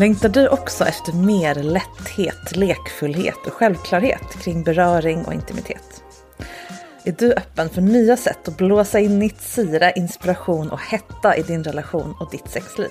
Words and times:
Längtar 0.00 0.28
du 0.28 0.48
också 0.48 0.84
efter 0.84 1.12
mer 1.12 1.54
lätthet, 1.54 2.56
lekfullhet 2.56 3.46
och 3.46 3.52
självklarhet 3.52 4.42
kring 4.42 4.62
beröring 4.62 5.24
och 5.24 5.34
intimitet? 5.34 6.02
Är 7.04 7.12
du 7.18 7.32
öppen 7.32 7.70
för 7.70 7.80
nya 7.80 8.16
sätt 8.16 8.48
att 8.48 8.56
blåsa 8.56 9.00
in 9.00 9.18
nytt 9.18 9.40
syre, 9.40 9.92
inspiration 9.96 10.70
och 10.70 10.80
hetta 10.80 11.36
i 11.36 11.42
din 11.42 11.64
relation 11.64 12.14
och 12.20 12.30
ditt 12.30 12.50
sexliv? 12.50 12.88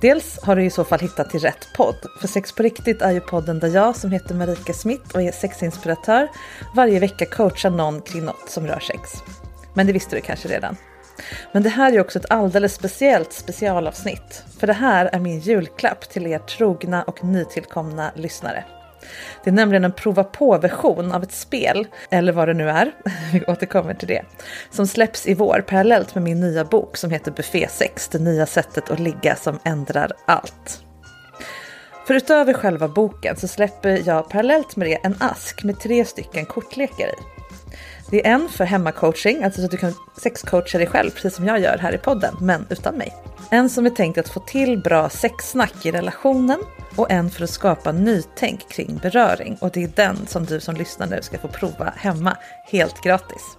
Dels 0.00 0.38
har 0.42 0.56
du 0.56 0.64
i 0.64 0.70
så 0.70 0.84
fall 0.84 1.00
hittat 1.00 1.30
till 1.30 1.40
rätt 1.40 1.68
podd. 1.76 2.06
För 2.20 2.28
Sex 2.28 2.52
på 2.52 2.62
riktigt 2.62 3.02
är 3.02 3.10
ju 3.10 3.20
podden 3.20 3.58
där 3.58 3.68
jag 3.68 3.96
som 3.96 4.10
heter 4.12 4.34
Marika 4.34 4.72
Smith 4.72 5.14
och 5.14 5.22
är 5.22 5.32
sexinspiratör 5.32 6.28
varje 6.74 7.00
vecka 7.00 7.26
coachar 7.26 7.70
någon 7.70 8.02
kring 8.02 8.24
något 8.24 8.50
som 8.50 8.66
rör 8.66 8.80
sex. 8.80 9.10
Men 9.74 9.86
det 9.86 9.92
visste 9.92 10.16
du 10.16 10.22
kanske 10.22 10.48
redan. 10.48 10.76
Men 11.52 11.62
det 11.62 11.68
här 11.68 11.92
är 11.92 12.00
också 12.00 12.18
ett 12.18 12.30
alldeles 12.30 12.74
speciellt 12.74 13.32
specialavsnitt. 13.32 14.44
För 14.58 14.66
det 14.66 14.72
här 14.72 15.10
är 15.12 15.18
min 15.18 15.40
julklapp 15.40 16.08
till 16.08 16.26
er 16.26 16.38
trogna 16.38 17.02
och 17.02 17.24
nytillkomna 17.24 18.10
lyssnare. 18.14 18.64
Det 19.44 19.50
är 19.50 19.54
nämligen 19.54 19.84
en 19.84 19.92
prova 19.92 20.24
på-version 20.24 21.12
av 21.12 21.22
ett 21.22 21.32
spel, 21.32 21.86
eller 22.10 22.32
vad 22.32 22.48
det 22.48 22.54
nu 22.54 22.70
är, 22.70 22.92
vi 23.32 23.44
återkommer 23.44 23.94
till 23.94 24.08
det, 24.08 24.22
som 24.70 24.86
släpps 24.86 25.26
i 25.26 25.34
vår 25.34 25.64
parallellt 25.68 26.14
med 26.14 26.24
min 26.24 26.40
nya 26.40 26.64
bok 26.64 26.96
som 26.96 27.10
heter 27.10 27.30
Buffé 27.30 27.68
6, 27.70 28.08
det 28.08 28.18
nya 28.18 28.46
sättet 28.46 28.90
att 28.90 29.00
ligga 29.00 29.36
som 29.36 29.58
ändrar 29.64 30.12
allt. 30.26 30.84
För 32.06 32.14
utöver 32.14 32.52
själva 32.52 32.88
boken 32.88 33.36
så 33.36 33.48
släpper 33.48 34.02
jag 34.06 34.28
parallellt 34.28 34.76
med 34.76 34.88
det 34.88 34.94
en 34.94 35.16
ask 35.20 35.64
med 35.64 35.80
tre 35.80 36.04
stycken 36.04 36.46
kortlekar 36.46 37.06
i. 37.06 37.39
Det 38.10 38.26
är 38.26 38.34
en 38.34 38.48
för 38.48 38.64
hemmacoaching, 38.64 39.44
alltså 39.44 39.60
så 39.60 39.64
att 39.64 39.70
du 39.70 39.76
kan 39.76 39.94
sexcoacha 40.16 40.78
dig 40.78 40.86
själv, 40.86 41.10
precis 41.10 41.34
som 41.34 41.46
jag 41.46 41.60
gör 41.60 41.78
här 41.78 41.94
i 41.94 41.98
podden, 41.98 42.36
men 42.40 42.66
utan 42.70 42.94
mig. 42.94 43.14
En 43.50 43.70
som 43.70 43.86
är 43.86 43.90
tänkt 43.90 44.18
att 44.18 44.28
få 44.28 44.40
till 44.40 44.78
bra 44.78 45.08
sexsnack 45.08 45.86
i 45.86 45.92
relationen 45.92 46.58
och 46.96 47.10
en 47.10 47.30
för 47.30 47.44
att 47.44 47.50
skapa 47.50 47.92
nytänk 47.92 48.68
kring 48.68 49.00
beröring. 49.02 49.56
Och 49.60 49.70
det 49.70 49.84
är 49.84 49.90
den 49.96 50.26
som 50.26 50.44
du 50.44 50.60
som 50.60 50.74
lyssnar 50.74 51.06
nu 51.06 51.22
ska 51.22 51.38
få 51.38 51.48
prova 51.48 51.92
hemma, 51.96 52.36
helt 52.66 53.02
gratis. 53.02 53.56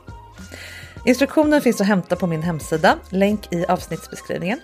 Instruktionen 1.06 1.62
finns 1.62 1.82
att 1.82 1.88
hämta 1.88 2.16
på 2.16 2.28
min 2.28 2.44
hemsida, 2.44 2.98
länk 3.10 3.54
i 3.54 3.66
avsnittsbeskrivningen. 3.66 4.60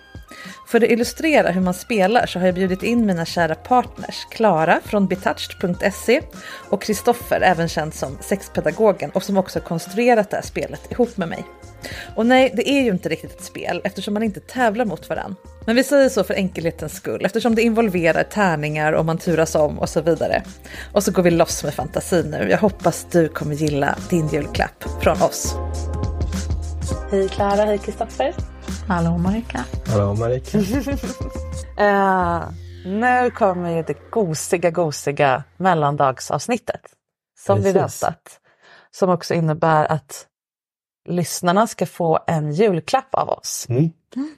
För 0.68 0.84
att 0.84 0.92
illustrera 0.92 1.52
hur 1.52 1.62
man 1.62 1.74
spelar 1.74 2.26
så 2.26 2.40
har 2.40 2.46
jag 2.46 2.56
bjudit 2.56 2.84
in 2.84 3.06
mina 3.06 3.26
kära 3.26 3.56
partners 3.56 4.26
Klara 4.32 4.80
från 4.86 5.08
betouched.se 5.08 6.22
och 6.70 6.82
Kristoffer, 6.82 7.42
även 7.42 7.68
känd 7.68 7.94
som 7.94 8.18
sexpedagogen 8.22 9.10
och 9.10 9.24
som 9.24 9.38
också 9.38 9.60
konstruerat 9.60 10.30
det 10.30 10.36
här 10.36 10.44
spelet 10.44 10.92
ihop 10.92 11.18
med 11.18 11.28
mig. 11.28 11.46
Och 12.16 12.26
nej, 12.26 12.52
det 12.56 12.70
är 12.70 12.82
ju 12.82 12.90
inte 12.90 13.10
riktigt 13.10 13.32
ett 13.32 13.44
spel 13.44 13.82
eftersom 13.84 14.14
man 14.14 14.24
inte 14.24 14.40
tävlar 14.40 14.86
mot 14.86 15.10
varann. 15.10 15.36
Men 15.66 15.76
vi 15.76 15.84
säger 15.84 16.10
så 16.10 16.24
för 16.24 16.34
enkelhetens 16.34 16.94
skull 16.94 17.26
eftersom 17.26 17.56
det 17.56 17.62
involverar 17.62 18.24
tärningar 18.24 18.94
och 18.94 19.06
man 19.06 19.18
turas 19.18 19.56
om 19.56 19.80
och 19.80 19.90
så 19.90 20.02
vidare. 20.02 20.44
Och 20.94 21.04
så 21.04 21.12
går 21.12 21.24
vi 21.24 21.32
loss 21.32 21.64
med 21.64 21.74
fantasin 21.74 22.32
nu. 22.32 22.48
Jag 22.50 22.58
hoppas 22.58 23.08
du 23.12 23.28
kommer 23.28 23.56
gilla 23.56 23.98
din 24.10 24.28
julklapp 24.28 24.84
från 25.02 25.22
oss. 25.22 25.56
Hej 27.12 27.30
Klara, 27.30 27.66
hej 27.66 27.78
Kristoffer. 27.78 28.57
Hallå 28.88 29.18
Marika. 29.18 29.66
Hallå 29.88 30.14
Marika. 30.14 30.58
uh, 30.58 32.50
nu 32.86 33.32
kommer 33.32 33.70
ju 33.70 33.84
det 33.84 34.12
gosiga, 34.12 34.72
gosiga 34.72 35.44
mellandagsavsnittet. 35.58 36.82
Som 37.40 37.58
Precis. 37.58 37.76
vi 37.76 37.80
väntat. 37.80 38.40
Som 38.92 39.10
också 39.10 39.34
innebär 39.34 39.92
att 39.92 40.28
lyssnarna 41.08 41.68
ska 41.68 41.86
få 41.86 42.20
en 42.28 42.52
julklapp 42.52 43.16
av 43.16 43.30
oss. 43.30 43.66
Mm. 43.70 43.90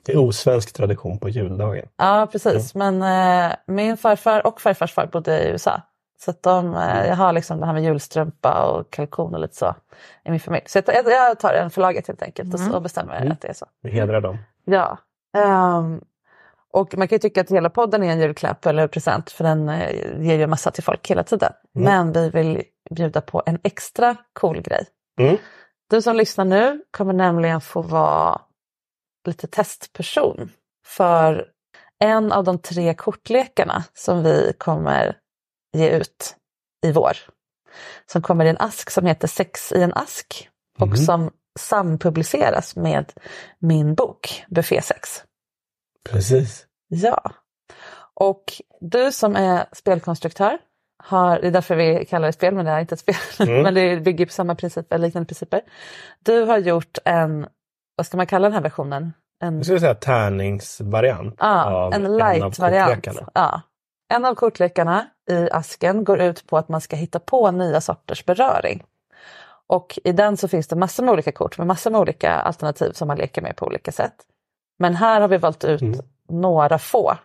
Det 0.05 0.11
är 0.11 0.17
osvensk 0.17 0.73
tradition 0.73 1.19
på 1.19 1.29
juldagen. 1.29 1.85
Ja, 1.97 2.27
precis. 2.31 2.75
Men 2.75 3.01
eh, 3.01 3.55
min 3.67 3.97
farfar 3.97 4.47
och 4.47 4.61
farfars 4.61 4.93
far 4.93 5.07
bodde 5.07 5.43
i 5.43 5.49
USA. 5.49 5.81
Så 6.21 6.31
att 6.31 6.43
de, 6.43 6.75
eh, 6.75 7.07
jag 7.07 7.15
har 7.15 7.33
liksom 7.33 7.59
det 7.59 7.65
här 7.65 7.73
med 7.73 7.83
julstrumpa 7.83 8.63
och 8.65 8.89
kalkon 8.91 9.33
och 9.33 9.39
lite 9.39 9.55
så 9.55 9.75
i 10.23 10.31
min 10.31 10.39
familj. 10.39 10.63
Så 10.67 10.81
jag, 10.85 11.05
jag- 11.05 11.39
tar 11.39 11.53
en 11.53 11.69
förlaget 11.69 12.07
helt 12.07 12.21
enkelt 12.21 12.53
och, 12.53 12.75
och 12.75 12.81
bestämmer 12.81 13.15
Mm. 13.17 13.31
att 13.31 13.41
det 13.41 13.47
är 13.47 13.53
så. 13.53 13.65
Vi 13.81 13.89
hedrar 13.91 14.21
dem. 14.21 14.37
Ja. 14.65 14.97
Ehm, 15.37 16.01
och 16.71 16.97
man 16.97 17.07
kan 17.07 17.15
ju 17.15 17.19
tycka 17.19 17.41
att 17.41 17.49
hela 17.51 17.69
podden 17.69 18.03
är 18.03 18.11
en 18.11 18.19
julklapp 18.19 18.65
eller 18.65 18.87
present 18.87 19.31
för 19.31 19.43
den 19.43 19.69
eh, 19.69 20.21
ger 20.21 20.37
ju 20.39 20.47
massa 20.47 20.71
till 20.71 20.83
folk 20.83 21.09
hela 21.11 21.23
tiden. 21.23 21.53
Mm. 21.75 21.85
Men 21.85 22.11
vi 22.13 22.29
vill 22.29 22.63
bjuda 22.91 23.21
på 23.21 23.43
en 23.45 23.59
extra 23.63 24.15
cool 24.33 24.61
grej. 24.61 24.85
Mm. 25.19 25.37
Du 25.89 26.01
som 26.01 26.15
lyssnar 26.15 26.45
nu 26.45 26.81
kommer 26.91 27.13
nämligen 27.13 27.61
få 27.61 27.81
vara 27.81 28.41
lite 29.27 29.47
testperson 29.47 30.49
för 30.85 31.45
en 31.99 32.31
av 32.31 32.43
de 32.43 32.59
tre 32.59 32.93
kortlekarna 32.93 33.83
som 33.93 34.23
vi 34.23 34.53
kommer 34.57 35.15
ge 35.73 35.89
ut 35.89 36.35
i 36.85 36.91
vår. 36.91 37.17
Som 38.11 38.21
kommer 38.21 38.45
i 38.45 38.49
en 38.49 38.57
ask 38.59 38.89
som 38.89 39.05
heter 39.05 39.27
Sex 39.27 39.71
i 39.71 39.81
en 39.83 39.93
ask 39.93 40.49
och 40.79 40.87
Mhm. 40.87 40.97
som 40.97 41.31
sampubliceras 41.59 42.75
med 42.75 43.13
min 43.59 43.95
bok 43.95 44.43
Buffé 44.49 44.81
6. 44.81 45.23
Precis. 46.09 46.65
Ja. 46.87 47.31
Och 48.13 48.43
du 48.81 49.11
som 49.11 49.35
är 49.35 49.65
spelkonstruktör, 49.71 50.57
har, 51.03 51.39
det 51.39 51.47
är 51.47 51.51
därför 51.51 51.75
vi 51.75 52.05
kallar 52.05 52.27
det 52.27 52.33
spel 52.33 52.53
men 52.55 52.65
det 52.65 52.71
är 52.71 52.79
inte 52.79 52.95
ett 52.95 52.99
spel, 52.99 53.15
Mm. 53.39 53.61
men 53.63 53.73
det 53.73 53.97
bygger 53.99 54.25
på 54.25 54.31
samma 54.31 54.55
principer, 54.55 54.97
liknande 54.97 55.27
principer. 55.27 55.61
Du 56.19 56.41
har 56.41 56.57
gjort 56.57 56.97
en, 57.05 57.47
vad 57.95 58.05
ska 58.05 58.17
man 58.17 58.27
kalla 58.27 58.47
den 58.47 58.53
här 58.53 58.61
versionen? 58.61 59.13
En, 59.43 59.55
Jag 59.55 59.65
skulle 59.65 59.79
säga 59.79 59.95
tärningsvariant. 59.95 61.35
ja, 61.39 61.91
en 61.93 62.17
light-variant. 62.17 63.07
Ja. 63.33 63.61
En 64.09 64.25
av 64.25 64.35
kortlekarna 64.35 65.07
i 65.31 65.49
asken 65.51 66.03
går 66.03 66.19
ut 66.19 66.47
på 66.47 66.57
att 66.57 66.69
man 66.69 66.81
ska 66.81 66.95
hitta 66.95 67.19
på 67.19 67.51
nya 67.51 67.81
sorters 67.81 68.25
beröring. 68.25 68.83
Och 69.67 69.99
i 70.03 70.11
den 70.11 70.37
så 70.37 70.47
finns 70.47 70.67
det 70.67 70.75
massor 70.75 71.03
med 71.03 71.11
olika 71.11 71.31
kort 71.31 71.57
med 71.57 71.67
massor 71.67 71.91
med 71.91 72.01
olika 72.01 72.33
alternativ 72.33 72.91
som 72.91 73.07
man 73.07 73.17
leker 73.17 73.41
med 73.41 73.55
på 73.55 73.65
olika 73.65 73.91
sätt. 73.91 74.15
Men 74.79 74.95
här 74.95 75.21
har 75.21 75.27
vi 75.27 75.37
valt 75.37 75.63
ut 75.63 75.81
Mm. 75.81 75.99
några 76.29 76.79
få 76.79 77.17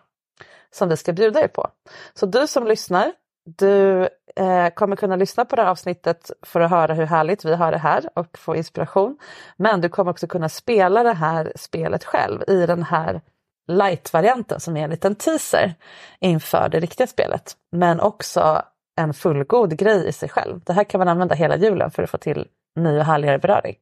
som 0.71 0.89
vi 0.89 0.97
ska 0.97 1.13
bjuda 1.13 1.43
er 1.43 1.47
på. 1.47 1.67
Så 2.13 2.25
du 2.25 2.47
som 2.47 2.67
lyssnar, 2.67 3.13
du 3.45 4.09
eh, 4.35 4.69
kommer 4.69 4.95
kunna 4.95 5.15
lyssna 5.15 5.45
på 5.45 5.55
det 5.55 5.61
här 5.61 5.69
avsnittet 5.69 6.31
för 6.41 6.59
att 6.61 6.69
höra 6.69 6.93
hur 6.93 7.05
härligt 7.05 7.45
vi 7.45 7.55
har 7.55 7.71
det 7.71 7.77
här 7.77 8.09
och 8.13 8.37
få 8.37 8.55
inspiration. 8.55 9.17
Men 9.57 9.81
du 9.81 9.89
kommer 9.89 10.11
också 10.11 10.27
kunna 10.27 10.49
spela 10.49 11.03
det 11.03 11.13
här 11.13 11.53
spelet 11.55 12.03
själv 12.03 12.43
i 12.47 12.65
den 12.65 12.83
här 12.83 13.21
light-varianten 13.67 14.59
som 14.59 14.77
är 14.77 14.83
en 14.83 14.89
liten 14.89 15.15
teaser 15.15 15.73
inför 16.19 16.69
det 16.69 16.79
riktiga 16.79 17.07
spelet. 17.07 17.53
Men 17.71 17.99
också 17.99 18.61
en 18.95 19.13
fullgod 19.13 19.77
grej 19.77 20.07
i 20.07 20.11
sig 20.11 20.29
själv. 20.29 20.59
Det 20.63 20.73
här 20.73 20.83
kan 20.83 20.99
man 20.99 21.07
använda 21.07 21.35
hela 21.35 21.57
julen 21.57 21.91
för 21.91 22.03
att 22.03 22.09
få 22.09 22.17
till 22.17 22.47
ny 22.75 22.97
och 22.99 23.05
härligare 23.05 23.39
beröring. 23.39 23.75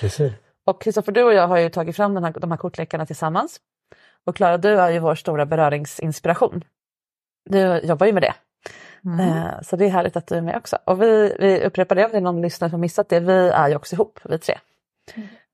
Precis. 0.00 0.32
Och 0.66 0.82
Kristoffer, 0.82 1.12
du 1.12 1.22
och 1.22 1.34
jag 1.34 1.48
har 1.48 1.58
ju 1.58 1.68
tagit 1.68 1.96
fram 1.96 2.14
den 2.14 2.24
här, 2.24 2.32
de 2.32 2.50
här 2.50 2.58
kortlekarna 2.58 3.06
tillsammans. 3.06 3.60
Och 4.26 4.36
Klara, 4.36 4.58
du 4.58 4.80
är 4.80 4.90
ju 4.90 4.98
vår 4.98 5.14
stora 5.14 5.46
beröringsinspiration. 5.46 6.64
Du 7.50 7.80
jobbar 7.84 8.06
ju 8.06 8.12
med 8.12 8.22
det. 8.22 8.34
Eh, 9.22 9.62
så 9.62 9.76
det 9.76 9.84
är 9.84 9.90
härligt 9.90 10.16
att 10.16 10.26
du 10.26 10.34
är 10.34 10.40
med 10.40 10.56
också. 10.56 10.78
Och 10.84 11.02
vi, 11.02 11.36
vi 11.38 11.64
upprepar 11.64 11.94
det 11.94 12.04
om 12.04 12.10
det 12.10 12.16
är 12.16 12.20
någon 12.20 12.42
lyssnare 12.42 12.70
som 12.70 12.80
missat 12.80 13.08
det. 13.08 13.20
Vi 13.20 13.48
är 13.48 13.68
ju 13.68 13.76
också 13.76 13.94
ihop, 13.94 14.20
vi 14.24 14.38
tre. 14.38 14.58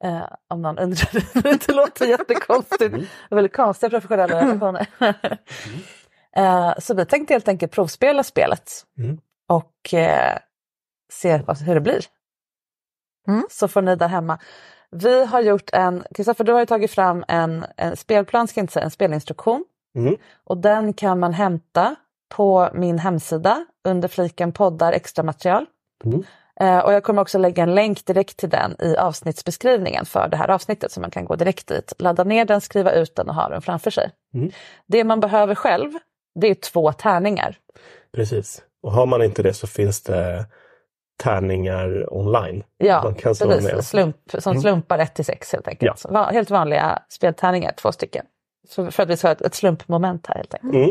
Eh, 0.04 0.28
om 0.48 0.62
någon 0.62 0.78
undrar, 0.78 1.42
det 1.66 1.72
låter 1.72 2.06
jättekonstigt. 2.06 2.94
Väldigt 3.30 3.56
konstiga 3.56 3.90
professionella 3.90 4.40
relationer. 4.40 4.86
eh, 6.36 6.72
så 6.78 6.94
vi 6.94 7.06
tänkte 7.06 7.34
helt 7.34 7.48
enkelt 7.48 7.72
provspela 7.72 8.22
spelet. 8.22 8.72
Mm. 8.98 9.18
Och 9.48 9.94
eh, 9.94 10.38
se 11.12 11.42
vad, 11.46 11.58
hur 11.58 11.74
det 11.74 11.80
blir. 11.80 12.04
Så 13.50 13.68
får 13.68 13.82
ni 13.82 13.96
där 13.96 14.08
hemma. 14.08 14.38
Vi 14.90 15.24
har 15.24 15.40
gjort 15.40 15.70
en, 15.72 16.04
Kristoffer 16.14 16.44
du 16.44 16.52
har 16.52 16.60
ju 16.60 16.66
tagit 16.66 16.90
fram 16.90 17.24
en, 17.28 17.66
en 17.76 17.96
spelplan, 17.96 18.48
ska 18.48 18.58
jag 18.60 18.62
inte 18.62 18.72
säga, 18.72 18.84
en 18.84 18.90
spelinstruktion. 18.90 19.64
Mm. 19.96 20.16
Och 20.44 20.58
den 20.58 20.92
kan 20.92 21.18
man 21.18 21.32
hämta 21.32 21.96
på 22.28 22.70
min 22.74 22.98
hemsida 22.98 23.66
under 23.84 24.08
fliken 24.08 24.52
poddar 24.52 24.92
extra 24.92 25.24
material. 25.24 25.66
Mm. 26.04 26.22
Eh, 26.60 26.78
och 26.78 26.92
jag 26.92 27.02
kommer 27.04 27.22
också 27.22 27.38
lägga 27.38 27.62
en 27.62 27.74
länk 27.74 28.06
direkt 28.06 28.36
till 28.36 28.48
den 28.50 28.76
i 28.80 28.96
avsnittsbeskrivningen 28.96 30.04
för 30.06 30.28
det 30.28 30.36
här 30.36 30.48
avsnittet 30.50 30.92
så 30.92 31.00
man 31.00 31.10
kan 31.10 31.24
gå 31.24 31.36
direkt 31.36 31.66
dit, 31.68 31.92
ladda 31.98 32.24
ner 32.24 32.44
den, 32.44 32.60
skriva 32.60 32.92
ut 32.92 33.16
den 33.16 33.28
och 33.28 33.34
ha 33.34 33.48
den 33.48 33.62
framför 33.62 33.90
sig. 33.90 34.10
Mm. 34.34 34.50
Det 34.86 35.04
man 35.04 35.20
behöver 35.20 35.54
själv 35.54 35.92
det 36.40 36.46
är 36.46 36.54
två 36.54 36.92
tärningar. 36.92 37.56
Precis. 38.14 38.62
Och 38.82 38.92
har 38.92 39.06
man 39.06 39.22
inte 39.22 39.42
det 39.42 39.54
så 39.54 39.66
finns 39.66 40.02
det 40.02 40.46
tärningar 41.22 42.14
online. 42.14 42.62
Ja, 42.78 43.00
man 43.04 43.14
kan 43.14 43.34
slå 43.34 43.46
med. 43.48 43.56
precis. 43.58 43.88
Slump, 43.88 44.16
som 44.38 44.50
Mm. 44.52 44.62
slumpar 44.62 44.98
1 44.98 45.14
till 45.14 45.24
6 45.24 45.52
helt 45.52 45.68
enkelt. 45.68 46.04
Va- 46.08 46.30
Helt 46.32 46.50
vanliga 46.50 47.02
speltärningar, 47.08 47.72
två 47.72 47.92
stycken. 47.92 48.26
Så 48.68 48.90
för 48.90 49.02
att 49.02 49.08
vi 49.08 49.16
ska 49.16 49.28
ha 49.28 49.32
ett, 49.32 49.40
ett 49.42 49.54
slumpmoment 49.54 50.26
här 50.26 50.34
helt 50.34 50.54
enkelt. 50.54 50.74
Mm. 50.74 50.90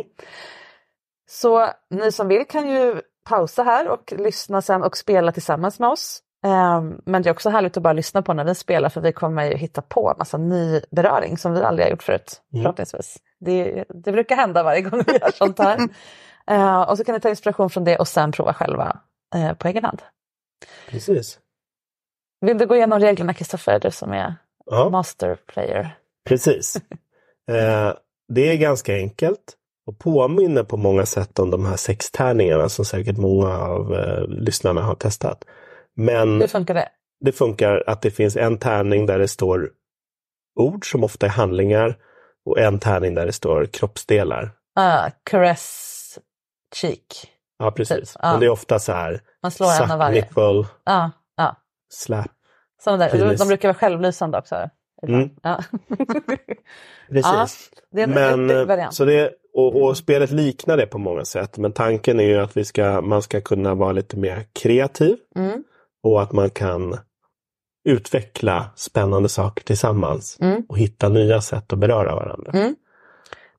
Så 1.29 1.69
ni 1.89 2.11
som 2.11 2.27
vill 2.27 2.45
kan 2.47 2.69
ju 2.69 3.01
pausa 3.25 3.63
här 3.63 3.88
och 3.88 4.13
lyssna 4.18 4.62
sen 4.62 4.83
och 4.83 4.98
spela 4.98 5.31
tillsammans 5.31 5.80
med 5.80 5.89
oss. 5.89 6.22
Ehm, 6.45 7.01
Men 7.06 7.22
det 7.22 7.30
är 7.30 7.31
också 7.31 7.50
härligt 7.50 7.77
att 7.77 7.83
bara 7.83 7.94
lyssna 7.94 8.22
på 8.22 8.33
när 8.33 8.44
vi 8.45 8.56
spelar 8.56 8.89
för 8.89 9.01
vi 9.01 9.13
kommer 9.13 9.45
ju 9.45 9.56
hitta 9.57 9.81
på 9.81 10.16
massa 10.18 10.38
ny 10.38 10.81
beröring 10.92 11.38
som 11.38 11.54
vi 11.54 11.63
aldrig 11.63 11.86
har 11.86 11.92
gjort 11.92 12.04
förut. 12.04 12.42
Mm. 12.54 12.63
Förhoppningsvis. 12.63 13.18
Det, 13.39 13.86
det 13.89 14.12
brukar 14.12 14.36
hända 14.36 14.63
varje 14.63 14.81
gång 14.81 15.04
vi 15.07 15.13
gör 15.13 15.31
sånt 15.31 15.60
här. 15.60 15.80
Eh, 16.48 16.81
och 16.81 16.98
så 16.98 17.04
kan 17.04 17.13
ni 17.16 17.19
ta 17.22 17.30
inspiration 17.30 17.69
från 17.69 17.83
det 17.83 17.98
och 17.98 18.07
sen 18.07 18.31
prova 18.31 18.54
själva 18.54 19.00
eh, 19.36 19.54
på 19.54 19.68
egen 19.68 19.83
hand. 19.83 20.01
Precis. 20.89 21.39
Vill 22.42 22.57
du 22.57 22.66
gå 22.68 22.75
igenom 22.75 23.00
reglerna 23.00 23.33
Kristoffer, 23.33 23.80
du 23.80 23.92
som 23.92 24.13
är 24.13 24.36
Ja. 24.66 24.89
master 24.89 25.36
player? 25.48 25.98
Precis. 26.25 26.78
Eh, 27.51 27.94
det 28.33 28.51
är 28.51 28.56
ganska 28.57 28.94
enkelt 28.95 29.54
och 29.87 29.99
påminner 29.99 30.63
på 30.63 30.77
många 30.77 31.05
sätt 31.05 31.39
om 31.39 31.51
de 31.51 31.65
här 31.65 31.75
sextärningarna 31.75 32.69
som 32.69 32.85
säkert 32.85 33.17
många 33.17 33.57
av 33.57 33.93
eh, 33.93 34.27
lyssnarna 34.27 34.81
har 34.81 34.95
testat. 34.95 35.43
Men 35.95 36.41
Hur 36.41 36.47
funkar 36.47 36.73
det? 36.73 36.89
det 37.19 37.31
funkar 37.31 37.83
att 37.87 38.01
det 38.01 38.11
finns 38.11 38.35
en 38.37 38.57
tärning 38.57 39.05
där 39.05 39.19
det 39.19 39.27
står 39.27 39.69
ord 40.59 40.91
som 40.91 41.03
ofta 41.03 41.25
är 41.25 41.29
handlingar 41.29 41.97
och 42.45 42.59
en 42.59 42.79
tärning 42.79 43.13
där 43.15 43.25
det 43.25 43.31
står 43.33 43.65
kroppsdelar. 43.65 44.51
Ah, 44.75 45.09
caress 45.23 46.19
cheek. 46.75 47.31
Ja, 47.59 47.71
precis. 47.71 47.97
Typ, 48.13 48.19
ja. 48.21 48.31
Men 48.31 48.39
det 48.39 48.45
är 48.45 48.49
ofta 48.49 48.79
så 48.79 48.91
här 48.91 49.21
Man 49.41 49.51
slår 49.51 49.67
en 49.67 49.81
av 49.83 49.87
suck 49.87 49.97
varje. 49.97 50.21
nipple, 50.21 50.65
Ja, 50.85 51.11
ja. 51.37 51.55
slap. 51.93 52.27
Sådana 52.83 53.05
där. 53.05 53.11
Penis. 53.11 53.39
de 53.39 53.47
brukar 53.47 53.67
vara 53.67 53.77
självlysande 53.77 54.37
också. 54.37 54.69
Mm. 55.10 55.30
Ja. 55.42 55.63
Precis. 57.10 57.69
det 57.92 58.02
är 58.02 58.07
en 58.07 58.13
men, 58.13 58.40
riktig 58.40 58.60
eh, 58.60 58.66
variant. 58.66 58.94
så 58.94 59.06
det, 59.06 59.31
och, 59.54 59.84
och 59.84 59.98
spelet 59.98 60.31
liknar 60.31 60.78
det 60.78 60.86
på 60.88 60.98
många 60.98 61.25
sätt. 61.25 61.57
Men 61.57 61.72
tanken 61.72 62.19
är 62.19 62.24
ju 62.24 62.38
att 62.38 62.57
vi 62.57 62.66
ska, 62.66 63.02
man 63.02 63.22
ska 63.22 63.42
kunna 63.42 63.75
vara 63.75 63.92
lite 63.92 64.18
mer 64.18 64.46
kreativ. 64.54 65.18
Mm. 65.36 65.63
Och 66.04 66.22
att 66.22 66.31
man 66.31 66.50
kan 66.50 66.98
utveckla 67.90 68.66
spännande 68.75 69.30
saker 69.30 69.63
tillsammans. 69.63 70.38
Mm. 70.42 70.63
Och 70.69 70.78
hitta 70.78 71.10
nya 71.10 71.42
sätt 71.42 71.74
att 71.74 71.80
beröra 71.80 72.16
varandra. 72.16 72.52
Mm. 72.52 72.75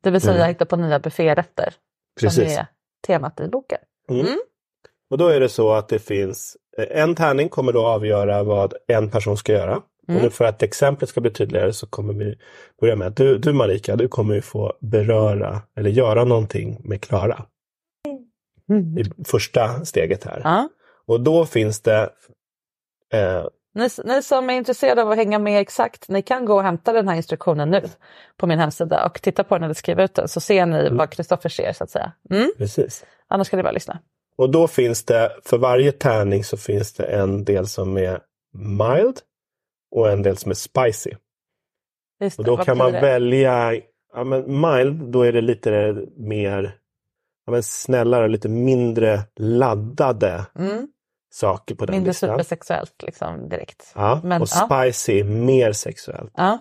Det 0.01 0.11
vill 0.11 0.21
säga 0.21 0.35
Mm. 0.35 0.49
hitta 0.49 0.65
på 0.67 0.77
nya 0.77 0.99
bufférätter. 0.99 1.75
Som 2.21 2.27
Precis. 2.27 2.59
är 2.59 2.67
temat 3.07 3.41
i 3.41 3.49
boken. 3.49 3.79
Mm. 4.11 4.39
Och 5.11 5.19
då 5.19 5.29
är 5.29 5.41
det 5.41 5.49
så 5.49 5.73
att 5.73 5.89
det 5.89 5.99
finns 5.99 6.57
eh, 6.79 7.03
en 7.03 7.15
tärning 7.15 7.49
kommer 7.49 7.73
då 7.73 7.87
avgöra 7.87 8.43
vad 8.43 8.75
en 8.89 9.11
person 9.11 9.37
ska 9.37 9.53
göra. 9.53 9.83
Mm. 10.09 10.19
Och 10.19 10.25
nu 10.25 10.31
för 10.31 10.45
att 10.45 10.63
exemplet 10.63 11.11
ska 11.11 11.21
bli 11.21 11.31
tydligare 11.31 11.73
så 11.73 11.87
kommer 11.87 12.15
vi 12.15 12.39
börja 12.81 12.97
med 12.97 13.09
att 13.09 13.17
du, 13.17 13.39
du 13.39 13.53
Marika, 13.53 13.97
du 13.97 14.09
kommer 14.09 14.35
ju 14.35 14.43
få 14.43 14.73
beröra 14.81 15.63
eller 15.77 15.91
göra 15.91 16.25
någonting 16.25 16.81
med 16.85 17.01
Klara. 17.01 17.45
I 18.99 19.25
första 19.25 19.85
steget 19.85 20.25
här. 20.25 20.41
Ja. 20.45 20.69
Och 21.07 21.21
då 21.21 21.47
finns 21.47 21.81
det 21.81 22.11
eh, 23.13 23.47
Ni, 23.75 23.89
ni 24.05 24.23
som 24.23 24.51
är 24.51 24.55
intresserade 24.55 25.03
av 25.03 25.11
att 25.11 25.17
hänga 25.17 25.39
med 25.39 25.61
exakt, 25.61 26.09
ni 26.09 26.23
kan 26.23 26.45
gå 26.45 26.55
och 26.55 26.63
hämta 26.63 26.93
den 26.93 27.09
här 27.09 27.17
instruktionen 27.17 27.71
nu 27.71 27.83
på 28.37 28.47
min 28.47 28.59
hemsida 28.59 29.07
och 29.07 29.23
titta 29.23 29.45
på 29.45 29.55
den 29.55 29.65
eller 29.65 29.75
skriva 29.75 30.05
ut 30.05 30.15
den 30.15 30.29
så 30.29 30.41
ser 30.41 30.67
ni 30.67 30.89
vad 30.91 31.11
Kristoffer 31.11 31.49
ser 31.49 31.73
så 31.73 31.85
att 31.85 31.91
säga. 31.91 32.13
Mm. 32.31 32.51
precis. 32.59 33.05
Annars 33.29 33.47
ska 33.47 33.57
ni 33.57 33.63
bara 33.63 33.73
lyssna. 33.73 33.99
Och 34.39 34.51
då 34.51 34.69
finns 34.69 35.05
det, 35.05 35.33
för 35.45 35.59
varje 35.59 35.93
tärning 35.93 36.45
så 36.45 36.57
finns 36.57 36.93
det 36.93 37.05
en 37.05 37.45
del 37.45 37.67
som 37.67 37.97
är 37.97 38.21
mild 38.53 39.21
och 39.97 40.11
en 40.11 40.23
del 40.23 40.37
som 40.37 40.51
är 40.51 40.55
spicy. 40.55 41.11
Just 42.21 42.39
Och 42.39 42.45
då 42.45 42.57
kan 42.57 42.79
man 42.79 42.93
det? 42.93 43.01
välja, 43.01 43.75
ja 44.15 44.25
men 44.25 44.61
mild, 44.61 45.01
då 45.13 45.23
är 45.23 45.33
det 45.33 45.41
lite 45.41 45.97
mer 46.17 46.79
ja, 47.47 47.53
men 47.53 47.63
snällare, 47.63 48.29
lite 48.29 48.49
mindre 48.49 49.21
laddade 49.37 50.47
Mm. 50.59 50.89
saker 51.31 51.75
på 51.75 51.87
den 51.87 51.95
Mindre 51.95 52.11
listan. 52.11 52.31
supersexuellt 52.31 53.03
liksom 53.03 53.49
direkt. 53.49 53.93
Ja, 53.95 54.21
Men, 54.25 54.43
och 54.43 54.49
ja. 54.51 54.83
spicy, 54.85 55.25
mer 55.25 55.73
sexuellt. 55.73 56.33
Ja. 56.37 56.59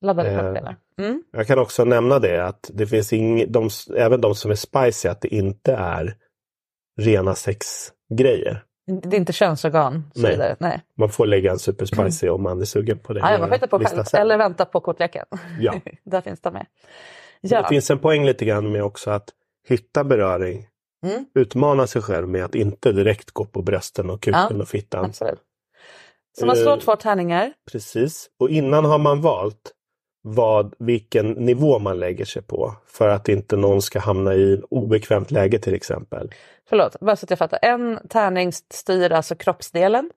Laddade 0.00 0.30
Eh. 0.30 0.74
Mm. 1.06 1.22
Jag 1.32 1.46
kan 1.46 1.58
också 1.58 1.84
nämna 1.84 2.18
det 2.18 2.44
att 2.46 2.70
det 2.74 2.86
finns 2.86 3.12
ing, 3.12 3.52
de, 3.52 3.68
även 3.96 4.20
de 4.20 4.34
som 4.34 4.50
är 4.50 4.54
spicy, 4.54 5.08
att 5.08 5.20
det 5.20 5.28
inte 5.34 5.72
är 5.74 6.16
rena 6.98 7.34
sexgrejer. 7.34 8.64
Det 9.00 9.16
är 9.16 9.20
inte 9.20 9.32
könsorgan 9.32 10.10
så 10.14 10.22
Nej. 10.22 10.30
vidare. 10.30 10.56
Nej. 10.58 10.80
Man 10.94 11.08
får 11.08 11.26
lägga 11.26 11.50
en 11.50 11.58
super 11.58 11.84
spicy 11.86 12.28
om 12.28 12.42
man 12.42 12.60
är 12.60 12.64
sugen 12.64 12.98
på 12.98 13.12
det. 13.12 13.20
Ja, 13.20 13.38
man 13.38 13.48
får 13.48 13.54
hitta 13.54 13.66
på 13.66 13.78
själv. 13.78 14.04
Eller 14.12 14.38
vänta 14.38 14.64
på 14.64 14.80
kortleken. 14.80 15.24
Ja. 15.60 15.74
Där 16.04 16.20
finns 16.20 16.40
de 16.40 16.52
med. 16.52 16.66
Ja. 17.40 17.62
Det 17.62 17.68
finns 17.68 17.90
en 17.90 17.98
poäng 17.98 18.24
lite 18.24 18.44
grann 18.44 18.72
med 18.72 18.84
också 18.84 19.10
att 19.10 19.28
hitta 19.68 20.04
beröring. 20.04 20.68
Mm. 21.06 21.24
Utmana 21.34 21.86
sig 21.86 22.02
själv 22.02 22.28
med 22.28 22.44
att 22.44 22.54
inte 22.54 22.92
direkt 22.92 23.30
gå 23.30 23.44
på 23.44 23.62
brösten 23.62 24.10
och 24.10 24.22
kuken 24.22 24.60
och 24.60 24.68
fittan. 24.68 25.04
Absolut. 25.04 25.40
Så 26.38 26.46
man 26.46 26.56
slår 26.56 26.72
Eh, 26.72 26.78
två 26.78 26.96
tärningar. 26.96 27.52
Precis. 27.72 28.30
Och 28.38 28.50
innan 28.50 28.84
har 28.84 28.98
man 28.98 29.20
valt 29.20 29.72
vad, 30.22 30.74
vilken 30.78 31.30
nivå 31.30 31.78
man 31.78 31.98
lägger 31.98 32.24
sig 32.24 32.42
på. 32.42 32.74
För 32.86 33.08
att 33.08 33.28
inte 33.28 33.56
någon 33.56 33.82
ska 33.82 33.98
hamna 33.98 34.34
i 34.34 34.62
obekvämt 34.70 35.30
läge 35.30 35.58
till 35.58 35.74
exempel. 35.74 36.30
Förlåt, 36.68 37.00
bara 37.00 37.16
så 37.16 37.26
att 37.26 37.30
jag 37.30 37.38
fattar. 37.38 37.58
En 37.62 37.98
tärning 38.08 38.52
styr 38.52 39.12
alltså 39.12 39.34
kroppsdelen. 39.34 40.10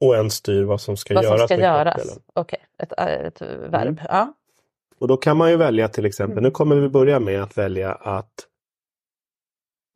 Och 0.00 0.16
en 0.16 0.30
styr 0.30 0.62
vad 0.62 0.80
som 0.80 0.96
ska 0.96 1.14
vad 1.14 1.24
göras 1.24 1.40
som 1.40 1.48
ska 1.48 1.56
göras. 1.56 2.18
Okej, 2.34 2.58
ett, 2.78 2.92
ett 2.92 3.42
verb. 3.42 3.98
Mm. 3.98 3.98
Ja. 4.08 4.34
Och 4.98 5.08
då 5.08 5.16
kan 5.16 5.36
man 5.36 5.50
ju 5.50 5.56
välja 5.56 5.88
till 5.88 6.06
exempel, 6.06 6.42
nu 6.42 6.50
kommer 6.50 6.76
vi 6.76 6.88
börja 6.88 7.20
med 7.20 7.42
att 7.42 7.58
välja 7.58 7.92
att 7.92 8.48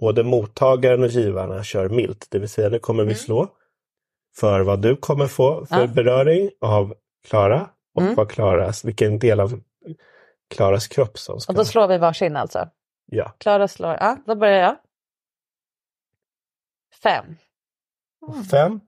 både 0.00 0.24
mottagaren 0.24 1.02
och 1.02 1.08
givarna 1.08 1.62
kör 1.62 1.88
milt. 1.88 2.26
Det 2.30 2.38
vill 2.38 2.48
säga 2.48 2.68
nu 2.68 2.78
kommer 2.78 3.04
vi 3.04 3.14
slå 3.14 3.48
för 4.36 4.60
vad 4.60 4.82
du 4.82 4.96
kommer 4.96 5.26
få 5.26 5.66
för 5.66 5.76
Mm. 5.76 5.88
Ja. 5.88 5.94
beröring 5.94 6.50
av 6.60 6.94
Klara 7.28 7.70
och 7.96 8.02
Mm. 8.02 8.14
vad 8.14 8.30
Klaras, 8.30 8.84
vilken 8.84 9.18
del 9.18 9.40
av 9.40 9.60
Klaras 10.54 10.88
kropp 10.88 11.18
som 11.18 11.40
ska... 11.40 11.52
Och 11.52 11.56
då 11.56 11.64
slår 11.64 11.88
vi 11.88 11.98
varsin 11.98 12.36
alltså. 12.36 12.68
Ja. 13.06 13.34
Klara 13.38 13.68
slår, 13.68 13.96
ja 14.00 14.16
då 14.26 14.34
börjar 14.34 14.58
jag. 14.62 14.76
Fem. 17.02 17.36
Fem. 18.50 18.80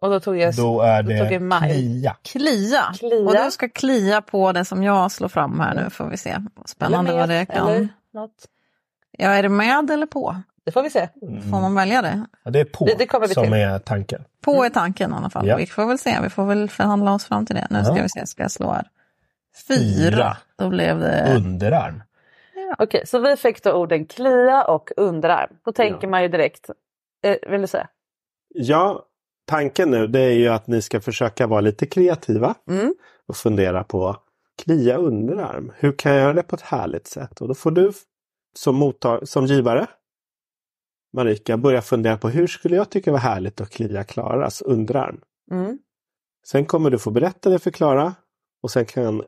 Och 0.00 0.10
då 0.10 0.20
tog 0.20 0.36
jag, 0.36 0.54
Då 0.56 0.80
är 0.80 1.02
då 1.02 1.08
det 1.08 1.18
tog 1.18 1.32
jag 1.32 1.42
maj. 1.42 1.70
klia. 1.72 2.16
Klia. 2.22 2.92
Klia. 2.98 3.26
Och 3.26 3.44
du 3.44 3.50
ska 3.50 3.68
klia 3.68 4.22
på 4.22 4.52
det 4.52 4.64
som 4.64 4.82
jag 4.82 5.12
slår 5.12 5.28
fram 5.28 5.60
här 5.60 5.74
nu 5.74 5.90
får 5.90 6.08
vi 6.08 6.16
se. 6.16 6.36
Spännande 6.66 7.12
vad 7.12 7.28
det 7.28 7.46
kan. 7.46 7.88
Något. 8.12 8.48
Ja, 9.10 9.28
är 9.30 9.42
det 9.42 9.48
med 9.48 9.90
eller 9.90 10.06
på? 10.06 10.36
Det 10.64 10.72
får 10.72 10.82
vi 10.82 10.90
se. 10.90 11.08
Får 11.50 11.60
man 11.60 11.74
välja 11.74 12.02
det? 12.02 12.26
Ja, 12.44 12.50
det 12.50 12.60
är 12.60 12.64
på 12.64 12.84
Det- 12.84 12.94
det 12.98 13.06
kommer 13.06 13.28
vi 13.28 13.34
som 13.34 13.44
till. 13.44 13.52
är 13.52 13.78
tanken. 13.78 14.24
På 14.44 14.64
är 14.64 14.70
tanken 14.70 15.10
i 15.10 15.14
alla 15.14 15.30
fall. 15.30 15.46
Ja. 15.46 15.56
Vi 15.56 15.66
får 15.66 15.86
väl 15.86 15.98
se, 15.98 16.18
vi 16.22 16.28
får 16.30 16.44
väl 16.46 16.70
förhandla 16.70 17.12
oss 17.14 17.24
fram 17.24 17.46
till 17.46 17.56
det. 17.56 17.66
Nu 17.70 17.84
ska 17.84 17.96
Ja. 17.96 18.02
vi 18.02 18.08
se, 18.08 18.26
ska 18.26 18.42
jag 18.42 18.50
slå 18.50 18.70
här. 18.72 18.88
Fyra. 19.68 20.10
Fyra. 20.10 20.36
Då 20.56 20.68
blev 20.68 20.98
det... 20.98 21.34
Underarm. 21.36 22.02
Okej, 22.78 23.06
så 23.06 23.18
vi 23.18 23.36
fick 23.36 23.62
då 23.62 23.72
orden 23.72 24.06
klia 24.06 24.64
och 24.64 24.90
underarm. 24.96 25.50
Då 25.64 25.72
tänker 25.72 26.08
man 26.08 26.22
ju 26.22 26.28
direkt, 26.28 26.70
eh, 27.24 27.50
vill 27.50 27.60
du 27.60 27.66
säga? 27.66 27.88
Ja, 28.54 29.02
tanken 29.46 29.90
nu 29.90 30.06
det 30.06 30.20
är 30.20 30.32
ju 30.32 30.48
att 30.48 30.66
ni 30.66 30.82
ska 30.82 31.00
försöka 31.00 31.46
vara 31.46 31.60
lite 31.60 31.86
kreativa 31.86 32.54
Mm. 32.70 32.94
och 33.28 33.36
fundera 33.36 33.84
på 33.84 34.16
klia 34.64 34.96
underarm. 34.96 35.72
Hur 35.76 35.92
kan 35.92 36.12
jag 36.12 36.20
göra 36.20 36.32
det 36.32 36.42
på 36.42 36.56
ett 36.56 36.62
härligt 36.62 37.06
sätt? 37.06 37.40
Och 37.40 37.48
då 37.48 37.54
får 37.54 37.70
du 37.70 37.92
som, 38.54 38.76
mottag- 38.82 39.24
som 39.28 39.46
givare, 39.46 39.86
Marika, 41.12 41.56
börja 41.56 41.82
fundera 41.82 42.16
på 42.16 42.28
hur 42.28 42.46
skulle 42.46 42.76
jag 42.76 42.90
tycka 42.90 43.12
var 43.12 43.18
härligt 43.18 43.60
att 43.60 43.70
klia 43.70 44.04
Klaras 44.04 44.62
underarm? 44.62 45.20
Mm. 45.50 45.78
Sen 46.46 46.64
kommer 46.66 46.90
du 46.90 46.98
få 46.98 47.10
berätta 47.10 47.50
det 47.50 47.58
för 47.58 47.70
Klara 47.70 48.14
och 48.62 48.70
sen 48.70 48.84
kan 48.84 49.22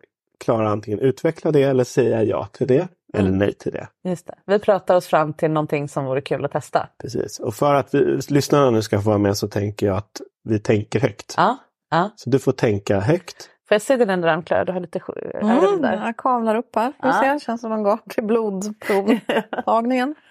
Klara 0.44 0.68
antingen 0.68 0.98
utveckla 1.00 1.52
det 1.52 1.62
eller 1.62 1.84
säga 1.84 2.22
ja 2.22 2.46
till 2.52 2.66
det 2.66 2.88
eller 3.14 3.30
nej 3.30 3.52
till 3.52 3.72
det. 3.72 3.88
Just 4.04 4.26
det. 4.26 4.34
Vi 4.46 4.58
pratar 4.58 4.96
oss 4.96 5.06
fram 5.06 5.32
till 5.34 5.50
någonting 5.50 5.88
som 5.88 6.04
vore 6.04 6.20
kul 6.20 6.44
att 6.44 6.52
testa. 6.52 6.88
Precis. 7.02 7.38
Och 7.38 7.54
för 7.54 7.74
att 7.74 7.94
vi, 7.94 8.20
lyssnarna 8.28 8.70
nu 8.70 8.82
ska 8.82 9.00
få 9.00 9.08
vara 9.08 9.18
med 9.18 9.36
så 9.36 9.48
tänker 9.48 9.86
jag 9.86 9.96
att 9.96 10.20
vi 10.44 10.58
tänker 10.58 11.00
högt. 11.00 11.34
Ja. 11.36 11.56
ja. 11.90 12.10
Så 12.16 12.30
du 12.30 12.38
får 12.38 12.52
tänka 12.52 13.00
högt. 13.00 13.50
Får 13.68 13.74
jag 13.74 13.82
se 13.82 13.96
din 13.96 14.10
underarm 14.10 14.42
Clara? 14.42 14.64
Du 14.64 14.72
har 14.72 14.80
lite 14.80 15.00
Mm, 15.40 15.82
där. 15.82 16.06
jag 16.06 16.16
kavlar 16.16 16.54
upp 16.54 16.76
här. 16.76 16.92
Får 17.00 17.10
Ja. 17.10 17.38
se, 17.38 17.44
känns 17.44 17.60
som 17.60 17.70
de 17.70 17.82
går 17.82 17.98
till 18.10 18.24
blodprovtagningen. 18.24 20.14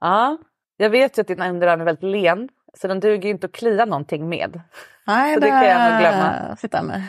Ja. 0.00 0.38
Jag 0.80 0.90
vet 0.90 1.18
ju 1.18 1.20
att 1.20 1.26
din 1.26 1.42
underarm 1.42 1.80
är 1.80 1.84
väldigt 1.84 2.10
len. 2.10 2.48
Så 2.74 2.88
den 2.88 3.00
duger 3.00 3.24
ju 3.24 3.30
inte 3.30 3.46
att 3.46 3.52
klia 3.52 3.84
någonting 3.84 4.28
med. 4.28 4.60
Nej, 5.06 5.34
Så 5.34 5.40
det 5.40 5.48
kan 5.48 5.64
jag 5.64 5.90
nog 5.90 6.00
glömma. 6.00 6.56
Sitta 6.56 6.82
med. 6.82 7.02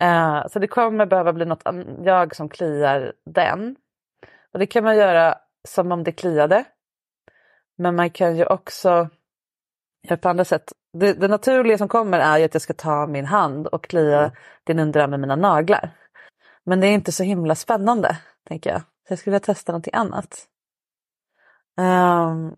Eh, 0.00 0.48
så 0.48 0.58
det 0.58 0.66
kommer 0.66 1.06
behöva 1.06 1.32
bli 1.32 1.44
något 1.44 1.62
jag 2.04 2.36
som 2.36 2.48
kliar 2.48 3.12
den. 3.26 3.76
Och 4.52 4.58
det 4.58 4.66
kan 4.66 4.84
man 4.84 4.96
göra 4.96 5.34
som 5.68 5.92
om 5.92 6.04
det 6.04 6.12
kliade. 6.12 6.64
Men 7.76 7.96
man 7.96 8.10
kan 8.10 8.36
ju 8.36 8.46
också 8.46 9.08
göra 10.08 10.16
på 10.16 10.28
andra 10.28 10.44
sätt. 10.44 10.72
Det, 10.92 11.12
det 11.12 11.28
naturliga 11.28 11.78
som 11.78 11.88
kommer 11.88 12.18
är 12.18 12.38
ju 12.38 12.44
att 12.44 12.54
jag 12.54 12.62
ska 12.62 12.74
ta 12.74 13.06
min 13.06 13.26
hand 13.26 13.66
och 13.66 13.84
klia 13.84 14.32
din 14.64 14.78
underarm 14.78 15.10
med 15.10 15.20
mina 15.20 15.36
naglar. 15.36 15.90
Men 16.64 16.80
det 16.80 16.86
är 16.86 16.92
inte 16.92 17.12
så 17.12 17.22
himla 17.22 17.54
spännande, 17.54 18.16
tänker 18.48 18.70
jag. 18.70 18.80
Så 18.80 19.12
jag 19.12 19.18
skulle 19.18 19.32
vilja 19.34 19.44
testa 19.46 19.72
någonting 19.72 19.94
annat. 19.94 20.46
Ehm, 21.78 22.54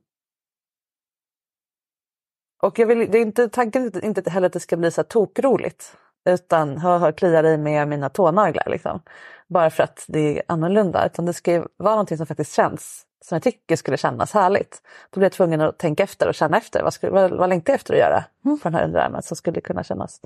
och 2.62 2.78
jag 2.78 2.86
vill, 2.86 3.10
det 3.10 3.18
är 3.18 3.22
inte, 3.22 3.48
tanken 3.48 3.86
är 3.86 4.04
inte- 4.04 4.30
heller 4.30 4.46
att 4.46 4.52
det 4.52 4.60
ska 4.60 4.76
bli 4.76 4.90
så 4.90 5.00
här 5.00 5.06
tokroligt. 5.06 5.96
Utan 6.28 6.78
hör, 6.78 6.98
hör, 6.98 7.12
kliar 7.12 7.44
i 7.44 7.58
med 7.58 7.88
mina 7.88 8.08
tånaglar 8.08 8.68
liksom. 8.70 9.02
Bara 9.48 9.70
för 9.70 9.82
att 9.82 10.04
det 10.08 10.38
är 10.38 10.42
annorlunda. 10.48 11.06
Utan 11.06 11.26
det 11.26 11.32
ska 11.32 11.52
ju 11.52 11.64
vara 11.76 11.94
någonting 11.94 12.16
som 12.16 12.26
faktiskt 12.26 12.52
känns, 12.54 13.06
som 13.24 13.36
jag 13.36 13.42
tycker 13.42 13.76
skulle 13.76 13.96
kännas 13.96 14.32
härligt. 14.32 14.82
Då 15.10 15.18
blir 15.20 15.24
jag 15.24 15.32
tvungen 15.32 15.60
att 15.60 15.78
tänka 15.78 16.02
efter 16.02 16.28
och 16.28 16.34
känna 16.34 16.56
efter. 16.56 16.82
Vad, 16.82 16.92
skulle, 16.94 17.12
vad, 17.12 17.30
vad 17.30 17.48
längtar 17.48 17.72
jag 17.72 17.78
efter 17.78 17.94
att 17.94 18.00
göra 18.00 18.24
på 18.42 18.58
den 18.62 18.74
här 18.74 18.84
underarmen 18.84 19.22
som 19.22 19.36
skulle 19.36 19.60
kunna 19.60 19.84
kännas 19.84 20.20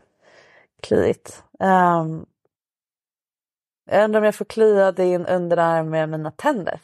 kliigt. 0.82 1.44
Um, 1.58 2.26
jag 3.90 4.04
undrar 4.04 4.20
om 4.20 4.24
jag 4.24 4.34
får 4.34 4.44
klia 4.44 4.92
din 4.92 5.26
underarm 5.26 5.90
med 5.90 6.08
mina 6.08 6.30
tänder. 6.30 6.80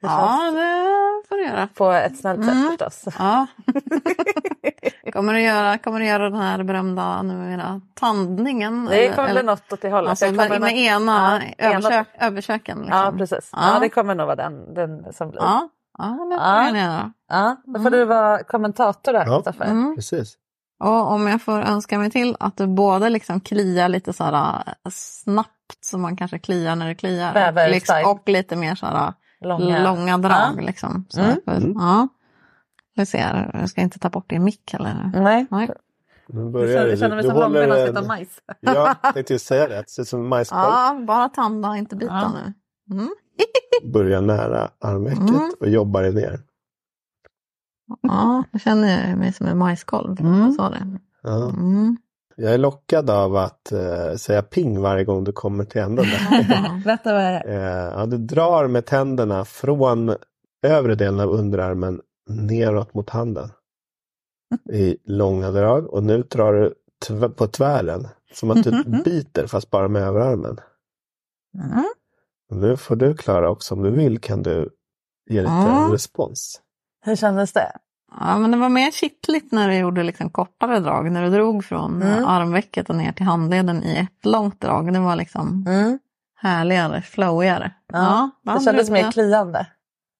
Det 0.00 0.06
Ja, 0.06 0.50
det 0.54 1.11
du 1.42 1.48
göra. 1.48 1.68
på 1.74 1.90
ett 1.92 2.18
snällt 2.18 2.44
sätt 2.44 2.54
Mm. 2.54 2.68
förstås. 2.68 3.14
Ja. 3.18 3.46
kommer, 5.12 5.32
du 5.34 5.40
göra, 5.40 5.78
kommer 5.78 6.00
du 6.00 6.06
göra 6.06 6.30
den 6.30 6.40
här 6.40 6.62
berömda 6.62 7.22
numera 7.22 7.80
tandningen? 7.94 8.84
Det 8.84 9.04
eller- 9.06 9.14
kommer 9.16 9.28
bli 9.28 9.38
eller- 9.40 9.42
något 9.50 9.72
åt 9.72 9.80
det 9.80 9.90
hållet. 9.90 10.10
Alltså 10.10 10.32
med, 10.32 10.60
med 10.60 10.76
ena, 10.78 11.42
Ja, 11.58 11.64
ena- 11.70 12.04
överköken? 12.20 12.78
Liksom. 12.78 12.98
Ja 12.98 13.12
precis. 13.18 13.50
Ja. 13.52 13.78
det 13.80 13.88
kommer 13.88 14.14
nog 14.14 14.26
vara 14.26 14.36
den, 14.36 14.74
den 14.74 15.12
som 15.12 15.30
blir. 15.30 15.40
Ja, 15.40 15.68
ja 15.98 16.04
det 16.30 16.36
får 16.36 16.78
Ja. 16.80 17.10
Ja, 17.28 17.56
då 17.64 17.80
får 17.80 17.90
du 17.90 18.04
vara 18.04 18.42
kommentator 18.42 19.12
där 19.12 19.26
Ja. 19.26 19.34
Kristoffer. 19.42 19.64
Mm. 19.70 19.96
Precis. 19.96 20.34
Och 20.84 21.12
om 21.12 21.26
jag 21.26 21.42
får 21.42 21.60
önska 21.60 21.98
mig 21.98 22.10
till 22.10 22.36
att 22.40 22.56
du 22.56 22.66
både 22.66 23.08
liksom 23.10 23.40
kliar 23.40 23.88
lite 23.88 24.12
så 24.12 24.24
här 24.24 24.54
äh, 24.66 24.90
snabbt 24.90 25.48
som 25.80 26.00
man 26.02 26.16
kanske 26.16 26.38
kliar 26.38 26.76
när 26.76 26.88
det 26.88 26.94
kliar. 26.94 27.32
Bäver 27.34 27.68
liksom, 27.70 28.02
och 28.06 28.28
lite 28.28 28.56
mer 28.56 28.74
så 28.74 28.86
här 28.86 29.12
Långa. 29.44 29.82
långa, 29.84 30.18
drag. 30.18 30.54
Ja. 30.56 30.60
Liksom, 30.66 31.04
så 31.08 31.20
Mm. 31.20 31.36
för- 31.44 31.72
Ja. 31.74 32.08
Vi 32.94 33.06
ser, 33.06 33.50
jag 33.60 33.68
ska 33.68 33.80
inte 33.80 33.98
ta 33.98 34.10
bort 34.10 34.30
din 34.30 34.44
mick 34.44 34.72
heller. 34.72 35.10
Nej. 35.14 35.46
Nej. 35.50 35.70
Nu 36.26 36.40
Jag 36.42 36.52
börjar 36.52 36.84
det. 36.84 36.90
jag 36.90 36.98
känner 36.98 37.16
mig 37.16 37.22
Du 37.24 37.28
som 37.30 37.40
långben 37.40 37.70
håller 37.70 37.88
och 37.90 37.96
ska 37.96 38.06
majs. 38.06 38.28
Ja, 38.60 38.94
jag 39.02 39.14
tänkte 39.14 39.32
just 39.32 39.46
säga 39.46 39.68
det. 39.68 39.76
Det 39.76 39.90
ser 39.90 40.02
ut 40.02 40.08
som 40.08 40.28
majskolv. 40.28 40.60
Ja, 40.62 41.00
bara 41.06 41.28
tanda, 41.28 41.76
inte 41.76 41.96
bita 41.96 42.12
Ja. 42.12 42.32
nu. 42.34 42.52
Mm. 42.96 43.08
Börjar 43.92 44.20
nära 44.20 44.70
armvecket 44.80 45.20
Mm. 45.30 45.50
och 45.60 45.68
jobbar 45.68 46.02
dig 46.02 46.14
ner. 46.14 46.40
Ja, 48.02 48.44
jag 48.50 48.60
känner 48.60 49.16
mig 49.16 49.32
som 49.32 49.46
en 49.46 49.58
majskolv. 49.58 50.20
Mm. 50.20 50.52
Så 50.52 50.68
det. 50.68 50.98
Ja. 51.22 51.48
Mm. 51.48 51.96
Jag 52.36 52.54
är 52.54 52.58
lockad 52.58 53.10
av 53.10 53.36
att 53.36 53.72
eh, 53.72 54.14
säga 54.14 54.42
ping 54.42 54.80
varje 54.80 55.04
gång 55.04 55.24
du 55.24 55.32
kommer 55.32 55.64
till 55.64 55.80
änden. 55.80 56.04
Berätta 56.84 57.12
vad 57.12 57.22
det 57.22 57.28
är. 57.28 57.48
eh, 57.48 57.98
ja, 58.00 58.06
du 58.06 58.18
drar 58.18 58.66
med 58.68 58.86
tänderna 58.86 59.44
från 59.44 60.14
övre 60.66 60.94
delen 60.94 61.20
av 61.20 61.30
underarmen 61.30 62.00
neråt 62.30 62.94
mot 62.94 63.10
handen. 63.10 63.48
I 64.72 64.96
långa 65.04 65.50
drag 65.50 65.86
och 65.94 66.02
nu 66.02 66.22
drar 66.22 66.52
du 66.52 66.74
tv- 67.06 67.28
på 67.28 67.46
tvären. 67.46 68.08
Som 68.34 68.50
att 68.50 68.64
du 68.64 68.82
biter 69.04 69.46
fast 69.46 69.70
bara 69.70 69.88
med 69.88 70.02
överarmen. 70.02 70.58
Mm. 71.54 71.84
Nu 72.50 72.76
får 72.76 72.96
du 72.96 73.14
Klara 73.16 73.50
också 73.50 73.74
om 73.74 73.82
du 73.82 73.90
vill 73.90 74.20
kan 74.20 74.42
du 74.42 74.70
ge 75.30 75.40
lite 75.40 75.52
Ja. 75.52 75.88
respons. 75.92 76.60
Hur 77.04 77.16
kändes 77.16 77.52
det? 77.52 77.72
Ja, 78.20 78.38
men 78.38 78.50
det 78.50 78.56
var 78.56 78.68
mer 78.68 78.90
kittligt 78.90 79.52
när 79.52 79.68
du 79.68 79.74
gjorde 79.76 80.02
liksom 80.02 80.30
kortare 80.30 80.80
drag. 80.80 81.12
När 81.12 81.22
du 81.22 81.30
drog 81.30 81.64
från 81.64 82.02
Mm. 82.02 82.24
armvecket 82.24 82.90
och 82.90 82.96
ner 82.96 83.12
till 83.12 83.26
handleden 83.26 83.82
i 83.82 83.96
ett 83.96 84.26
långt 84.26 84.60
drag. 84.60 84.92
Det 84.92 84.98
var 85.00 85.16
liksom 85.16 85.64
Mm. 85.68 85.98
härligare, 86.36 87.02
flowigare. 87.02 87.72
Ja, 87.92 88.30
vad 88.42 88.56
det 88.60 88.64
kändes 88.64 88.90
mer 88.90 89.12
kliande 89.12 89.66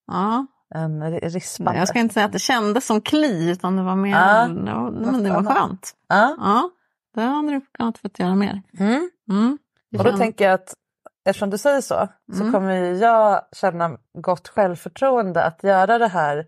Ja, 0.06 0.46
än 0.74 1.02
ri- 1.02 1.28
rispande. 1.28 1.78
jag 1.78 1.88
ska 1.88 1.98
inte 1.98 2.14
säga 2.14 2.26
att 2.26 2.32
det 2.32 2.38
kändes 2.38 2.86
som 2.86 3.00
kli 3.00 3.50
utan 3.50 3.76
det 3.76 3.82
var 3.82 3.96
mer, 3.96 4.10
Ja, 4.10 4.46
det 4.48 4.72
var, 4.74 4.90
men 4.90 5.24
det 5.24 5.30
var 5.30 5.42
skönt. 5.54 5.92
Ja. 6.08 6.36
Ja, 6.38 6.70
det 7.14 7.20
hade 7.22 7.50
du 7.52 7.60
kunnat 7.78 7.98
fått 7.98 8.18
göra 8.18 8.34
mer. 8.34 8.62
Mm. 8.78 9.10
Mm. 9.30 9.58
Och 9.98 10.04
då 10.04 10.16
tänker 10.16 10.44
jag 10.44 10.54
att 10.54 10.74
eftersom 11.24 11.50
du 11.50 11.58
säger 11.58 11.80
så, 11.80 12.08
så 12.32 12.40
Mm. 12.40 12.52
kommer 12.52 12.72
jag 12.74 13.40
känna 13.56 13.96
gott 14.18 14.48
självförtroende 14.48 15.44
att 15.44 15.62
göra 15.64 15.98
det 15.98 16.08
här 16.08 16.44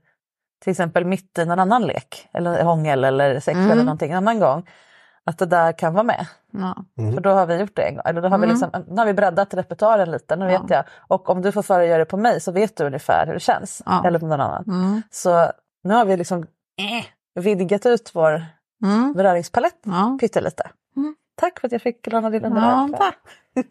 till 0.62 0.70
exempel 0.70 1.04
mitt 1.04 1.38
i 1.38 1.44
någon 1.44 1.58
annan 1.58 1.82
lek 1.86 2.28
eller 2.32 2.62
hångel 2.64 3.04
eller 3.04 3.40
sex 3.40 3.56
Mm. 3.56 3.70
eller 3.70 3.84
någonting 3.84 4.10
en 4.10 4.16
annan 4.16 4.40
gång. 4.40 4.68
Att 5.26 5.38
det 5.38 5.46
där 5.46 5.72
kan 5.78 5.94
vara 5.94 6.02
med. 6.04 6.26
ja. 6.50 6.76
Mm. 6.98 7.14
För 7.14 7.20
då 7.20 7.30
har 7.30 7.46
vi 7.46 7.56
gjort 7.60 7.76
det 7.76 7.82
en 7.82 7.94
gång. 7.94 8.02
Eller 8.06 8.22
då 8.22 8.28
har, 8.28 8.38
vi 8.38 8.44
Mm. 8.44 8.50
liksom, 8.60 8.84
nu 8.88 8.96
har 8.96 9.06
vi 9.06 9.12
breddat 9.14 9.54
repertoaren 9.54 10.10
lite, 10.10 10.36
nu 10.36 10.50
Ja. 10.50 10.60
vet 10.60 10.70
jag. 10.70 10.84
Och 11.08 11.30
om 11.30 11.42
du 11.42 11.52
får 11.52 11.62
för 11.62 11.80
att 11.80 11.86
göra 11.86 11.98
det 11.98 12.04
på 12.04 12.16
mig 12.16 12.40
så 12.40 12.52
vet 12.52 12.76
du 12.76 12.84
ungefär 12.84 13.26
hur 13.26 13.34
det 13.34 13.40
känns. 13.40 13.82
Ja. 13.86 14.06
Eller 14.06 14.18
på 14.18 14.26
någon 14.26 14.40
annan. 14.40 14.64
Mm. 14.66 15.02
Så 15.10 15.50
nu 15.84 15.94
har 15.94 16.04
vi 16.04 16.16
liksom 16.16 16.46
eh, 17.36 17.42
vidgat 17.42 17.86
ut 17.86 18.10
vår 18.14 18.42
Mm. 18.84 19.12
beröringspalett 19.12 19.78
Ja. 19.84 20.18
pyttelite. 20.20 20.70
Mm. 20.96 21.14
Tack 21.36 21.60
för 21.60 21.68
att 21.68 21.72
jag 21.72 21.82
fick 21.82 22.06
låna 22.06 22.30
din 22.30 22.42
Ja, 22.42 22.48
underarm. 22.48 22.92
tack. 22.98 23.18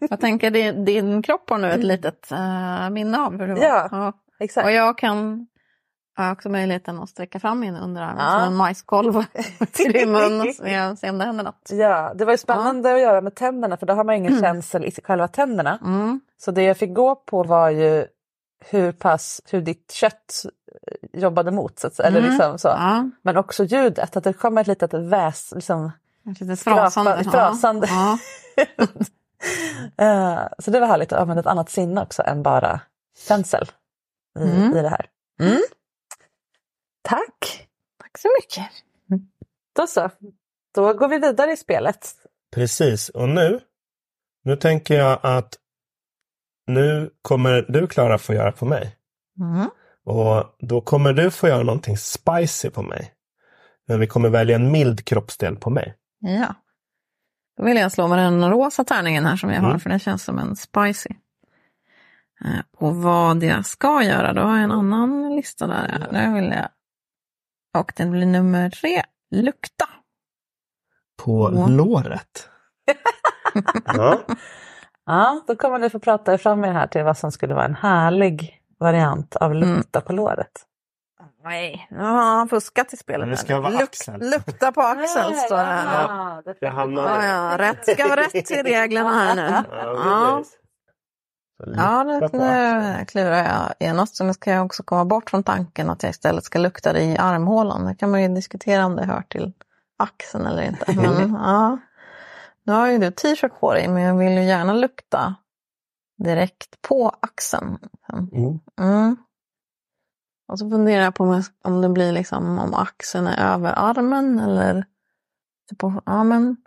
Jag 0.09 0.19
tänker 0.19 0.51
din, 0.51 0.85
din 0.85 1.21
kropp 1.21 1.49
har 1.49 1.57
nu 1.57 1.71
ett 1.71 1.83
litet 1.83 2.31
uh, 2.31 2.89
minne 2.89 3.19
av 3.19 3.39
hur 3.39 3.47
det 3.47 3.53
var. 3.53 3.61
Ja. 3.63 3.87
Ja. 3.91 4.13
Exakt. 4.39 4.65
Och 4.65 4.71
jag 4.71 4.97
kan 4.97 5.47
har 6.15 6.31
också 6.31 6.49
möjligheten 6.49 6.99
att 6.99 7.09
sträcka 7.09 7.39
fram 7.39 7.59
min 7.59 7.75
underarm 7.75 8.17
Ja. 8.19 8.31
som 8.31 8.41
en 8.41 8.55
majskolv 8.55 9.23
till 9.71 9.91
din 9.93 10.11
mun 10.11 10.41
och 10.41 10.55
se, 10.99 11.09
om 11.09 11.17
det 11.17 11.25
händer 11.25 11.43
något. 11.43 11.69
Ja, 11.71 12.13
det 12.15 12.25
var 12.25 12.31
ju 12.33 12.37
spännande 12.37 12.93
att 12.93 13.01
göra 13.01 13.21
med 13.21 13.35
tänderna 13.35 13.77
för 13.77 13.85
då 13.85 13.93
har 13.93 14.03
man 14.03 14.15
ingen 14.15 14.39
känsel 14.41 14.85
i 14.85 14.91
själva 15.03 15.27
tänderna. 15.27 15.79
Mm. 15.83 16.21
Så 16.37 16.51
det 16.51 16.63
jag 16.63 16.77
fick 16.77 16.93
gå 16.93 17.15
på 17.15 17.43
var 17.43 17.69
ju 17.69 18.05
hur 18.69 18.91
pass, 18.91 19.41
hur 19.49 19.61
ditt 19.61 19.91
kött 19.91 20.45
eh, 21.13 21.19
jobbade 21.21 21.51
mot. 21.51 21.79
Så 21.79 22.03
eller 22.03 22.19
Mm. 22.19 22.29
liksom 22.31 22.59
så. 22.59 22.67
Ja, 22.67 23.09
Men 23.21 23.37
också 23.37 23.63
ljudet, 23.63 24.17
att 24.17 24.23
det 24.23 24.33
kommer 24.33 24.61
ett 24.61 24.67
litet 24.67 24.93
väs. 24.93 25.53
Liksom, 25.55 25.91
lite 26.25 26.55
Skrapa- 26.55 26.75
frasande. 26.75 27.23
frasande. 27.23 27.87
Ja. 27.89 28.17
Eh, 29.97 30.39
så 30.59 30.71
det 30.71 30.79
var 30.79 30.87
härligt 30.87 31.13
att 31.13 31.19
använda 31.19 31.39
ett 31.39 31.47
annat 31.47 31.69
sinne 31.69 32.01
också 32.01 32.21
än 32.25 32.43
bara 32.43 32.79
känsel 33.27 33.65
i, 34.39 34.43
Mm. 34.43 34.77
i 34.77 34.81
det 34.81 34.89
här. 34.89 35.05
Mm. 35.39 35.61
Tack! 37.03 37.67
Tack 38.01 38.17
så 38.17 38.27
mycket. 38.41 38.65
Då 39.75 39.87
så. 39.87 40.09
Då 40.75 40.93
går 40.93 41.07
vi 41.07 41.19
vidare 41.19 41.51
i 41.51 41.57
spelet. 41.57 42.15
Precis, 42.55 43.09
och 43.09 43.29
nu, 43.29 43.59
nu 44.43 44.55
tänker 44.55 44.95
jag 44.95 45.19
att 45.23 45.57
nu 46.67 47.09
kommer 47.21 47.65
du 47.69 47.87
Klara 47.87 48.17
få 48.17 48.33
göra 48.33 48.51
på 48.51 48.65
mig. 48.65 48.95
Mm. 49.39 49.69
Och 50.05 50.55
då 50.59 50.81
kommer 50.81 51.13
du 51.13 51.31
få 51.31 51.47
göra 51.47 51.63
någonting 51.63 51.97
spicy 51.97 52.69
på 52.69 52.81
mig. 52.81 53.13
Men 53.87 53.99
vi 53.99 54.07
kommer 54.07 54.29
välja 54.29 54.55
en 54.55 54.71
mild 54.71 55.05
kroppsdel 55.05 55.55
på 55.55 55.69
mig. 55.69 55.95
Ja. 56.19 56.55
Då 57.57 57.63
vill 57.63 57.77
jag 57.77 57.91
slå 57.91 58.07
med 58.07 58.17
den 58.19 58.49
rosa 58.51 58.83
tärningen 58.83 59.25
här 59.25 59.35
som 59.35 59.49
jag 59.49 59.61
har, 59.61 59.67
Mm. 59.69 59.79
för 59.79 59.89
den 59.89 59.99
känns 59.99 60.23
som 60.23 60.37
en 60.39 60.55
spicy. 60.55 61.09
Eh, 62.45 62.59
Och 62.77 62.95
vad 62.95 63.43
jag 63.43 63.65
ska 63.65 64.03
göra, 64.03 64.33
då 64.33 64.41
har 64.41 64.55
jag 64.55 64.63
en 64.63 64.71
annan 64.71 65.35
lista 65.35 65.67
där. 65.67 66.07
Där 66.11 66.33
vill 66.35 66.49
jag. 66.49 66.69
Och 67.77 67.93
den 67.95 68.11
blir 68.11 68.25
nummer 68.25 68.69
tre, 68.69 69.03
lukta. 69.31 69.85
På 71.23 71.51
Ja. 71.55 71.67
låret. 71.67 72.49
ja. 73.85 74.21
Ja, 75.05 75.41
då 75.47 75.55
kommer 75.55 75.79
ni 75.79 75.89
få 75.89 75.99
prata 75.99 76.33
er 76.33 76.37
fram 76.37 76.63
er 76.65 76.71
här 76.71 76.87
till 76.87 77.03
vad 77.03 77.17
som 77.17 77.31
skulle 77.31 77.53
vara 77.53 77.65
en 77.65 77.75
härlig 77.75 78.61
variant 78.79 79.35
av 79.35 79.55
lukta 79.55 80.01
på 80.01 80.13
låret. 80.13 80.51
Nej, 81.43 81.87
nu 81.91 81.97
har 82.03 82.13
han 82.23 82.49
fuskat 82.49 82.93
i 82.93 82.97
spelet. 82.97 83.29
Det 83.29 83.37
ska 83.37 83.59
vara 83.61 83.71
Luk- 83.73 83.83
axel. 83.83 84.19
Lukta 84.31 84.71
på 84.71 84.81
axeln 84.81 85.35
står 85.35 85.57
det 85.57 85.63
här. 85.63 86.07
Ja, 86.61 87.25
ja, 87.25 87.55
rätt 87.57 87.89
ska 87.95 88.07
vara 88.07 88.21
rätt 88.21 88.51
i 88.51 88.63
reglerna 88.63 89.09
här 89.09 89.35
nu. 89.35 89.63
Ja, 90.05 90.43
Ja, 91.77 92.03
nu, 92.03 92.19
nu 92.33 93.05
klurar 93.05 93.37
jag 93.37 93.73
genast. 93.79 94.15
Så 94.15 94.23
nu 94.23 94.33
ska 94.33 94.51
jag 94.51 94.65
också 94.65 94.83
komma 94.83 95.05
bort 95.05 95.29
från 95.29 95.43
tanken 95.43 95.89
att 95.89 96.03
jag 96.03 96.09
istället 96.09 96.43
ska 96.43 96.59
lukta 96.59 96.93
det 96.93 97.01
i 97.01 97.17
armhålan. 97.17 97.85
Det 97.85 97.95
kan 97.95 98.11
man 98.11 98.21
ju 98.21 98.27
diskutera 98.27 98.85
om 98.85 98.95
det 98.95 99.05
hör 99.05 99.21
till 99.21 99.53
axeln 99.97 100.45
eller 100.45 100.61
inte. 100.61 100.85
Men, 100.95 101.33
ja. 101.33 101.77
Nu 102.63 102.73
har 102.73 102.87
ju 102.87 102.97
du 102.97 103.11
t-shirt 103.11 103.59
på 103.59 103.73
dig, 103.73 103.87
men 103.87 104.03
jag 104.03 104.17
vill 104.17 104.33
ju 104.33 104.43
gärna 104.43 104.73
lukta 104.73 105.35
direkt 106.23 106.81
på 106.81 107.11
axeln. 107.19 107.77
Mm. 108.13 108.59
Mm. 108.79 109.17
Och 110.47 110.59
så 110.59 110.69
funderar 110.69 111.03
jag 111.03 111.15
på 111.15 111.41
om 111.63 111.81
det 111.81 111.89
blir 111.89 112.11
liksom 112.11 112.59
om 112.59 112.73
axeln 112.73 113.27
är 113.27 113.53
över 113.53 113.73
armen 113.75 114.39
eller 114.39 114.85
typ 115.69 115.79
på, 115.79 116.01
ja, 116.05 116.23
men 116.23 116.57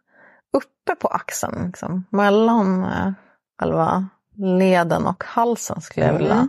uppe 0.52 0.94
på 1.00 1.08
axeln. 1.08 1.66
Liksom, 1.66 2.04
mellan 2.10 2.84
eh, 2.84 3.12
själva 3.60 4.08
leden 4.36 5.06
och 5.06 5.24
halsen 5.24 5.80
skulle 5.80 6.06
jag 6.06 6.12
vilja 6.18 6.32
Mm. 6.34 6.48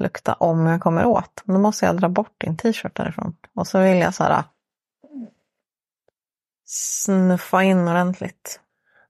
lukta 0.00 0.32
om 0.34 0.66
jag 0.66 0.80
kommer 0.80 1.04
åt. 1.04 1.42
Men 1.44 1.54
då 1.54 1.60
måste 1.62 1.86
jag 1.86 1.96
dra 1.96 2.08
bort 2.08 2.34
din 2.38 2.56
t-shirt 2.56 2.96
därifrån. 2.96 3.36
Och 3.54 3.66
så 3.66 3.80
vill 3.80 3.96
jag 3.98 4.14
så 4.14 4.24
här 4.24 4.44
snuffa 6.64 7.62
in 7.62 7.88
ordentligt. 7.88 8.60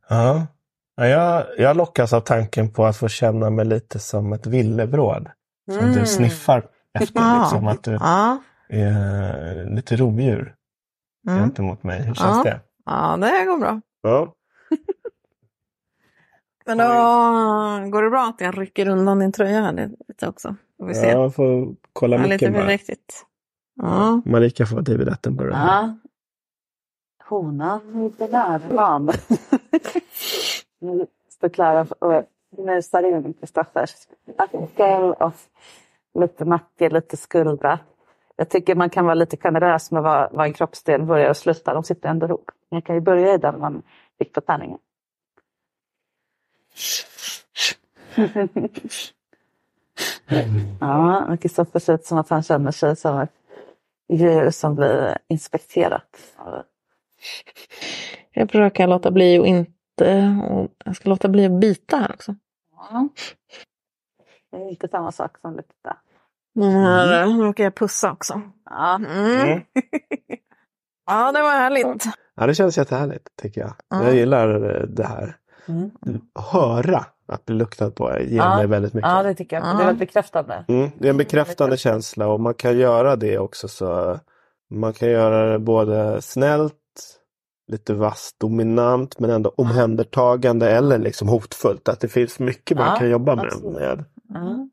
Ja. 0.09 0.47
Ja, 0.97 1.07
jag, 1.07 1.47
jag 1.59 1.77
lockas 1.77 2.13
av 2.13 2.21
tanken 2.21 2.73
på 2.73 2.87
att 2.87 2.97
få 2.97 3.09
känna 3.09 3.51
mig 3.51 3.65
lite 3.65 3.99
som 3.99 4.33
ett 4.33 4.47
villebråd. 4.47 5.31
Som 5.71 5.79
Mm. 5.79 5.93
du 5.95 6.07
sniffar 6.07 6.67
efter, 6.95 7.21
Ja. 7.21 7.41
liksom 7.43 7.67
att 7.69 7.83
du 7.83 7.93
Ja, 7.93 8.39
är 8.69 9.65
lite 9.75 9.97
rovdjur 9.97 10.55
mm. 11.29 11.41
gentemot 11.41 11.83
mig. 11.83 12.03
Hur 12.03 12.15
känns 12.15 12.37
Ja. 12.47 12.51
det? 12.51 12.61
ja 12.85 13.17
det 13.17 13.45
går 13.45 13.59
bra. 13.59 13.81
Ja. 14.03 14.35
Men 16.67 16.79
då 16.79 16.85
går 17.91 18.03
det 18.03 18.11
bra 18.11 18.27
att 18.29 18.41
jag 18.41 18.59
rycker 18.59 18.89
undan 18.89 19.19
din 19.19 19.33
tröja 19.33 19.61
här 19.61 19.91
lite 20.09 20.29
också. 20.29 20.55
Får 20.79 20.87
vi 20.87 20.95
se. 20.95 21.11
Jag 21.11 21.35
får 21.35 21.75
kolla 21.93 22.17
Ja, 22.17 22.23
lite 22.23 22.33
mycket 22.35 22.53
bara. 22.53 22.65
försiktigt. 22.65 23.27
Ja. 23.83 24.21
Marika 24.25 24.67
får 24.67 24.81
David 24.81 25.09
Attenborough. 25.09 25.57
här. 25.57 25.83
Ja. 25.83 25.97
Honan 27.29 28.03
lite 28.05 28.27
närvan. 28.29 29.11
Nu 30.81 31.07
står 31.29 31.49
Klara 31.49 31.87
och 31.99 32.25
musar 32.59 33.03
in 33.03 33.35
Kristoffers 33.35 33.95
axel 34.39 35.03
och 35.13 35.33
lite 36.21 36.45
nacke, 36.45 36.89
lite 36.91 37.17
skuldra. 37.17 37.79
Jag 38.37 38.49
tycker 38.49 38.75
man 38.75 38.91
kan 38.91 39.05
vara 39.05 39.15
lite 39.15 39.37
generös 39.37 39.91
med 39.93 40.03
vad, 40.03 40.33
vad 40.33 40.47
en 40.47 40.53
kroppsdel 40.53 41.03
börjar 41.03 41.31
och 41.31 41.37
slutar. 41.37 41.75
De 41.75 41.83
sitter 41.83 42.09
ändå 42.09 42.27
ihop. 42.27 42.51
Man 42.71 42.83
kan 42.83 42.95
ju 42.95 43.01
börja 43.01 43.35
i 43.35 43.39
den 43.39 43.61
man 43.61 43.83
fick 44.19 44.33
på 44.33 44.41
tärningen. 44.41 44.79
Ja, 50.81 51.25
och 51.33 51.41
Kristoffer 51.41 51.79
ser 51.79 51.95
ut 51.95 52.05
som 52.05 52.19
att 52.19 52.29
han 52.29 52.43
känner 52.43 52.71
sig 52.71 52.97
som 52.97 53.19
ett 53.19 53.33
djur 54.09 54.51
som 54.51 54.75
blir 54.75 55.19
inspekterat. 55.29 56.35
Jag 58.33 58.51
försöker 58.51 58.87
låta 58.87 59.11
bli 59.11 59.39
och 59.39 59.47
inte... 59.47 60.41
Och 60.51 60.71
jag 60.85 60.97
ska 60.97 61.09
låta 61.09 61.29
bli 61.29 61.47
att 61.47 61.61
bita 61.61 61.97
här 61.97 62.13
också. 62.13 62.35
Ja. 62.77 63.09
Det 64.51 64.57
är 64.57 64.69
inte 64.69 64.89
samma 64.89 65.13
sak 65.13 65.39
som 65.39 65.57
lukta. 65.57 65.97
Men 66.55 66.73
här 66.73 67.23
mm. 67.23 67.41
råkar 67.41 67.65
jag 67.65 67.75
pussa 67.75 68.13
också. 68.13 68.43
Ja. 68.65 68.95
Mm. 68.95 69.41
Mm. 69.41 69.63
Ja, 71.07 71.33
det 71.33 71.43
var 71.43 71.51
härligt. 71.51 72.05
Ja, 72.35 72.47
det 72.47 72.55
känns 72.55 72.79
jättehärligt 72.79 73.29
tycker 73.37 73.61
jag. 73.61 73.75
Ja. 73.89 74.05
Jag 74.05 74.15
gillar 74.15 74.81
eh, 74.81 74.87
det 74.87 75.07
här. 75.07 75.37
Mm. 75.69 75.91
Höra 76.53 77.05
att 77.29 77.45
bli 77.45 77.55
luktad 77.57 77.91
på 77.91 78.11
ger 78.21 78.37
Ja. 78.37 78.57
mig 78.57 78.67
väldigt 78.67 78.95
mycket. 78.95 79.11
ja, 79.11 79.23
det 79.23 79.35
tycker 79.35 79.57
jag. 79.57 79.65
Det 79.65 79.83
är 79.83 79.87
väldigt 79.87 79.99
bekräftande. 79.99 80.65
Mm, 80.69 80.91
det 80.99 81.07
är 81.07 81.11
en 81.11 81.17
bekräftande 81.17 81.77
känsla 81.77 82.27
och 82.29 82.41
man 82.41 82.55
kan 82.55 82.79
göra 82.79 83.17
det 83.17 83.39
också 83.39 83.69
så 83.69 84.19
man 84.71 84.93
kan 84.93 85.09
göra 85.09 85.53
det 85.53 85.59
både 85.59 86.23
snällt, 86.23 86.75
lite 87.69 87.95
vasst, 87.95 88.41
dominant 88.41 89.19
men 89.19 89.31
ändå 89.31 89.53
omhändertagande 89.57 90.71
eller 90.71 90.99
liksom 90.99 91.29
hotfullt. 91.29 91.89
Att 91.89 92.01
det 92.01 92.09
finns 92.09 92.39
mycket 92.39 92.77
man 92.79 92.87
Ja, 92.87 92.97
kan 92.99 93.11
jobba 93.11 93.37
med. 93.37 93.45
absolut. 93.45 93.73
med. 93.77 94.05
Ja. 94.29 94.69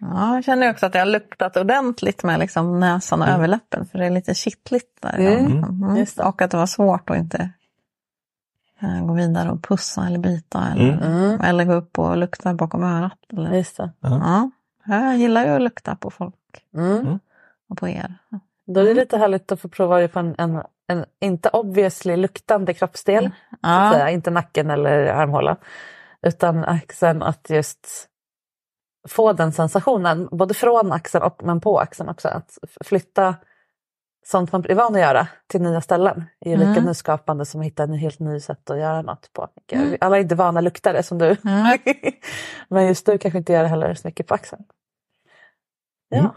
Ja, 0.00 0.34
jag 0.34 0.44
känner 0.44 0.70
också 0.70 0.86
att 0.86 0.94
jag 0.94 1.00
har 1.00 1.06
luktat 1.06 1.56
ordentligt 1.56 2.22
med 2.22 2.38
liksom 2.40 2.80
näsan 2.80 3.22
och 3.22 3.28
Mm. 3.28 3.38
överläppen. 3.40 3.86
För 3.86 3.98
det 3.98 4.06
är 4.06 4.10
lite 4.10 4.34
kittligt 4.34 5.02
där. 5.02 5.18
Mm. 5.18 5.64
Mm. 5.64 5.96
Just 5.96 6.16
det. 6.16 6.22
Och 6.24 6.42
att 6.42 6.50
det 6.50 6.56
var 6.56 6.66
svårt 6.66 7.10
att 7.10 7.16
inte 7.16 7.50
gå 9.06 9.12
vidare 9.14 9.50
och 9.50 9.62
pussa 9.62 10.06
eller 10.06 10.18
bita. 10.18 10.64
Eller, 10.72 10.92
Mm. 11.06 11.40
eller 11.40 11.64
gå 11.64 11.72
upp 11.72 11.98
och 11.98 12.16
lukta 12.16 12.54
bakom 12.54 12.84
örat. 12.84 13.18
Eller. 13.32 13.52
Just 13.54 13.76
det. 13.76 13.90
Ja, 14.00 14.50
jag 14.84 15.16
gillar 15.16 15.44
ju 15.44 15.50
att 15.50 15.62
lukta 15.62 15.96
på 15.96 16.10
folk 16.10 16.34
Mm. 16.74 17.18
och 17.68 17.78
på 17.78 17.88
er. 17.88 18.14
Då 18.66 18.80
är 18.80 18.84
det 18.84 18.94
lite 18.94 19.18
härligt 19.18 19.52
att 19.52 19.60
få 19.60 19.68
prova 19.68 20.00
det 20.00 20.08
på 20.08 20.18
en, 20.18 20.34
en, 20.38 20.62
en 20.86 21.04
inte 21.20 21.48
obviously 21.48 22.16
luktande 22.16 22.74
kroppsdel. 22.74 23.24
Så 23.24 23.30
att 23.50 23.58
Ja, 23.62 23.90
säga. 23.92 24.10
Inte 24.10 24.30
nacken 24.30 24.70
eller 24.70 25.06
armhålan. 25.06 25.56
Utan 26.22 26.64
axeln 26.64 27.22
att 27.22 27.50
just 27.50 28.08
få 29.08 29.32
den 29.32 29.52
sensationen, 29.52 30.28
både 30.32 30.54
från 30.54 30.92
axeln 30.92 31.24
och 31.24 31.40
men 31.44 31.60
på 31.60 31.78
axeln 31.80 32.08
också. 32.08 32.28
Att 32.28 32.58
flytta 32.84 33.34
sånt 34.30 34.52
man 34.52 34.64
är 34.68 34.74
van 34.74 34.94
att 34.94 35.00
göra 35.00 35.28
till 35.46 35.62
nya 35.62 35.80
ställen 35.80 36.24
är 36.40 36.50
ju 36.50 36.56
lika 36.56 36.70
Mm. 36.70 36.84
nyskapande 36.84 37.46
som 37.46 37.60
att 37.60 37.66
hitta 37.66 37.82
en 37.82 37.92
helt 37.92 38.18
ny 38.18 38.40
sätt 38.40 38.70
att 38.70 38.78
göra 38.78 39.02
något 39.02 39.32
på. 39.32 39.48
Mm. 39.72 39.96
Alla 40.00 40.16
är 40.16 40.20
inte 40.20 40.34
vana 40.34 40.60
luktare 40.60 41.02
som 41.02 41.18
du. 41.18 41.36
Mm. 41.44 41.78
men 42.68 42.86
just 42.86 43.06
du 43.06 43.18
kanske 43.18 43.38
inte 43.38 43.52
gör 43.52 43.62
det 43.62 43.68
heller 43.68 43.94
så 43.94 44.08
mycket 44.08 44.26
på 44.26 44.34
axeln. 44.34 44.64
Ja. 46.08 46.18
Mm. 46.18 46.30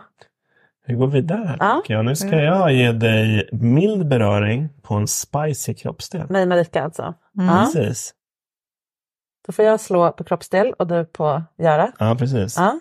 Vi 0.86 0.94
går 0.94 1.08
vidare 1.08 1.58
Ja. 1.60 1.84
jag. 1.88 2.06
Nu 2.06 2.16
ska 2.16 2.36
jag 2.42 2.74
ge 2.74 2.92
dig 2.92 3.50
mild 3.52 4.08
beröring 4.08 4.70
på 4.82 4.94
en 4.96 5.08
spicy 5.08 5.74
kroppsdel. 5.74 6.30
Mig 6.30 6.46
Marika 6.46 6.84
alltså. 6.84 7.14
Mm. 7.38 7.56
Ja. 7.56 7.70
Precis. 7.74 8.14
Då 9.46 9.52
får 9.54 9.66
jag 9.66 9.80
slå 9.80 10.12
på 10.12 10.24
kroppsdel 10.24 10.74
och 10.74 10.88
du 10.88 11.06
på 11.06 11.44
göra. 11.58 11.92
Ja, 12.00 12.16
precis. 12.20 12.58
Ja. 12.58 12.80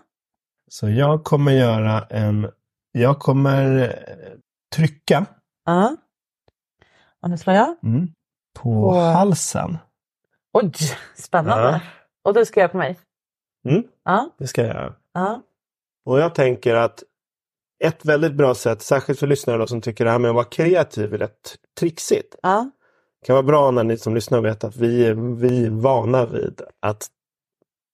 Så 0.71 0.89
jag 0.89 1.25
kommer 1.25 1.53
göra 1.53 2.03
en... 2.11 2.51
Jag 2.93 3.19
kommer 3.19 3.95
trycka 4.77 5.27
Ja. 5.65 5.97
Och 7.23 7.31
nu 7.31 7.39
slår 7.39 7.57
jag. 7.57 7.77
mm, 7.85 8.09
på 8.59 8.63
På- 8.63 8.95
halsen. 9.01 9.79
Oj, 10.53 10.73
spännande. 11.17 11.65
Ja. 11.65 11.81
Och 12.25 12.35
du 12.35 12.45
ska 12.47 12.61
göra 12.61 12.69
på 12.69 12.77
mig. 12.77 12.99
Mm, 13.69 13.83
Ja. 14.05 14.31
det 14.39 14.47
ska 14.47 14.61
jag 14.67 14.75
göra. 14.75 14.95
Ja. 15.15 15.43
Och 16.05 16.21
jag 16.21 16.35
tänker 16.35 16.75
att 16.75 17.03
ett 17.85 18.05
väldigt 18.05 18.35
bra 18.35 18.55
sätt, 18.55 18.83
särskilt 18.83 19.19
för 19.19 19.27
lyssnare 19.27 19.59
då, 19.59 19.67
som 19.67 19.81
tycker 19.81 20.05
det 20.05 20.11
här 20.11 20.19
med 20.19 20.29
att 20.29 20.35
vara 20.35 20.45
kreativ 20.45 21.15
är 21.15 21.19
rätt 21.19 21.57
trixigt. 21.81 22.37
Ja. 22.43 22.71
Det 23.21 23.27
kan 23.27 23.35
vara 23.35 23.43
bra 23.43 23.71
när 23.71 23.85
ni 23.85 23.99
som 23.99 24.15
lyssnar 24.15 24.41
vet 24.41 24.65
att 24.65 24.77
vi, 24.77 25.13
vi 25.15 25.67
är 25.67 25.71
vana 25.71 26.27
vid 26.27 26.63
att 26.81 27.07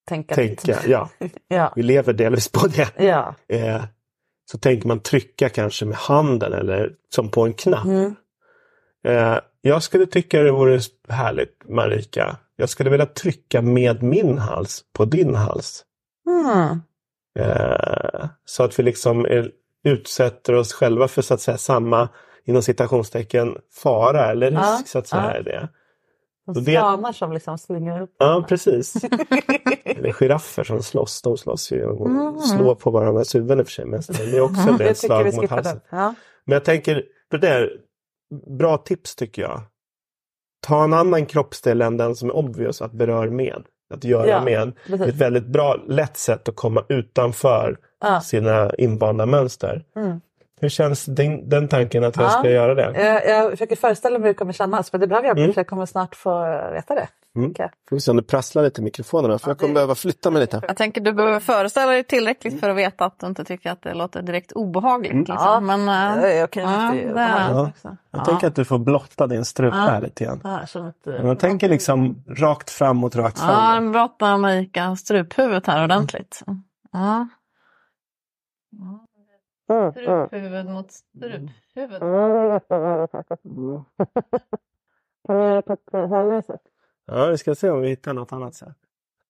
Tänka. 0.08 0.34
tänka. 0.34 0.76
Ja, 0.86 1.08
Ja. 1.48 1.72
vi 1.76 1.82
lever 1.82 2.12
delvis 2.12 2.48
på 2.52 2.66
det. 2.66 3.04
Ja. 3.04 3.34
Eh, 3.48 3.84
så 4.50 4.58
tänker 4.58 4.88
man 4.88 5.00
trycka 5.00 5.48
kanske 5.48 5.84
med 5.84 5.96
handen 5.96 6.52
eller 6.52 6.92
som 7.14 7.30
på 7.30 7.44
en 7.46 7.54
knapp. 7.54 7.84
Mm. 7.84 8.14
Eh, 9.06 9.38
jag 9.60 9.82
skulle 9.82 10.06
tycka 10.06 10.42
det 10.42 10.50
vore 10.52 10.80
härligt 11.08 11.68
Marika. 11.68 12.36
Jag 12.56 12.68
skulle 12.68 12.90
vilja 12.90 13.06
trycka 13.06 13.62
med 13.62 14.02
min 14.02 14.38
hals 14.38 14.84
på 14.92 15.04
din 15.04 15.34
hals. 15.34 15.84
Mm. 16.26 16.80
Eh, 17.38 18.28
så 18.44 18.62
att 18.62 18.78
vi 18.78 18.82
liksom 18.82 19.24
är, 19.24 19.50
utsätter 19.84 20.52
oss 20.52 20.72
själva 20.72 21.08
för 21.08 21.22
så 21.22 21.34
att 21.34 21.40
säga 21.40 21.58
samma 21.58 22.08
inom 22.44 22.62
citationstecken 22.62 23.58
fara 23.82 24.30
eller 24.30 24.50
risk 24.50 24.62
Ja, 24.62 24.82
så 24.86 24.98
att 24.98 25.08
säga. 25.08 25.32
ja. 25.36 25.42
Det. 25.42 25.68
Och 26.46 26.54
det- 26.62 26.78
svanar 26.80 27.12
som 27.12 27.32
liksom 27.32 27.58
slingar 27.58 28.00
upp. 28.02 28.14
Ja, 28.18 28.44
precis. 28.48 29.04
eller 29.84 30.12
giraffer 30.12 30.64
som 30.64 30.82
slåss. 30.82 31.22
De 31.22 31.36
slåss 31.36 31.72
ju 31.72 31.84
och 31.86 32.42
slår 32.42 32.74
på 32.74 32.90
varandras 32.90 33.34
huvuden 33.34 33.58
i 33.58 33.62
och 33.62 33.66
för 33.66 33.72
sig. 33.72 33.84
Men 33.84 34.00
det 34.08 34.36
är 34.36 34.40
också 34.40 34.62
tycker 34.78 34.88
vi 34.88 34.94
slag 34.94 35.34
mot 35.34 35.50
halsen. 35.50 35.80
Ja. 35.90 36.14
Men 36.44 36.52
jag 36.52 36.64
tänker, 36.64 37.04
det 37.30 37.38
där, 37.38 37.70
bra 38.58 38.76
tips 38.78 39.16
tycker 39.16 39.42
jag. 39.42 39.60
Ta 40.66 40.84
en 40.84 40.92
annan 40.94 41.26
kroppsdel 41.26 41.82
än 41.82 41.96
den 41.96 42.16
som 42.16 42.28
är 42.30 42.36
obvious 42.36 42.82
att 42.82 42.92
berör 42.92 43.30
med. 43.30 43.62
Att 43.94 44.04
göra 44.04 44.28
Ja, 44.28 44.44
med. 44.44 44.72
Det 44.86 44.92
är 44.92 44.98
precis. 44.98 45.14
ett 45.14 45.20
väldigt 45.20 45.46
bra, 45.46 45.76
lätt 45.86 46.16
sätt 46.16 46.48
att 46.48 46.56
komma 46.56 46.84
utanför 46.88 47.78
Ja. 48.00 48.20
sina 48.20 48.74
invanda 48.74 49.26
mönster. 49.26 49.84
Mm. 49.96 50.20
Hur 50.60 50.68
känns 50.68 51.04
den, 51.04 51.48
den 51.48 51.68
tanken 51.68 52.04
att 52.04 52.16
jag 52.16 52.24
Ja. 52.24 52.30
ska 52.30 52.50
göra 52.50 52.74
det? 52.74 53.02
Jag, 53.04 53.26
jag 53.28 53.50
försöker 53.50 53.76
föreställa 53.76 54.18
mig 54.18 54.26
hur 54.26 54.34
det 54.34 54.38
kommer 54.38 54.52
kännas, 54.52 54.92
men 54.92 55.00
det 55.00 55.06
behöver 55.06 55.28
jag 55.28 55.34
inte 55.34 55.42
Mm. 55.42 55.54
för 55.54 55.60
jag 55.60 55.66
kommer 55.66 55.86
snart 55.86 56.14
få 56.14 56.40
veta 56.72 56.94
det. 56.94 57.08
Mm. 57.36 57.50
Okej. 57.50 57.70
Får 57.88 57.96
vi 57.96 58.00
se 58.00 58.10
om 58.10 58.16
det 58.16 58.22
prasslar 58.22 58.62
lite 58.62 58.80
i 58.80 58.84
mikrofonerna 58.84 59.38
för 59.38 59.50
jag 59.50 59.58
kommer 59.58 59.74
behöva 59.74 59.94
flytta 59.94 60.30
mig 60.30 60.40
lite. 60.40 60.62
Jag 60.68 60.76
tänker 60.76 61.00
du 61.00 61.12
behöver 61.12 61.40
föreställa 61.40 61.92
dig 61.92 62.04
tillräckligt 62.04 62.60
för 62.60 62.70
att 62.70 62.76
veta 62.76 63.04
att 63.04 63.18
du 63.20 63.26
inte 63.26 63.44
tycker 63.44 63.70
att 63.70 63.82
det 63.82 63.94
låter 63.94 64.22
direkt 64.22 64.52
obehagligt. 64.52 65.12
Mm. 65.12 65.24
Liksom. 65.24 65.36
Ja, 65.38 65.60
Men, 65.60 65.86
Ja, 65.88 66.26
äh, 66.26 66.36
jag 66.36 66.50
kan 66.50 66.62
ju 66.62 66.68
ja, 66.68 66.94
inte- 66.94 67.12
det 67.14 67.20
är 67.20 67.50
Ja. 67.50 67.70
Jag 67.82 67.96
Ja. 68.10 68.24
tänker 68.24 68.46
att 68.46 68.54
du 68.56 68.64
får 68.64 68.78
blotta 68.78 69.26
din 69.26 69.44
strupe 69.44 69.76
Ja. 69.76 69.82
här 69.82 70.00
lite 70.00 70.24
grann. 70.24 70.40
Det 71.04 71.10
eh, 71.10 71.26
Jag 71.26 71.38
tänker 71.38 71.68
liksom 71.68 72.24
rakt 72.28 72.70
framåt, 72.70 73.16
rakt 73.16 73.38
Ja, 73.40 73.46
fram. 73.46 73.74
den 73.84 73.92
brottar 73.92 74.36
Marika 74.38 74.96
struphuvudet 74.96 75.66
här 75.66 75.84
ordentligt. 75.84 76.42
Ja. 76.92 77.28
Struphuvud 79.92 80.66
mot 80.66 80.92
struphuvud. 80.92 82.02
Ja, 87.06 87.26
vi 87.26 87.38
ska 87.38 87.54
se 87.54 87.70
om 87.70 87.80
vi 87.80 87.88
hittar 87.88 88.12
något 88.12 88.32
annat 88.32 88.54
sätt. 88.54 88.76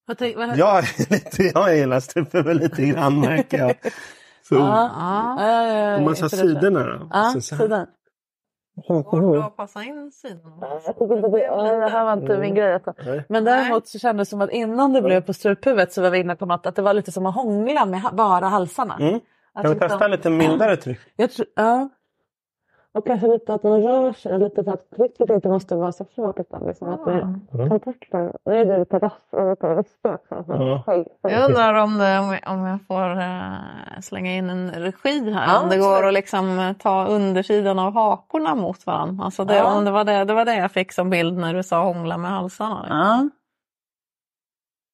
Vad 0.07 0.19
tänk- 0.19 0.37
vad- 0.37 0.57
Jag 0.57 0.79
är 0.79 1.11
lite, 1.13 1.43
jag 1.43 1.77
gillar 1.77 2.01
struphuvud 2.01 2.57
lite 2.57 2.87
grann 2.87 3.21
märker 3.21 3.59
jag. 3.59 3.77
Så, 4.49 4.55
Ja. 4.55 4.91
Ja. 5.41 6.01
Massa 6.01 6.25
inte 6.25 6.37
det. 6.37 6.43
sidorna 6.43 6.83
då. 6.87 7.09
Ja, 7.13 7.25
Så 7.35 7.41
så 7.41 7.55
här. 7.55 7.63
sidan. 7.63 7.87
Svårt 8.87 9.45
att 9.45 9.57
passa 9.57 9.83
in 9.83 10.11
sidorna. 10.13 10.67
Det, 11.81 11.89
här 11.89 12.05
var 12.05 12.13
inte 12.13 12.39
min 12.39 12.55
grej. 12.55 12.75
Alltså. 12.75 12.95
Nej. 13.05 13.25
Men 13.29 13.45
däremot 13.45 13.89
så 13.89 13.99
kändes 13.99 14.29
det 14.29 14.31
som 14.31 14.41
att 14.41 14.51
innan 14.51 14.93
det 14.93 15.03
blev 15.03 15.21
på 15.21 15.33
struphuvudet 15.33 15.93
så 15.93 16.03
var 16.03 16.11
vi 16.11 16.19
inne 16.19 16.37
på 16.37 16.47
något 16.47 16.67
att 16.67 16.77
det 16.77 16.83
var 16.83 16.95
lite 16.95 17.13
som 17.13 17.27
att 17.27 17.35
hångla 17.35 17.85
med 17.85 18.03
bara 18.13 18.47
halsarna. 18.47 18.97
Mm. 19.01 19.21
Att 19.57 19.63
Kan 19.63 19.73
vi 19.75 19.79
testa 19.81 20.09
lite 20.09 20.31
mildare 20.31 20.77
tryck? 20.77 20.99
Jag 21.17 21.31
tror, 21.31 21.47
ja. 21.57 21.89
Och 22.93 23.07
kanske 23.07 23.27
lite 23.27 23.55
att 23.55 23.63
man 23.63 23.83
rör 23.83 24.13
sig, 24.13 24.39
lite 24.39 24.65
så 24.65 24.71
att 24.71 24.91
trycket 24.91 25.31
inte 25.31 25.49
måste 25.49 25.75
vara 25.77 25.93
så 25.93 26.07
hårt 26.17 26.39
utan 26.41 26.67
liksom 26.67 26.89
att 26.89 27.05
det 27.05 27.13
Mm. 27.13 27.69
kontakten. 27.71 28.33
Nu 28.45 28.55
är 28.61 28.65
det 28.65 28.79
lite 28.79 28.99
rass 28.99 29.13
och 29.31 29.51
lite 29.51 29.67
röster. 29.75 30.19
Ja. 30.29 30.85
Jag 31.23 31.45
undrar 31.51 31.75
om, 31.75 31.99
det, 31.99 32.19
om 32.19 32.33
jag- 32.33 32.53
om 32.55 32.65
jag 32.67 32.79
får 32.87 33.21
eh, 33.21 34.01
slänga 34.03 34.35
in 34.35 34.51
en 34.51 34.71
regi 34.71 35.31
här. 35.33 35.47
Ja, 35.47 35.61
om 35.63 35.69
det 35.69 35.77
går 35.79 36.07
att 36.07 36.15
liksom 36.15 36.59
eh, 36.59 36.73
ta 36.73 37.07
undersidan 37.07 37.79
av 37.79 37.93
hakorna 37.95 38.55
mot 38.55 38.87
varandra. 38.87 39.25
Alltså 39.25 39.45
det, 39.45 39.57
Ja. 39.57 39.77
om 39.79 39.85
det, 39.85 39.91
var 39.91 40.05
det, 40.05 40.25
det 40.25 40.35
var 40.35 40.45
det 40.45 40.57
jag 40.57 40.73
fick 40.73 40.93
som 40.93 41.11
bild 41.11 41.37
när 41.39 41.55
du 41.55 41.63
sa 41.63 41.85
hångla 41.85 42.19
med 42.19 42.31
halsarna. 42.31 42.87
Ja. 42.89 43.29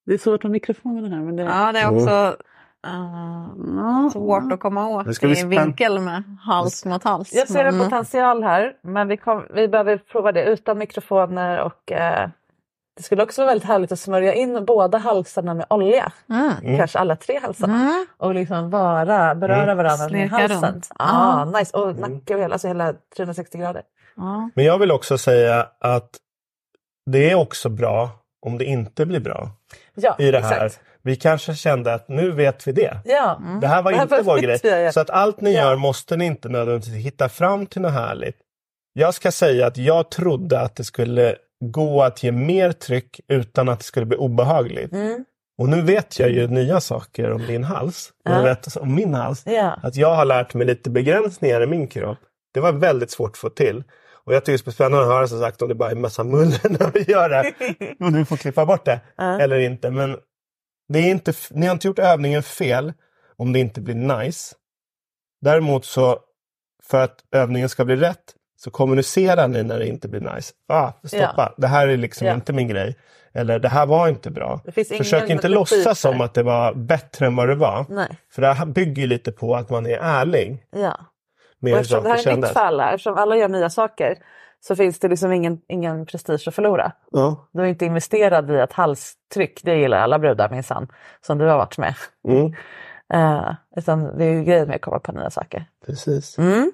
Det 0.06 0.14
är 0.14 0.18
svårt 0.18 0.42
med 0.42 0.52
mikrofonen 0.52 1.12
här 1.12 1.20
men 1.20 1.36
det... 1.36 1.42
Ja, 1.42 1.72
det 1.72 1.78
är 1.78 1.94
också 1.94 2.36
eh, 2.86 4.10
svårt 4.12 4.52
att 4.52 4.60
komma 4.60 4.88
åt 4.88 5.06
vi 5.22 5.40
i 5.40 5.44
vinkel 5.44 5.98
med 6.00 6.22
hals 6.40 6.84
mot 6.84 7.04
hals. 7.04 7.32
Jag 7.32 7.48
ser 7.48 7.64
en 7.64 7.78
potential 7.78 8.42
här 8.42 8.72
men 8.82 9.08
vi, 9.08 9.16
kom, 9.16 9.46
vi 9.54 9.68
behöver 9.68 9.96
prova 9.98 10.32
det 10.32 10.44
utan 10.44 10.78
mikrofoner 10.78 11.60
och 11.60 11.92
eh, 11.92 12.28
det 12.96 13.02
skulle 13.02 13.22
också 13.22 13.40
vara 13.42 13.50
väldigt 13.50 13.68
härligt 13.68 13.92
att 13.92 13.98
smörja 13.98 14.34
in 14.34 14.64
båda 14.64 14.98
halsarna 14.98 15.54
med 15.54 15.66
olja. 15.70 16.12
Mm. 16.30 16.76
Kanske 16.78 16.98
alla 16.98 17.16
tre 17.16 17.38
halsarna. 17.42 17.74
Mm. 17.74 18.06
Och 18.16 18.34
liksom 18.34 18.70
bara 18.70 19.34
beröra 19.34 19.62
Mm. 19.62 19.76
varandra 19.76 20.08
med 20.08 20.30
halsen. 20.30 20.62
runt. 20.62 20.88
Ah, 20.98 21.38
Ja. 21.52 21.58
nice. 21.58 21.76
Och 21.76 21.96
nacke 21.98 22.34
och 22.34 22.40
hela, 22.40 22.52
alltså 22.54 22.68
hela 22.68 22.94
360 23.16 23.58
grader. 23.58 23.82
Ja. 24.16 24.50
Men 24.54 24.64
jag 24.64 24.78
vill 24.78 24.90
också 24.90 25.18
säga 25.18 25.66
att 25.80 26.10
det 27.10 27.30
är 27.30 27.34
också 27.34 27.68
bra 27.68 28.10
om 28.46 28.58
det 28.58 28.64
inte 28.64 29.06
blir 29.06 29.20
bra 29.20 29.48
Ja, 29.94 30.16
i 30.18 30.30
det 30.30 30.40
här. 30.40 30.64
exakt. 30.66 30.80
Vi 31.02 31.16
kanske 31.16 31.54
kände 31.54 31.94
att 31.94 32.08
nu 32.08 32.30
vet 32.30 32.66
vi 32.68 32.72
det. 32.72 32.96
Ja. 33.04 33.40
Det 33.60 33.66
här 33.66 33.82
var 33.82 33.90
Det 33.92 33.96
här 33.96 34.02
inte 34.04 34.22
vår 34.22 34.38
grej. 34.38 34.58
jag. 34.62 34.94
Så 34.94 35.00
att 35.00 35.10
allt 35.10 35.40
ni 35.40 35.54
Ja. 35.54 35.60
gör 35.62 35.76
måste 35.76 36.16
ni 36.16 36.24
inte 36.24 36.48
nödvändigtvis 36.48 36.94
hitta 37.04 37.28
fram 37.28 37.66
till 37.66 37.80
något 37.82 37.92
härligt. 37.92 38.36
Jag 38.92 39.14
ska 39.14 39.32
säga 39.32 39.66
att 39.66 39.76
jag 39.76 40.10
trodde 40.10 40.60
att 40.60 40.76
det 40.76 40.84
skulle 40.84 41.36
gå 41.64 42.02
att 42.02 42.22
ge 42.22 42.32
mer 42.32 42.72
tryck 42.72 43.20
utan 43.28 43.68
att 43.68 43.78
det 43.78 43.84
skulle 43.84 44.06
bli 44.06 44.16
obehagligt. 44.16 44.92
Mm. 44.92 45.24
Och 45.58 45.68
nu 45.68 45.82
vet 45.82 46.18
jag 46.18 46.30
ju 46.30 46.46
nya 46.48 46.80
saker 46.80 47.30
om 47.32 47.46
din 47.46 47.64
hals. 47.64 48.10
Ja. 48.24 48.32
Jag 48.36 48.42
vet 48.42 48.76
om 48.76 48.94
min 48.94 49.14
hals. 49.14 49.42
Ja. 49.46 49.78
Att 49.82 49.96
jag 49.96 50.14
har 50.14 50.24
lärt 50.24 50.54
mig 50.54 50.66
lite 50.66 50.90
begränsningar 50.90 51.62
i 51.62 51.66
min 51.66 51.86
kropp. 51.86 52.18
Det 52.54 52.60
var 52.60 52.72
väldigt 52.72 53.10
svårt 53.10 53.30
att 53.30 53.36
få 53.38 53.48
till. 53.48 53.84
Och 54.24 54.34
jag 54.34 54.44
tycker 54.44 54.64
det 54.64 54.68
är 54.70 54.72
spännande 54.72 55.00
att 55.00 55.06
höra 55.12 55.26
som 55.28 55.40
sagt 55.40 55.62
om 55.62 55.68
det 55.68 55.74
bara 55.74 55.88
är 55.90 55.94
en 55.94 56.00
massa 56.00 56.24
muller 56.24 56.68
när 56.78 56.90
vi 56.94 57.12
gör 57.12 57.28
det. 57.28 57.52
Och 58.04 58.12
du 58.18 58.24
får 58.24 58.36
klippa 58.36 58.66
bort 58.66 58.84
det. 58.84 59.00
Ja. 59.16 59.40
Eller 59.40 59.58
inte. 59.58 59.90
Men 59.90 60.16
det 60.92 60.98
är 60.98 61.10
inte, 61.10 61.32
ni 61.50 61.66
har 61.66 61.72
inte 61.72 61.86
gjort 61.88 61.98
övningen 61.98 62.42
fel 62.42 62.92
om 63.36 63.52
det 63.52 63.58
inte 63.58 63.80
blir 63.80 63.94
nice. 63.94 64.54
Däremot 65.40 65.84
så 65.84 66.18
för 66.82 67.04
att 67.04 67.16
övningen 67.34 67.68
ska 67.68 67.84
bli 67.84 67.96
rätt 67.96 68.34
så 68.58 68.70
kommunicerar 68.70 69.48
ni 69.48 69.62
när 69.62 69.78
det 69.78 69.86
inte 69.86 70.08
blir 70.08 70.34
nice. 70.34 70.52
Ah, 70.68 70.92
stoppa, 71.04 71.54
det 71.56 71.66
här 71.66 71.88
är 71.88 71.96
liksom 71.96 72.26
Ja. 72.26 72.34
inte 72.34 72.52
min 72.52 72.68
grej. 72.68 72.96
Eller 73.34 73.58
det 73.58 73.68
här 73.68 73.86
var 73.86 74.08
inte 74.08 74.30
bra. 74.30 74.60
Försök 74.74 75.30
inte 75.30 75.48
låtsas 75.48 76.00
som 76.00 76.20
att 76.20 76.34
det 76.34 76.42
var 76.42 76.74
bättre 76.74 77.26
än 77.26 77.36
vad 77.36 77.48
det 77.48 77.54
var. 77.54 77.86
Nej. 77.88 78.18
För 78.32 78.42
det 78.42 78.52
här 78.52 78.66
bygger 78.66 79.06
lite 79.06 79.32
på 79.32 79.54
att 79.56 79.70
man 79.70 79.86
är 79.86 79.98
ärlig 79.98 80.66
Ja. 80.76 80.96
med 81.58 81.72
Och 81.72 81.78
eftersom 81.78 82.02
det 82.04 82.08
här 82.10 82.18
är 82.18 82.22
kändes. 82.22 82.52
fall, 82.52 82.80
eftersom 82.80 83.14
alla 83.18 83.36
gör 83.36 83.48
nya 83.48 83.70
saker 83.70 84.16
så 84.64 84.76
finns 84.76 84.98
det 84.98 85.08
liksom 85.08 85.32
ingen, 85.32 85.60
ingen 85.68 86.06
prestige 86.06 86.48
att 86.48 86.54
förlora. 86.54 86.92
Ja. 87.10 87.48
Du 87.52 87.62
är 87.62 87.66
inte 87.66 87.84
investerad 87.86 88.50
i 88.50 88.54
ett 88.58 88.72
halstryck, 88.72 89.60
det 89.64 89.74
gillar 89.76 89.98
alla 89.98 90.18
brudar 90.18 90.50
minsann, 90.50 90.88
som 91.20 91.38
du 91.38 91.44
har 91.46 91.56
varit 91.58 91.78
med. 91.78 91.94
Mm, 92.28 92.52
Eh, 93.14 93.54
utan 93.76 94.18
det 94.18 94.24
är 94.24 94.30
ju 94.30 94.44
grejen 94.44 94.66
med 94.66 94.76
att 94.76 94.82
komma 94.82 94.98
på 94.98 95.12
nya 95.12 95.30
saker. 95.30 95.64
precis. 95.86 96.38
Mm. 96.38 96.72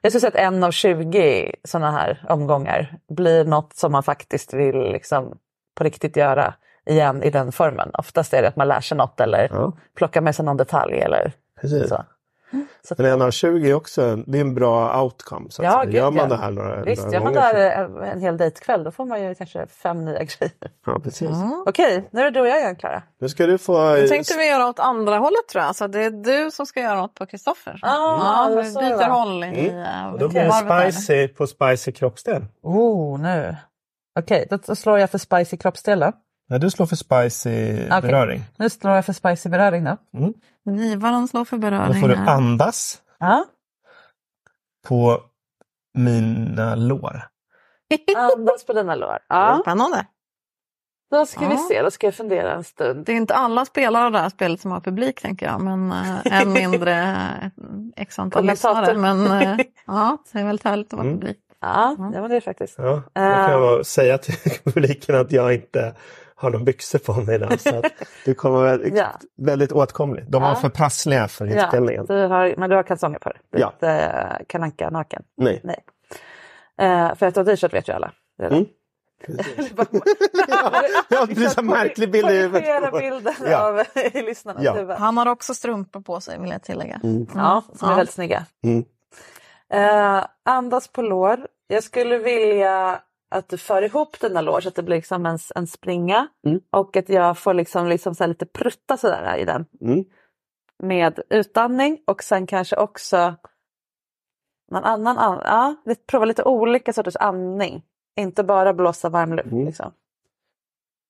Jag 0.00 0.12
skulle 0.12 0.20
säga 0.20 0.28
att 0.28 0.54
en 0.54 0.64
av 0.64 0.70
20 0.70 1.54
sådana 1.64 1.90
här 1.90 2.24
omgångar 2.28 2.98
blir 3.08 3.44
något 3.44 3.72
som 3.76 3.92
man 3.92 4.02
faktiskt 4.02 4.54
vill 4.54 4.76
liksom 4.92 5.38
på 5.74 5.84
riktigt 5.84 6.16
göra 6.16 6.54
igen 6.86 7.22
i 7.22 7.30
den 7.30 7.52
formen. 7.52 7.90
Oftast 7.94 8.34
är 8.34 8.42
det 8.42 8.48
att 8.48 8.56
man 8.56 8.68
lär 8.68 8.80
sig 8.80 8.96
något 8.98 9.20
eller 9.20 9.48
Ja, 9.52 9.72
plockar 9.96 10.20
med 10.20 10.34
sig 10.34 10.44
någon 10.44 10.56
detalj 10.56 11.00
eller 11.00 11.32
precis. 11.60 11.88
så. 11.88 12.04
så 12.88 12.94
Men 12.98 13.06
en 13.06 13.22
av 13.22 13.30
20 13.30 13.70
är 13.70 13.74
också 13.74 14.16
det 14.16 14.38
är 14.38 14.40
en 14.40 14.54
bra 14.54 15.02
outcome. 15.02 15.50
Så 15.50 15.62
att 15.62 15.66
Ja, 15.72 15.82
gud, 15.84 15.94
Gör 15.94 16.10
man 16.10 16.16
ja. 16.30 16.36
det 16.36 16.36
här 16.36 16.50
några, 16.50 16.82
Visst, 16.82 17.02
några 17.02 17.14
gör 17.16 17.24
man 17.24 17.32
där 17.32 17.86
så- 17.88 17.98
en, 17.98 18.08
en 18.10 18.20
hel 18.20 18.36
dejtkväll 18.36 18.84
då 18.84 18.90
får 18.90 19.04
man 19.04 19.22
ju 19.22 19.34
kanske 19.34 19.66
fem 19.66 20.04
nya 20.04 20.18
grejer. 20.24 20.52
Ja, 20.86 20.98
precis. 21.04 21.30
Okej, 21.66 22.08
nu 22.10 22.20
är 22.20 22.24
det 22.24 22.30
du 22.30 22.40
och 22.40 22.48
jag 22.48 22.58
igen 22.58 22.76
Klara. 22.76 23.02
Nu 23.20 23.28
ska 23.28 23.46
du 23.46 23.58
få... 23.58 23.94
Nu 23.94 24.08
tänkte 24.08 24.34
vi 24.36 24.48
göra 24.48 24.66
åt 24.68 24.78
andra 24.78 25.18
hållet 25.18 25.48
tror 25.52 25.64
jag. 25.64 25.76
Så 25.76 25.86
det 25.86 26.04
är 26.04 26.10
du 26.10 26.50
som 26.50 26.66
ska 26.66 26.80
göra 26.80 27.00
något 27.00 27.14
på 27.14 27.26
Kristoffer. 27.26 27.78
Ah, 27.82 28.48
det 28.48 28.54
var 28.54 28.62
vi 28.62 28.68
det 28.70 28.80
byter 28.80 29.08
håll 29.08 29.44
i 29.44 29.46
Mm. 29.70 29.82
mm. 29.82 30.12
Och 30.12 30.18
då 30.18 30.28
blir 30.28 30.44
det 30.44 30.92
spicy 30.92 31.28
på 31.28 31.46
spicy 31.46 31.92
kroppsdel. 31.92 32.44
Oh, 32.62 33.20
nu. 33.20 33.56
Okej, 34.18 34.46
då, 34.50 34.58
då 34.66 34.74
slår 34.74 34.98
jag 34.98 35.10
för 35.10 35.18
spicy 35.18 35.56
kroppsdel 35.56 36.00
då. 36.00 36.12
När 36.48 36.58
du 36.58 36.70
slår 36.70 36.86
för 36.86 36.96
spicy 36.96 37.74
beröring. 38.02 38.42
Nu 38.56 38.70
slår 38.70 38.94
jag 38.94 39.04
för 39.04 39.12
spicy 39.12 39.48
beröring 39.48 39.84
då. 39.84 39.96
Givaren 40.70 41.28
slår 41.28 41.44
för 41.44 41.56
Då 41.56 41.60
beröring. 41.60 42.00
får 42.00 42.08
du 42.08 42.14
andas 42.16 43.02
Ja. 43.18 43.44
på 44.88 45.20
mina 45.98 46.74
lår. 46.74 47.22
Andas 48.16 48.64
på 48.66 48.72
dina 48.72 48.94
lår. 48.94 49.18
Ja. 49.28 49.58
Spännande. 49.62 50.06
Då 51.10 51.26
ska 51.26 51.48
vi 51.48 51.54
Ja. 51.54 51.66
se, 51.68 51.82
då 51.82 51.90
ska 51.90 52.06
jag 52.06 52.14
fundera 52.14 52.54
en 52.54 52.64
stund. 52.64 53.04
Det 53.06 53.12
är 53.12 53.16
inte 53.16 53.34
alla 53.34 53.64
spelare 53.64 54.06
av 54.06 54.12
det 54.12 54.18
här 54.18 54.28
spelet 54.28 54.60
som 54.60 54.70
har 54.70 54.80
publik 54.80 55.20
tänker 55.22 55.46
jag. 55.46 55.60
Men 55.60 55.92
äh, 55.92 56.40
än 56.42 56.52
mindre 56.52 56.92
äh, 57.42 57.48
x 57.96 58.18
antal 58.18 58.44
lyssnare. 58.46 58.94
Men 58.98 59.26
äh, 59.26 59.58
ja, 59.86 60.18
det 60.32 60.38
är 60.38 60.44
väldigt 60.44 60.64
härligt 60.64 60.86
att 60.92 60.92
vara 60.98 61.06
Mm. 61.08 61.20
publik. 61.20 61.38
Ja, 61.60 61.96
ja 61.98 62.20
men 62.20 62.30
det 62.30 62.40
faktiskt. 62.40 62.78
Ja, 62.78 62.84
då 62.84 63.00
kan 63.14 63.22
jag 63.24 63.52
Eh. 63.52 63.60
bara 63.60 63.84
säga 63.84 64.18
till 64.18 64.34
publiken 64.64 65.16
att 65.20 65.32
jag 65.32 65.54
inte 65.54 65.94
har 66.42 66.50
några 66.50 66.64
byxor 66.64 66.98
på 66.98 67.12
mig 67.14 67.34
idag. 67.34 67.60
Så 67.60 67.76
att 67.78 67.92
du 68.24 68.34
kommer 68.34 68.62
väldigt, 68.62 68.94
Ja. 68.96 69.06
väldigt 69.38 69.72
åtkomlig. 69.72 70.24
De 70.30 70.42
var 70.42 70.48
Ja. 70.48 70.54
för 70.54 70.68
prassliga 70.68 71.28
för 71.28 71.46
Ja, 71.46 71.62
inspelningen. 71.62 72.06
du 72.06 72.14
har, 72.26 72.54
men 72.56 72.70
du 72.70 72.76
har 72.76 72.82
kalsonger 72.82 73.18
på 73.18 73.28
dig. 73.28 73.40
Ja. 73.50 73.70
Lite 73.74 73.88
eh, 73.90 74.44
kananka 74.48 74.90
naken. 74.90 75.22
Nej. 75.36 75.60
Nej. 75.64 75.84
Eh, 76.80 77.14
för 77.14 77.26
att 77.26 77.34
du 77.34 77.40
har 77.40 77.44
t-shirt 77.44 77.74
vet 77.74 77.88
ju 77.88 77.92
alla. 77.92 78.12
Mm. 78.42 78.64
ja, 81.08 81.26
det 81.26 81.34
blir 81.34 81.48
så 81.48 81.62
märklig 81.62 82.10
bild 82.10 82.30
i 82.30 82.38
huvudet. 82.38 82.92
Bilden 82.98 83.34
Ja. 83.46 83.68
av 83.68 83.82
lyssnarna. 84.14 84.60
Ja. 84.62 84.94
Han 84.98 85.16
har 85.16 85.26
också 85.26 85.54
strumpor 85.54 86.00
på 86.00 86.20
sig 86.20 86.40
vill 86.40 86.50
jag 86.50 86.62
tillägga. 86.62 87.00
Mm. 87.04 87.26
Ja, 87.34 87.62
som 87.74 87.88
är 87.88 87.92
Ja. 87.92 87.96
väldigt 87.96 88.14
snygga. 88.14 88.46
Mm. 88.64 88.84
Eh, 89.72 90.24
andas 90.44 90.88
på 90.88 91.02
lår. 91.02 91.46
Jag 91.66 91.84
skulle 91.84 92.18
vilja 92.18 92.98
att 93.32 93.48
du 93.48 93.58
för 93.58 93.82
ihop 93.82 94.20
dina 94.20 94.40
lår 94.40 94.60
så 94.60 94.68
att 94.68 94.74
det 94.74 94.82
blir 94.82 94.96
liksom 94.96 95.26
en, 95.26 95.38
en 95.54 95.66
springa. 95.66 96.28
Mm. 96.46 96.60
Och 96.70 96.96
att 96.96 97.08
jag 97.08 97.38
får 97.38 97.54
liksom, 97.54 97.86
liksom 97.86 98.14
så 98.14 98.26
lite 98.26 98.46
prutta 98.46 98.96
sådär 98.96 99.36
i 99.36 99.44
den. 99.44 99.66
Mm. 99.80 100.04
Med 100.82 101.20
utandning 101.30 101.98
och 102.06 102.22
sen 102.22 102.46
kanske 102.46 102.76
också 102.76 103.34
någon 104.70 104.84
annan, 104.84 105.18
an- 105.18 105.42
ja, 105.44 105.74
vi 105.84 105.94
provar 105.94 106.26
lite 106.26 106.44
olika 106.44 106.92
sorters 106.92 107.16
andning. 107.16 107.82
Inte 108.20 108.44
bara 108.44 108.74
blåsa 108.74 109.08
varm 109.08 109.32
luft. 109.32 109.52
Mm. 109.52 109.66
Liksom. 109.66 109.92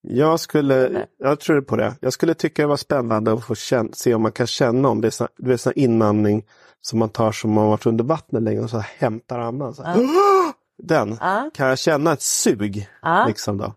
Jag 0.08 0.40
skulle, 0.40 1.06
jag 1.18 1.40
tror 1.40 1.60
på 1.60 1.76
det. 1.76 1.94
Jag 2.00 2.12
skulle 2.12 2.34
tycka 2.34 2.62
det 2.62 2.68
var 2.68 2.76
spännande 2.76 3.32
att 3.32 3.44
få 3.44 3.54
känna, 3.54 3.92
se 3.92 4.14
om 4.14 4.22
man 4.22 4.32
kan 4.32 4.46
känna 4.46 4.88
om 4.88 5.00
det 5.00 5.08
är 5.08 5.10
sån, 5.10 5.58
sån 5.58 5.72
inandning 5.76 6.44
som 6.80 6.98
man 6.98 7.08
tar 7.08 7.32
som 7.32 7.52
man 7.52 7.68
varit 7.68 7.86
under 7.86 8.04
vattnet 8.04 8.42
länge 8.42 8.60
och 8.60 8.70
så 8.70 8.78
hämtar 8.78 9.38
andan. 9.38 9.74
Så 9.74 9.82
här. 9.82 9.96
Den, 10.82 11.16
Ja. 11.20 11.50
kan 11.54 11.66
jag 11.68 11.78
känna 11.78 12.12
ett 12.12 12.22
sug 12.22 12.88
Ja. 13.02 13.24
liksom 13.26 13.58
då? 13.58 13.74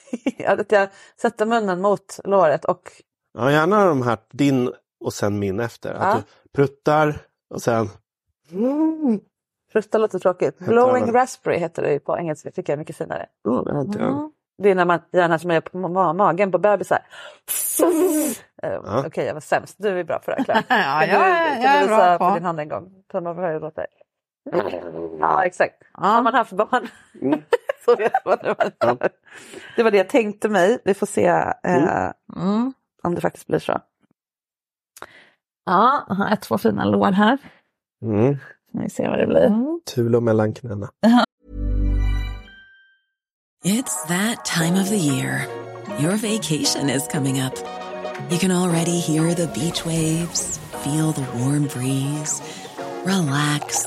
att 0.46 0.72
jag 0.72 0.88
sätter 1.20 1.46
munnen 1.46 1.80
mot 1.80 2.20
låret 2.24 2.64
och 2.64 2.82
Ja, 3.38 3.50
gärna 3.50 3.84
de 3.86 4.02
här, 4.02 4.18
din 4.32 4.72
och 5.04 5.12
sen 5.12 5.38
min 5.38 5.60
efter. 5.60 5.94
Ja. 5.94 6.00
Att 6.00 6.16
du 6.18 6.48
pruttar 6.52 7.18
och 7.54 7.62
sen... 7.62 7.88
Frutta 9.72 9.98
låter 9.98 10.18
tråkigt. 10.18 10.58
Blowing 10.58 11.12
raspberry 11.12 11.58
heter 11.58 11.82
det 11.82 11.92
ju 11.92 11.98
på 12.00 12.18
engelska, 12.18 12.48
det 12.48 12.54
tycker 12.54 12.72
jag 12.72 12.76
är 12.76 12.78
mycket 12.78 12.96
finare. 12.96 13.26
Oh, 13.44 13.64
det 13.64 13.72
har 13.74 13.80
inte 13.80 13.98
jag. 13.98 14.32
Det 14.62 14.70
är 14.70 14.74
när 14.74 14.84
man 14.84 15.00
gärna 15.12 15.38
som 15.38 15.50
jag 15.50 15.54
gör 15.54 15.60
på 15.60 15.78
ma- 15.78 16.12
magen 16.14 16.52
på 16.52 16.58
bebisar. 16.58 16.98
Uh, 18.64 19.06
Okej, 19.06 19.26
jag 19.26 19.34
var 19.34 19.40
sämst. 19.40 19.74
Du 19.78 20.00
är 20.00 20.04
bra 20.04 20.18
på 20.18 20.30
det 20.30 20.36
här 20.36 20.44
Claire. 20.44 20.64
Ja, 20.68 21.00
Kan 21.00 21.08
jag 21.08 21.20
du, 21.20 21.24
är- 21.26 21.62
kan 21.62 21.80
du 21.82 21.86
bra 21.86 21.96
visa 21.96 22.18
på. 22.18 22.28
på 22.28 22.34
din 22.34 22.44
hand 22.44 22.60
en 22.60 22.68
gång? 22.68 22.92
Så 23.12 23.20
man 23.20 23.34
får 23.34 23.42
höra 23.42 23.52
hur 23.52 23.60
det 23.60 23.66
låter. 23.66 23.86
Ja, 25.20 25.44
exakt. 25.44 25.82
Har 25.92 26.22
man 26.22 26.34
haft 26.34 26.52
barn 26.52 26.88
så 27.84 27.96
vet 27.96 28.24
man 28.24 28.38
hur 28.42 28.54
man 28.58 28.70
gör. 28.98 29.10
Det 29.76 29.82
var 29.82 29.90
det 29.90 29.96
jag 29.96 30.08
tänkte 30.08 30.48
mig. 30.48 30.78
Vi 30.84 30.94
får 30.94 31.06
se 31.06 31.26
eh, 31.26 32.10
Mm. 32.36 32.72
om 33.02 33.14
det 33.14 33.20
faktiskt 33.20 33.46
blir 33.46 33.58
så. 33.58 33.80
Ja, 35.66 36.04
jag 36.08 36.14
har 36.14 36.36
två 36.36 36.58
fina 36.58 36.84
lår 36.84 37.12
här. 37.12 37.38
Mm. 38.02 38.36
Vi 38.72 38.90
ser 38.90 39.08
vad 39.08 39.18
det 39.18 39.26
blir. 39.26 39.80
Tulo 39.94 40.20
mellan 40.20 40.54
knäna. 40.54 40.88
It's 43.64 44.06
that 44.08 44.44
time 44.44 44.80
of 44.82 44.88
the 44.88 44.96
year. 44.98 45.46
Your 45.98 46.16
vacation 46.16 46.90
is 46.90 47.08
coming 47.08 47.40
up. 47.40 47.54
You 48.30 48.38
can 48.38 48.50
already 48.50 49.00
hear 49.00 49.34
the 49.34 49.46
beach 49.46 49.86
waves, 49.86 50.58
feel 50.82 51.12
the 51.12 51.22
warm 51.38 51.62
breeze, 51.68 52.42
relax, 53.04 53.86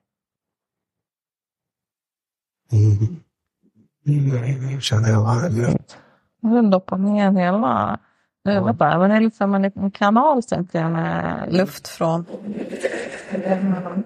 Känner 4.79 5.09
jag 5.09 5.21
varm. 5.21 5.77
Jag 6.41 6.49
vill 6.55 6.69
doppa 6.69 6.97
ner 6.97 7.31
hela 7.31 7.99
huvudet 8.45 8.77
det 9.09 9.15
är 9.15 9.19
liksom 9.21 9.53
en 9.55 9.61
liten 9.61 9.91
kanal 9.91 10.43
tänkte 10.43 10.77
jag 10.77 10.91
med 10.91 11.53
luft 11.53 11.87
från 11.87 12.25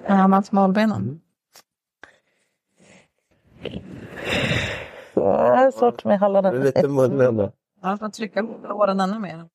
mellan 0.07 0.43
smalbenen. 0.43 1.21
Det 5.13 5.21
är 5.21 5.71
svårt 5.71 6.03
med 6.05 6.11
Det 6.11 6.15
är 6.15 6.19
hallarna. 6.19 6.51
lite 6.51 6.87
munnen 6.87 7.37
Ja, 7.81 7.89
Jag 7.89 7.99
får 7.99 8.09
trycka 8.09 8.43
på 8.43 8.67
låren 8.67 8.99
ännu 8.99 9.19
mer. 9.19 9.49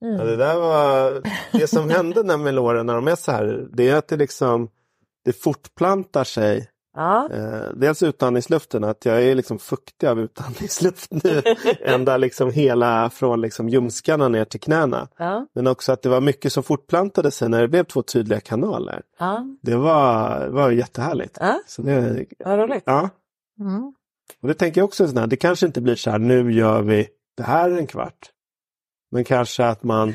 Ja, 0.00 0.24
det 0.24 0.36
där 0.36 0.56
var 0.56 1.22
det 1.52 1.66
som 1.66 1.90
hände 1.96 2.22
när 2.22 2.36
med 2.36 2.54
låren 2.54 2.86
när 2.86 2.94
de 2.94 3.08
är 3.08 3.16
så 3.16 3.32
här. 3.32 3.68
Det 3.72 3.88
är 3.88 3.96
att 3.96 4.08
det 4.08 4.16
liksom 4.16 4.68
det 5.24 5.32
fortplantar 5.32 6.24
sig. 6.24 6.68
Ja. 6.96 7.28
Eh, 7.32 7.74
dels 7.74 8.02
utandningsluften, 8.02 8.84
att 8.84 9.04
jag 9.04 9.22
är 9.22 9.34
liksom 9.34 9.58
fuktig 9.58 10.06
av 10.06 10.20
utandningsluft 10.20 11.10
nu. 11.10 11.42
Ända 11.80 12.16
liksom 12.16 12.50
hela 12.50 13.10
från 13.10 13.40
liksom 13.40 13.68
ljumskarna 13.68 14.28
ner 14.28 14.44
till 14.44 14.60
knäna. 14.60 15.08
Ja. 15.16 15.46
Men 15.54 15.66
också 15.66 15.92
att 15.92 16.02
det 16.02 16.08
var 16.08 16.20
mycket 16.20 16.52
som 16.52 16.62
fortplantade 16.62 17.30
sig 17.30 17.48
när 17.48 17.60
det 17.60 17.68
blev 17.68 17.84
två 17.84 18.02
tydliga 18.02 18.40
kanaler. 18.40 19.02
Ja. 19.18 19.46
Det 19.62 19.76
var, 19.76 20.46
var 20.48 20.70
jättehärligt. 20.70 21.36
Ja. 21.40 21.60
Så 21.66 21.82
det, 21.82 22.26
Vad 22.44 22.58
roligt. 22.58 22.82
ja. 22.86 23.10
Mm. 23.60 23.92
Och 24.42 24.48
det 24.48 24.54
tänker 24.54 24.80
jag 24.80 24.84
också, 24.84 25.08
sådär, 25.08 25.26
det 25.26 25.36
kanske 25.36 25.66
inte 25.66 25.80
blir 25.80 25.94
så 25.94 26.10
här, 26.10 26.18
nu 26.18 26.52
gör 26.52 26.82
vi 26.82 27.08
det 27.36 27.42
här 27.42 27.70
en 27.70 27.86
kvart. 27.86 28.30
Men 29.10 29.24
kanske 29.24 29.64
att 29.66 29.82
man, 29.82 30.14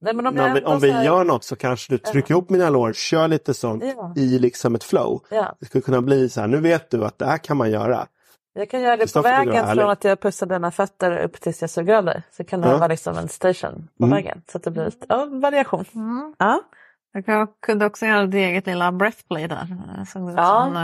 Nej, 0.00 0.14
men 0.14 0.26
om, 0.26 0.38
om 0.38 0.54
vi, 0.54 0.64
om 0.64 0.80
vi 0.80 0.90
här- 0.90 1.04
gör 1.04 1.24
något 1.24 1.44
så 1.44 1.56
kanske 1.56 1.92
du 1.92 1.98
trycker 1.98 2.30
ihop 2.30 2.50
mina 2.50 2.70
lår, 2.70 2.92
kör 2.92 3.28
lite 3.28 3.54
sånt 3.54 3.84
Ja. 3.96 4.12
i 4.16 4.38
liksom 4.38 4.74
ett 4.74 4.84
flow. 4.84 5.24
Ja. 5.30 5.54
Det 5.60 5.66
skulle 5.66 5.82
kunna 5.82 6.00
bli 6.02 6.28
så 6.28 6.40
här, 6.40 6.48
nu 6.48 6.60
vet 6.60 6.90
du 6.90 7.04
att 7.04 7.18
det 7.18 7.26
här 7.26 7.38
kan 7.38 7.56
man 7.56 7.70
göra. 7.70 8.06
Jag 8.54 8.70
kan 8.70 8.80
göra 8.82 8.96
det 8.96 9.12
på 9.12 9.22
vägen 9.22 9.66
från 9.74 9.90
att 9.90 10.04
jag 10.04 10.20
pussar 10.20 10.46
dina 10.46 10.70
fötter 10.70 11.16
upp 11.18 11.40
tills 11.40 11.60
jag 11.60 11.70
suger 11.70 11.94
av 11.94 12.04
dig. 12.04 12.22
Så 12.36 12.44
kan 12.44 12.60
det 12.60 12.68
Ja. 12.68 12.76
vara 12.76 12.88
liksom 12.88 13.16
en 13.18 13.28
station 13.28 13.88
på 13.98 14.04
Mm. 14.04 14.16
vägen. 14.16 14.42
Så 14.52 14.58
att 14.58 14.64
det 14.64 14.70
blir 14.70 14.84
lite 14.84 15.06
ja, 15.08 15.26
variation. 15.30 15.84
Ja. 16.38 16.60
Jag 17.14 17.48
kunde 17.66 17.86
också 17.86 18.06
göra 18.06 18.26
ditt 18.26 18.34
eget 18.34 18.66
lilla 18.66 18.92
breathplay 18.92 19.48
där. 19.48 19.66
Såg 20.12 20.26
det 20.28 20.32
Ja. 20.36 20.64
som, 20.64 20.76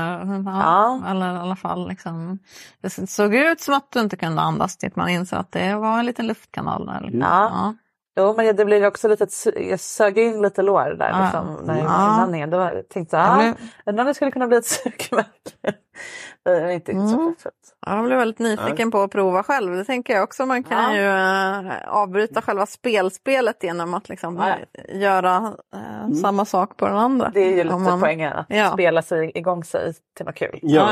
eh, 0.46 0.52
Ja. 0.54 1.02
Eller 1.10 1.34
i 1.34 1.38
alla 1.38 1.56
fall 1.56 1.88
liksom. 1.88 2.38
Det 2.80 2.90
såg 3.10 3.34
ut 3.34 3.60
som 3.60 3.74
att 3.74 3.92
du 3.92 4.00
inte 4.00 4.16
kunde 4.16 4.42
andas 4.42 4.76
tills 4.76 4.96
man 4.96 5.08
insåg 5.08 5.38
att 5.38 5.52
det 5.52 5.74
var 5.74 5.98
en 5.98 6.06
liten 6.06 6.26
luftkanal 6.26 6.86
där. 6.86 7.10
Ja. 7.12 7.74
Jo, 8.20 8.34
men 8.36 8.56
det 8.56 8.64
blir 8.64 8.86
också 8.86 9.08
lite, 9.08 9.26
jag 9.70 9.80
sög 9.80 10.18
in 10.18 10.42
lite 10.42 10.62
lår 10.62 10.94
där 10.98 11.10
Ja. 11.10 11.22
liksom, 11.22 11.66
när 11.66 11.76
jag 11.78 11.84
Ja. 12.40 12.46
Då 12.46 12.82
tänkte 12.90 13.16
Jag 13.16 13.26
ah, 13.26 13.54
undrar 13.86 14.02
om 14.04 14.06
det 14.06 14.14
skulle 14.14 14.30
kunna 14.30 14.46
bli 14.46 14.56
ett 14.56 14.66
sugmärke. 14.82 15.78
Det 16.50 16.60
är 16.60 16.70
inte 16.70 16.92
Mm. 16.92 17.08
så. 17.08 17.34
Ja, 17.86 17.96
Jag 17.96 18.04
blev 18.04 18.18
väldigt 18.18 18.38
nyfiken 18.38 18.90
på 18.90 19.02
att 19.02 19.10
prova 19.10 19.42
själv. 19.42 19.76
Det 19.76 19.84
tänker 19.84 20.14
jag 20.14 20.22
också. 20.24 20.46
Man 20.46 20.62
kan 20.64 20.96
Ja. 20.96 21.62
ju 21.62 21.68
eh, 21.68 21.88
avbryta 21.88 22.42
själva 22.42 22.66
spelspelet 22.66 23.62
genom 23.62 23.94
att 23.94 24.08
liksom, 24.08 24.36
Ja. 24.36 24.48
eh, 24.48 25.00
göra 25.00 25.54
eh, 25.74 26.12
samma 26.14 26.44
sak 26.44 26.76
på 26.76 26.86
den 26.86 26.96
andra. 26.96 27.30
Det 27.34 27.40
är 27.40 27.56
ju 27.56 27.64
lite 27.64 27.76
man- 27.76 28.00
poängen, 28.00 28.32
att 28.32 28.46
Ja. 28.48 28.70
spela 28.72 29.02
sig 29.02 29.32
igång 29.34 29.64
sig 29.64 29.92
till 30.16 30.26
något 30.26 30.34
kul. 30.34 30.58
Ja. 30.62 30.88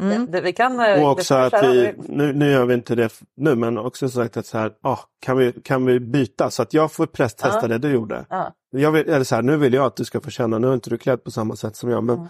Mm. 0.00 0.26
Det, 0.30 0.40
vi 0.40 0.52
kan, 0.52 0.80
Och 1.02 1.10
också 1.10 1.34
det 1.34 1.46
att 1.46 1.64
vi, 1.64 1.94
nu, 2.08 2.32
nu 2.32 2.50
gör 2.50 2.64
vi 2.66 2.74
inte 2.74 2.94
det 2.94 3.12
nu, 3.36 3.54
men 3.54 3.78
också 3.78 4.08
sagt 4.08 4.36
att 4.36 4.46
så 4.46 4.58
här, 4.58 4.72
ah, 4.82 4.98
kan, 5.20 5.36
vi, 5.36 5.52
kan 5.52 5.86
vi 5.86 6.00
byta 6.00 6.50
så 6.50 6.62
att 6.62 6.74
jag 6.74 6.92
får 6.92 7.06
presstesta 7.06 7.68
det 7.68 7.78
du 7.78 7.90
gjorde. 7.92 8.24
Ja. 8.30 8.52
Jag 8.70 8.90
vill, 8.92 9.08
eller 9.10 9.24
så 9.24 9.34
här, 9.34 9.42
nu 9.42 9.56
vill 9.56 9.74
jag 9.74 9.84
att 9.86 9.96
du 9.96 10.04
ska 10.04 10.20
få 10.20 10.30
känna, 10.30 10.58
nu 10.58 10.66
har 10.66 10.74
inte 10.74 10.90
du 10.90 10.98
klädd 10.98 11.24
på 11.24 11.30
samma 11.30 11.56
sätt 11.56 11.76
som 11.76 11.90
jag, 11.90 12.04
men 12.04 12.16
Mm. 12.16 12.28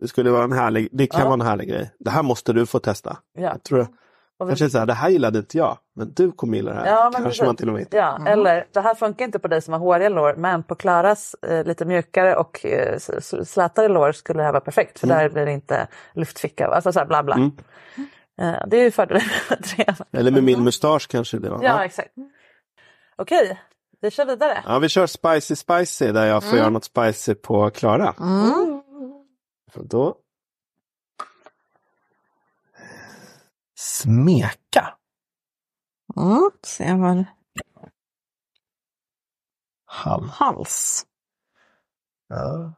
Det 0.00 0.08
skulle 0.08 0.30
vara 0.30 0.44
en 0.44 0.52
härlig, 0.52 0.88
det 0.92 1.06
kan 1.06 1.20
Ja. 1.20 1.26
vara 1.26 1.34
en 1.34 1.40
härlig 1.46 1.68
grej. 1.68 1.90
Det 1.98 2.10
här 2.10 2.22
måste 2.22 2.52
du 2.52 2.66
få 2.66 2.78
testa. 2.78 3.16
Ja. 3.34 3.42
Jag 3.42 3.62
tror, 3.62 3.86
kanske 4.38 4.70
så 4.70 4.78
här, 4.78 4.86
det 4.86 4.92
här 4.94 5.08
gillade 5.08 5.38
inte 5.38 5.58
jag, 5.58 5.78
men 5.96 6.12
du 6.14 6.32
kommer 6.32 6.56
gilla 6.56 6.72
det 6.72 6.78
här. 6.78 6.86
Ja, 6.86 7.02
men 7.04 7.12
kanske 7.12 7.28
precis. 7.28 7.42
man 7.46 7.56
till 7.56 7.68
och 7.68 7.72
med 7.74 7.80
inte. 7.80 7.96
Ja, 7.96 8.18
eller 8.26 8.66
det 8.72 8.80
här 8.80 8.94
funkar 8.94 9.24
inte 9.24 9.38
på 9.38 9.48
dig 9.48 9.62
som 9.62 9.72
har 9.72 9.80
håriga 9.80 10.08
lår 10.08 10.34
men 10.36 10.62
på 10.62 10.74
Klaras 10.74 11.34
eh, 11.46 11.64
lite 11.64 11.84
mjukare 11.84 12.36
och 12.36 12.66
eh, 12.66 12.98
slätare 13.44 13.88
lår 13.88 14.12
skulle 14.12 14.38
det 14.38 14.44
här 14.44 14.52
vara 14.52 14.60
perfekt 14.60 14.98
för 14.98 15.06
där 15.06 15.28
blir 15.28 15.46
det 15.46 15.52
inte 15.52 15.88
luftficka. 16.14 16.66
Alltså 16.66 16.92
så 16.92 16.98
här 16.98 17.06
bla 17.06 17.22
bla. 17.22 17.34
Mm. 17.34 17.50
Eh, 18.40 18.66
det 18.66 18.76
är 18.76 18.82
ju 18.84 18.90
fördelen 18.90 19.22
med 19.50 19.64
tre. 19.64 19.84
Eller 20.12 20.30
med 20.30 20.44
min 20.44 20.64
mustasch 20.64 21.08
kanske 21.08 21.38
det 21.38 21.50
var. 21.50 21.62
Ja, 21.62 21.84
exakt. 21.84 22.10
Okej, 23.16 23.60
vi 24.00 24.10
kör 24.10 24.24
vidare. 24.26 24.58
Ja, 24.66 24.78
vi 24.78 24.88
kör 24.88 25.06
spicy 25.06 25.56
spicy 25.56 26.12
där 26.12 26.26
jag 26.26 26.44
får 26.44 26.58
göra 26.58 26.70
något 26.70 26.84
spicy 26.84 27.34
på 27.34 27.70
Klara. 27.70 28.14
För 29.72 29.82
Då... 29.82 30.16
Smeka. 33.74 34.94
Mm. 36.16 36.50
Se 36.62 36.94
vad 36.94 37.24
Hals. 39.86 40.30
hals. 40.30 41.06
Ja. 42.28 42.74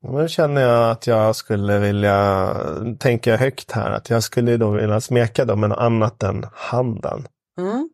Nu 0.00 0.28
känner 0.28 0.60
jag 0.60 0.90
att 0.90 1.06
jag 1.06 1.36
skulle 1.36 1.78
vilja 1.78 2.54
tänka 2.98 3.36
högt 3.36 3.72
här. 3.72 3.90
Att 3.90 4.10
jag 4.10 4.22
skulle 4.22 4.56
då 4.56 4.70
vilja 4.70 5.00
smeka 5.00 5.44
dem 5.44 5.60
med 5.60 5.70
något 5.70 5.78
annat 5.78 6.22
än 6.22 6.46
handen. 6.52 7.26
Mm. 7.58 7.90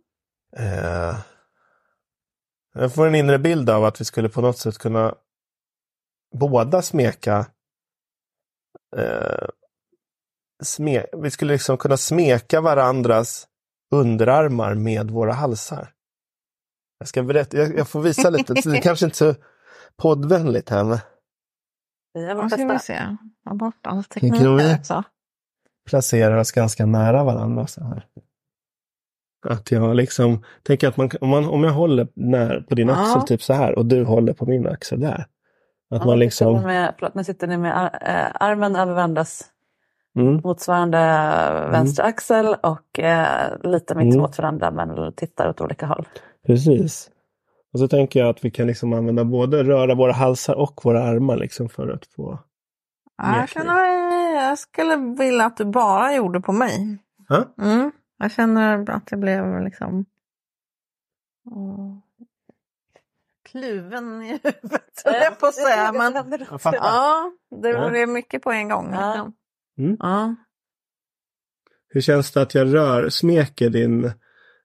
Eh, 0.57 1.17
jag 2.75 2.95
får 2.95 3.07
en 3.07 3.15
inre 3.15 3.39
bild 3.39 3.71
av 3.71 3.85
att 3.85 4.01
vi 4.01 4.05
skulle 4.05 4.29
på 4.29 4.41
något 4.41 4.59
sätt 4.59 4.79
kunna 4.79 5.15
båda 6.35 6.83
smeka 6.83 7.47
eh, 8.97 9.49
sme, 10.63 11.07
vi 11.13 11.31
skulle 11.31 11.53
liksom 11.53 11.77
kunna 11.79 11.97
smeka 11.97 12.61
varandras 12.61 13.47
underarmar 13.95 14.75
med 14.75 15.11
våra 15.11 15.33
halsar. 15.33 15.91
Jag 16.99 17.09
ska 17.09 17.23
berätta, 17.23 17.57
jag, 17.57 17.79
jag 17.79 17.89
får 17.89 18.01
visa 18.01 18.31
lite, 18.31 18.55
det 18.55 18.67
är 18.67 18.83
kanske 18.83 19.05
inte 19.05 19.17
så 19.17 19.35
poddvänligt 19.97 20.71
här 20.71 20.85
men 20.85 20.99
Vi 22.15 22.51
ska 22.51 22.79
se. 22.79 23.17
Ta 23.49 23.55
bort 23.55 23.87
all 23.87 24.05
teknik 24.05 24.35
också. 24.79 25.03
placerar 25.89 26.37
oss 26.37 26.53
ganska 26.53 26.87
nära 26.87 27.25
varandra 27.25 27.67
så 27.67 27.85
här. 27.85 28.07
Att 29.49 29.71
jag 29.71 29.97
liksom 29.97 30.45
tänker 30.63 30.89
att 30.89 30.97
man, 30.97 31.11
om, 31.21 31.29
man, 31.29 31.45
om 31.45 31.65
jag 31.65 31.73
håller 31.73 32.09
när, 32.15 32.61
på 32.61 32.75
din 32.75 32.89
Ja. 32.89 32.95
axel 32.95 33.29
typ 33.29 33.43
så 33.43 33.53
här 33.53 33.79
och 33.79 33.87
du 33.87 34.05
håller 34.05 34.33
på 34.33 34.47
min 34.47 34.67
axel 34.67 35.01
där. 35.01 35.27
Att 35.95 36.01
Ja, 36.01 36.07
man 36.07 36.19
liksom, 36.19 36.63
med, 36.63 36.95
förlåt, 36.99 37.15
nu 37.15 37.25
sitter 37.25 37.47
ni 37.47 37.57
med 37.57 37.79
ar- 37.79 37.99
eh, 38.03 38.27
armen 38.41 38.77
över 38.77 38.93
varandras 38.95 39.45
mm, 40.17 40.41
motsvarande 40.45 40.99
vänstra 41.73 42.05
axel 42.05 42.57
och 42.63 42.99
eh, 42.99 43.53
lite 43.63 43.95
mitt 43.95 44.05
Mm. 44.15 44.19
mot 44.23 44.39
varandra 44.39 44.71
men 44.71 45.13
tittar 45.13 45.49
åt 45.49 45.61
olika 45.61 45.87
håll. 45.87 46.09
precis. 46.47 47.11
Och 47.73 47.79
så 47.79 47.89
tänker 47.89 48.21
jag 48.21 48.29
att 48.29 48.45
vi 48.45 48.51
kan 48.51 48.67
liksom 48.67 48.93
använda 48.93 49.25
både 49.25 49.63
röra 49.65 49.95
våra 49.95 50.13
halsar 50.13 50.55
och 50.55 50.81
våra 50.85 51.03
armar 51.03 51.37
liksom 51.37 51.69
för 51.69 51.89
att 51.89 52.07
få. 52.07 52.39
Ja, 53.23 53.47
Jag, 53.55 53.67
mig, 53.67 54.35
jag 54.35 54.59
skulle 54.59 54.97
vilja 54.97 55.45
att 55.45 55.57
du 55.57 55.65
bara 55.65 56.15
gjorde 56.15 56.41
på 56.41 56.53
mig. 56.53 56.99
Mm. 57.61 57.91
Jag 58.19 58.31
känner 58.33 58.91
att 58.91 59.07
det 59.07 59.17
blev 59.17 59.61
liksom 59.61 60.05
mm, 61.51 62.01
kluven 63.55 64.23
i 64.23 64.29
huvudet, 64.29 65.03
höll 65.05 65.15
jag 65.15 65.39
på 65.41 65.47
att 65.47 65.55
säga. 65.55 65.93
Men, 65.93 66.13
ja, 66.65 67.33
det 67.63 67.69
Ja. 67.69 67.91
blev 67.91 68.09
mycket 68.09 68.43
på 68.43 68.51
en 68.53 68.69
gång. 68.69 68.91
Ja. 68.93 69.13
Liksom. 69.13 69.33
Mm. 69.79 69.97
Ja. 70.01 70.35
Hur 71.89 72.01
känns 72.01 72.33
det 72.33 72.43
att 72.43 72.55
jag 72.55 72.75
rör, 72.75 73.09
smeker 73.09 73.71
din 73.71 74.13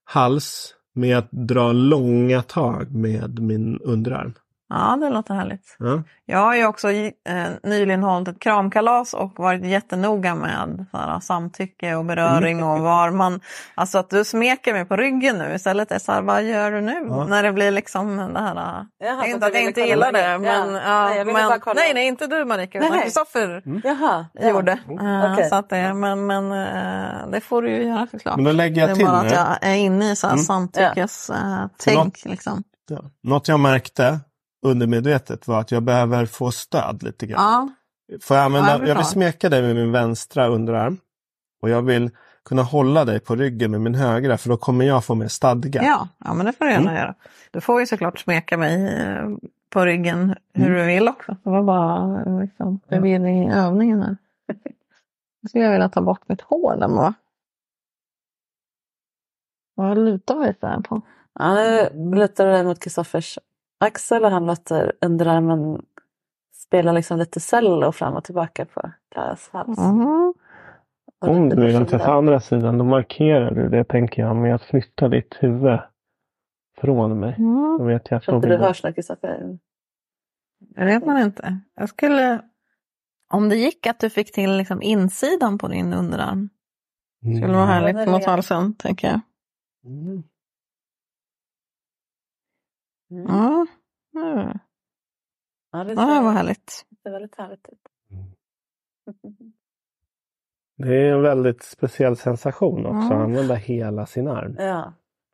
hals 0.04 0.76
med 0.94 1.18
att 1.18 1.28
dra 1.32 1.72
långa 1.72 2.42
tag 2.42 2.92
med 2.96 3.40
min 3.40 3.80
underarm? 3.80 4.34
Ja, 4.70 4.98
det 5.02 5.10
låter 5.10 5.34
härligt. 5.34 5.76
Ja. 5.80 6.04
Jag 6.26 6.40
har 6.40 6.56
ju 6.56 6.66
också 6.66 6.92
eh, 6.92 7.12
nyligen 7.64 8.04
hållit 8.04 8.28
ett 8.28 8.40
kramkalas 8.40 9.14
och 9.14 9.34
varit 9.40 9.66
jättenoga 9.66 10.36
med 10.36 10.86
här, 10.94 11.20
samtycke 11.20 11.96
och 11.96 12.06
beröring 12.06 12.64
och 12.64 12.80
var 12.80 13.12
man... 13.12 13.40
Alltså 13.76 13.98
att 13.98 14.10
du 14.10 14.24
smeker 14.26 14.74
mig 14.74 14.86
på 14.86 14.96
ryggen 14.96 15.38
nu 15.38 15.54
istället 15.56 15.92
är 15.92 16.00
så 16.00 16.12
här, 16.12 16.22
vad 16.22 16.44
gör 16.44 16.72
du 16.72 16.82
nu? 16.82 17.06
Ja. 17.10 17.26
När 17.26 17.44
det 17.44 17.52
blir 17.54 17.72
liksom 17.72 18.18
det 18.34 18.40
här... 18.40 18.56
Jaha, 18.56 18.86
är 19.00 19.22
så 19.22 19.28
inte 19.28 19.46
att 19.46 19.54
jag 19.54 19.64
inte 19.64 19.82
gillar 19.82 20.12
det, 20.12 20.38
men... 20.38 20.74
Ja. 20.74 20.82
Ja, 20.86 21.10
Nej, 21.10 21.26
men 21.26 21.36
nej, 21.76 21.94
nej, 21.94 22.08
inte 22.08 22.28
du 22.28 22.46
Marika, 22.46 22.78
utan 22.80 22.92
Nej. 22.92 23.04
Kristoffer 23.04 23.64
Jaha, 23.84 24.26
ja. 24.34 24.50
gjorde. 24.50 24.72
Eh, 24.72 25.34
Okej. 25.34 25.50
Så 25.50 25.56
att 25.56 25.70
det, 25.70 25.94
men 25.94 26.26
men 26.26 26.52
eh, 26.52 27.28
det 27.32 27.42
får 27.42 27.62
du 27.62 27.70
ju 27.70 27.84
göra 27.84 28.08
såklart. 28.12 28.36
Men 28.36 28.46
då 28.46 28.52
lägger 28.52 28.82
jag 28.82 28.90
det 28.90 28.94
är 28.94 28.96
till 28.96 29.06
bara 29.06 29.22
nu. 29.22 29.28
att 29.28 29.34
jag 29.34 29.70
är 29.72 29.76
inne 29.76 30.12
i 30.12 30.16
så 30.16 30.28
här 30.28 30.34
Mm. 30.34 30.44
samtyckes-tänk. 30.44 32.26
liksom. 32.26 32.64
Ja. 32.90 33.00
Något 33.24 33.48
jag 33.48 33.60
märkte 33.60 34.20
undermedvetet 34.62 35.48
var 35.48 35.60
att 35.60 35.72
jag 35.72 35.84
behöver 35.84 36.26
få 36.26 36.52
stöd 36.52 37.04
lite 37.04 37.26
grann. 37.28 37.42
Ja, 38.08 38.18
Får 38.22 38.38
jag, 38.38 38.46
använda, 38.46 38.70
Ja, 38.72 38.80
jag, 38.80 38.88
jag 38.88 38.96
vill 38.96 39.06
smeka 39.06 39.50
dig 39.50 39.62
med 39.62 39.76
min 39.76 39.92
vänstra 39.92 40.48
underarm. 40.48 40.98
Och 41.62 41.70
jag 41.70 41.82
vill 41.82 42.10
kunna 42.46 42.62
hålla 42.64 43.06
dig 43.06 43.20
på 43.20 43.36
ryggen 43.36 43.72
med 43.72 43.82
min 43.82 43.96
högra 43.96 44.38
för 44.38 44.50
då 44.50 44.58
kommer 44.58 44.86
jag 44.86 45.06
få 45.06 45.16
mer 45.16 45.28
stadga. 45.28 45.84
Ja, 45.84 46.08
ja 46.26 46.34
men 46.34 46.46
det 46.46 46.54
får 46.54 46.66
du 46.66 46.72
gärna 46.72 46.90
Mm. 46.92 47.02
göra. 47.02 47.16
Du 47.52 47.62
får 47.62 47.80
ju 47.80 47.86
såklart 47.86 48.20
smeka 48.20 48.58
mig 48.58 48.88
eh, 49.00 49.30
på 49.70 49.86
ryggen 49.86 50.36
hur 50.54 50.66
Mm. 50.68 50.78
du 50.80 50.86
vill 50.86 51.08
också. 51.08 51.38
Det 51.44 51.50
var 51.50 51.64
bara 51.64 52.22
eh, 52.26 52.42
liksom, 52.42 52.80
förvirring 52.90 53.50
i 53.50 53.54
övningen 53.54 54.02
här. 54.02 54.18
Nu 55.42 55.50
skulle 55.50 55.64
jag 55.64 55.72
vilja 55.72 55.90
ta 55.90 56.02
bort 56.02 56.22
mitt 56.30 56.42
hår 56.42 56.76
där 56.80 56.88
va? 56.88 57.14
Vad 59.76 59.98
lutar 59.98 60.36
vi 60.40 60.54
så 60.60 60.68
här 60.68 60.80
på? 60.82 61.02
Ja, 61.40 61.54
nu 61.94 62.16
lutar 62.16 62.46
du 62.46 62.52
dig 62.52 62.64
mot 62.64 62.80
Kristoffers 62.80 63.40
axel 63.80 64.26
och 64.26 64.32
han 64.32 64.46
låter 64.46 64.94
underarmen 65.02 65.82
spela 66.54 66.92
liksom 66.92 67.18
lite 67.18 67.40
cello 67.40 67.92
fram 67.92 68.14
och 68.14 68.24
tillbaka 68.24 68.66
på 68.66 68.92
Klaras 69.12 69.50
hals. 69.54 69.80
Och 71.22 71.28
Om 71.30 71.50
du 71.50 71.56
vill 71.56 71.80
personer. 71.80 72.00
ta 72.06 72.14
andra 72.14 72.40
sidan 72.40 72.78
då 72.78 72.84
markerar 72.84 73.52
du 73.52 73.70
det 73.70 73.84
tänker 73.84 74.22
jag 74.22 74.36
med 74.36 74.56
att 74.56 74.62
flytta 74.64 75.08
ditt 75.08 75.36
huvud 75.40 75.80
från 76.78 77.20
mig. 77.20 77.36
Då 77.38 77.44
Mm. 77.76 77.88
vet 77.88 78.12
jag 78.12 78.18
att 78.18 78.26
då 78.26 78.36
inte 78.36 78.48
du 78.48 78.58
hörs 78.58 78.84
nu 78.84 78.94
Kristoffer. 78.94 79.58
Det 80.60 80.86
vet 80.86 81.06
man 81.06 81.18
inte. 81.22 81.58
Jag 81.76 81.90
skulle... 81.90 82.42
Om 83.34 83.50
det 83.50 83.56
gick 83.56 83.88
att 83.88 84.00
du 84.00 84.10
fick 84.10 84.32
till 84.34 84.58
liksom 84.58 84.82
insidan 84.82 85.58
på 85.58 85.68
din 85.68 85.94
underarm. 85.94 86.50
Skulle 87.22 87.48
vara 87.48 87.60
Ja, 87.60 87.66
det 87.66 87.66
härligt 87.74 87.96
är 87.98 88.12
mot 88.12 88.26
halsen, 88.26 88.74
tänker 88.76 89.08
jag. 89.08 89.20
Mm. 89.86 90.24
Mm. 93.12 93.26
Ja, 93.28 93.66
mm. 94.22 94.60
Ja, 95.72 95.84
det 95.84 95.94
ja 95.94 96.22
vad 96.22 96.34
ser, 96.34 96.38
härligt. 96.38 96.70
ser 97.04 97.12
väldigt 97.12 97.36
härligt 97.38 97.68
ut. 97.70 97.80
Det 100.78 100.96
är 100.96 101.14
en 101.14 101.22
väldigt 101.22 101.64
speciell 101.64 102.16
sensation 102.18 102.86
också 102.86 102.98
Ja. 103.00 103.06
att 103.06 103.12
använda 103.24 103.56
hela 103.56 104.06
sin 104.06 104.28
arm. 104.28 104.56
Ja. 104.60 104.94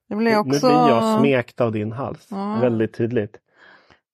Det 0.10 0.16
blir 0.16 0.38
också... 0.38 0.68
Nu 0.68 0.74
blir 0.74 0.90
jag 0.90 1.20
smekt 1.20 1.62
av 1.62 1.72
din 1.72 1.92
hals. 1.92 2.28
Ja. 2.32 2.58
Väldigt 2.62 2.94
tydligt. 2.94 3.38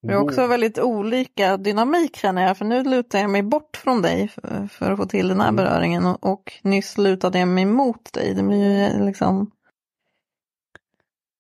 Det 0.02 0.14
är 0.14 0.18
också 0.18 0.48
väldigt 0.48 0.80
olika 0.80 1.58
dynamik 1.58 2.16
känner 2.16 2.48
jag, 2.48 2.58
för 2.58 2.66
nu 2.66 2.84
lutar 2.84 3.20
jag 3.20 3.30
mig 3.30 3.44
bort 3.44 3.78
från 3.78 4.02
dig 4.02 4.28
för, 4.28 4.68
för 4.68 4.92
att 4.92 4.98
få 4.98 5.06
till 5.06 5.28
den 5.28 5.42
här 5.42 5.50
Mm. 5.50 5.56
beröringen 5.56 6.06
och, 6.06 6.32
och 6.32 6.54
nyss 6.64 6.98
lutade 6.98 7.40
jag 7.40 7.48
mig 7.48 7.66
mot 7.66 8.14
dig. 8.14 8.34
Det 8.34 8.44
blir 8.44 8.90
ju 8.98 9.06
liksom 9.06 9.52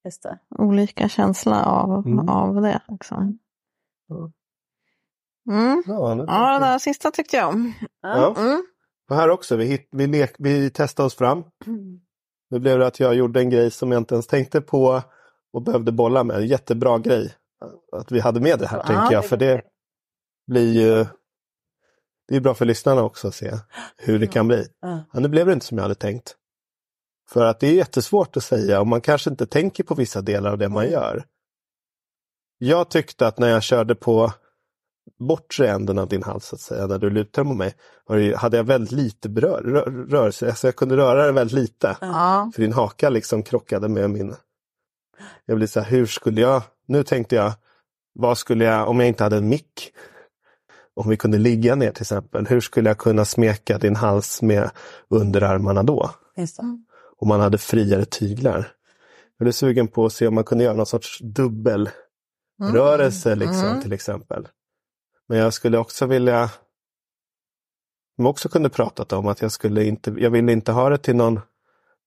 Just 0.05 0.23
det. 0.23 0.39
olika 0.57 1.09
känsla 1.09 1.65
av, 1.65 2.07
Mm. 2.07 2.29
av 2.29 2.61
det. 2.61 2.81
Liksom. 2.87 3.39
Mm. 5.49 5.83
Ja, 5.87 6.13
nu- 6.15 6.25
Ja, 6.27 6.59
det 6.59 6.65
där 6.65 6.79
sista 6.79 7.11
tyckte 7.11 7.37
jag 7.37 7.49
om. 7.49 7.73
Ja. 8.01 8.35
Mm. 8.37 8.63
Och 9.09 9.15
här 9.15 9.29
också, 9.29 9.55
vi, 9.55 9.65
hit, 9.65 9.87
vi, 9.91 10.07
lek, 10.07 10.35
vi 10.39 10.69
testade 10.69 11.07
oss 11.07 11.15
fram. 11.15 11.43
Nu 12.49 12.59
blev 12.59 12.79
det 12.79 12.87
att 12.87 12.99
jag 12.99 13.15
gjorde 13.15 13.39
en 13.39 13.49
grej 13.49 13.71
som 13.71 13.91
jag 13.91 14.01
inte 14.01 14.15
ens 14.15 14.27
tänkte 14.27 14.61
på 14.61 15.01
och 15.53 15.61
behövde 15.61 15.91
bolla 15.91 16.23
med. 16.23 16.35
En 16.37 16.47
jättebra 16.47 16.97
grej 16.99 17.33
att 17.91 18.11
vi 18.11 18.19
hade 18.19 18.39
med 18.39 18.59
det 18.59 18.67
här, 18.67 18.77
Ja, 18.77 18.83
tänker 18.83 19.05
det 19.07 19.13
jag. 19.13 19.25
För 19.25 19.37
det 19.37 19.61
blir 20.47 20.73
ju... 20.73 21.05
Det 22.27 22.35
är 22.35 22.41
bra 22.41 22.53
för 22.53 22.65
lyssnarna 22.65 23.03
också 23.03 23.27
att 23.27 23.35
se 23.35 23.51
hur 23.97 24.19
det 24.19 24.27
kan 24.27 24.47
bli. 24.47 24.65
Ja, 24.81 25.19
nu 25.19 25.27
blev 25.27 25.45
det 25.47 25.53
inte 25.53 25.65
som 25.65 25.77
jag 25.77 25.83
hade 25.83 25.95
tänkt. 25.95 26.35
För 27.31 27.45
att 27.45 27.59
det 27.59 27.67
är 27.67 27.73
jättesvårt 27.73 28.37
att 28.37 28.43
säga 28.43 28.79
och 28.79 28.87
man 28.87 29.01
kanske 29.01 29.29
inte 29.29 29.45
tänker 29.45 29.83
på 29.83 29.95
vissa 29.95 30.21
delar 30.21 30.51
av 30.51 30.57
det 30.57 30.69
man 30.69 30.89
gör. 30.89 31.25
Jag 32.57 32.89
tyckte 32.89 33.27
att 33.27 33.39
när 33.39 33.47
jag 33.47 33.63
körde 33.63 33.95
på 33.95 34.33
bortre 35.19 35.69
änden 35.69 35.99
av 35.99 36.07
din 36.07 36.23
hals, 36.23 36.45
så 36.45 36.55
att 36.55 36.61
säga, 36.61 36.87
när 36.87 36.97
du 36.97 37.09
lutade 37.09 37.47
mot 37.47 37.57
mig, 37.57 37.75
hade 38.35 38.57
jag 38.57 38.63
väldigt 38.63 38.91
lite 38.91 39.29
berör, 39.29 39.61
rör, 39.61 40.05
rörelse. 40.09 40.47
Alltså 40.47 40.67
jag 40.67 40.75
kunde 40.75 40.97
röra 40.97 41.25
den 41.25 41.35
väldigt 41.35 41.59
lite. 41.59 41.97
Ja. 42.01 42.51
För 42.55 42.61
din 42.61 42.73
haka 42.73 43.09
liksom 43.09 43.43
krockade 43.43 43.87
med 43.87 44.09
min... 44.09 44.35
Jag 45.45 45.57
blev 45.57 45.67
så 45.67 45.79
här, 45.79 45.91
hur 45.91 46.05
skulle 46.05 46.41
jag... 46.41 46.63
Nu 46.85 47.03
tänkte 47.03 47.35
jag, 47.35 47.53
vad 48.13 48.37
skulle 48.37 48.65
jag, 48.65 48.89
om 48.89 48.99
jag 48.99 49.07
inte 49.07 49.23
hade 49.23 49.37
en 49.37 49.49
mick, 49.49 49.93
om 50.93 51.09
vi 51.09 51.17
kunde 51.17 51.37
ligga 51.37 51.75
ner 51.75 51.91
till 51.91 52.03
exempel, 52.03 52.47
hur 52.47 52.61
skulle 52.61 52.89
jag 52.89 52.97
kunna 52.97 53.25
smeka 53.25 53.77
din 53.77 53.95
hals 53.95 54.41
med 54.41 54.69
underarmarna 55.09 55.83
då? 55.83 56.09
Just 56.37 56.57
det. 56.57 56.63
Om 57.21 57.27
man 57.27 57.39
hade 57.39 57.57
friare 57.57 58.05
tyglar. 58.05 58.71
Jag 59.37 59.45
blev 59.45 59.51
sugen 59.51 59.87
på 59.87 60.05
att 60.05 60.13
se 60.13 60.27
om 60.27 60.35
man 60.35 60.43
kunde 60.43 60.63
göra 60.63 60.75
någon 60.75 60.85
sorts 60.85 61.19
dubbelrörelse 61.19 63.35
liksom, 63.35 63.67
Mm. 63.67 63.81
till 63.81 63.93
exempel. 63.93 64.47
Men 65.27 65.37
jag 65.37 65.53
skulle 65.53 65.77
också 65.77 66.05
vilja, 66.05 66.49
som 68.15 68.25
också 68.25 68.49
kunde 68.49 68.69
pratat 68.69 69.13
om, 69.13 69.27
att 69.27 69.41
jag 69.41 69.51
skulle 69.51 69.83
inte, 69.83 70.15
jag 70.17 70.29
ville 70.29 70.51
inte 70.51 70.71
ha 70.71 70.89
det 70.89 70.97
till 70.97 71.15
någon, 71.15 71.39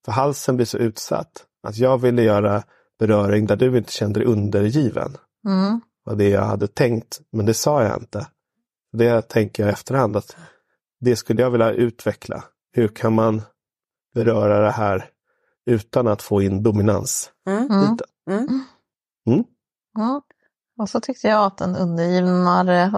för 0.05 0.11
halsen 0.11 0.55
blir 0.55 0.65
så 0.65 0.77
utsatt, 0.77 1.45
att 1.63 1.77
jag 1.77 2.01
ville 2.01 2.23
göra 2.23 2.63
beröring 2.99 3.45
där 3.45 3.55
du 3.55 3.77
inte 3.77 3.91
kände 3.91 4.19
dig 4.19 4.27
undergiven. 4.27 5.17
Mm. 5.47 5.81
var 6.03 6.15
det 6.15 6.29
jag 6.29 6.41
hade 6.41 6.67
tänkt, 6.67 7.21
men 7.31 7.45
det 7.45 7.53
sa 7.53 7.83
jag 7.83 7.97
inte. 7.97 8.27
Det 8.91 9.21
tänker 9.21 9.63
jag 9.63 9.69
i 9.69 9.73
efterhand 9.73 10.17
att 10.17 10.37
det 10.99 11.15
skulle 11.15 11.41
jag 11.41 11.51
vilja 11.51 11.71
utveckla. 11.71 12.43
Hur 12.71 12.87
kan 12.87 13.13
man 13.13 13.41
beröra 14.15 14.59
det 14.59 14.71
här 14.71 15.09
utan 15.65 16.07
att 16.07 16.21
få 16.21 16.41
in 16.41 16.63
dominans? 16.63 17.31
Mm. 17.47 17.71
Mm. 17.71 17.97
Mm. 18.29 18.63
Mm. 19.27 19.43
Ja. 19.93 20.21
Och 20.77 20.89
så 20.89 20.99
tyckte 20.99 21.27
jag 21.27 21.45
att 21.45 21.57
den 21.57 21.75
undergivnare 21.75 22.91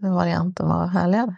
varianten 0.00 0.68
var 0.68 0.86
härligare. 0.86 1.36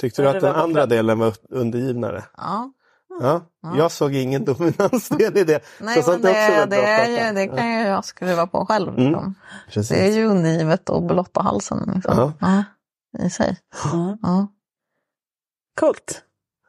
Tyckte 0.00 0.22
du 0.22 0.28
att 0.28 0.34
det 0.34 0.40
den 0.40 0.54
andra 0.54 0.86
delen 0.86 1.18
var 1.18 1.34
undergivnare? 1.50 2.24
Ja. 2.36 2.72
Ja, 3.20 3.40
Ja. 3.62 3.76
jag 3.76 3.92
såg 3.92 4.14
ingen 4.14 4.44
dominansdel 4.44 5.36
i 5.38 5.44
det. 5.44 5.64
Nej, 5.80 6.02
Så 6.02 6.10
men 6.10 6.20
det, 6.20 6.28
det, 6.32 6.62
att 6.62 6.72
är 6.72 7.28
ju, 7.28 7.34
det 7.34 7.46
kan 7.46 7.68
ju 7.72 7.78
jag 7.80 8.04
skruva 8.04 8.46
på 8.46 8.66
själv. 8.66 8.88
Mm. 8.88 9.04
Liksom. 9.04 9.34
Precis. 9.72 9.88
Det 9.88 10.06
är 10.08 10.12
ju 10.12 10.24
undergivet 10.24 10.90
att 10.90 11.06
blotta 11.06 11.42
halsen. 11.42 11.92
Liksom. 11.94 12.14
Ja. 12.16 12.32
Ja, 12.40 12.64
I 13.26 13.30
sig. 13.30 13.58
Mm. 13.92 14.18
Ja. 14.22 14.46
Coolt. 15.80 16.22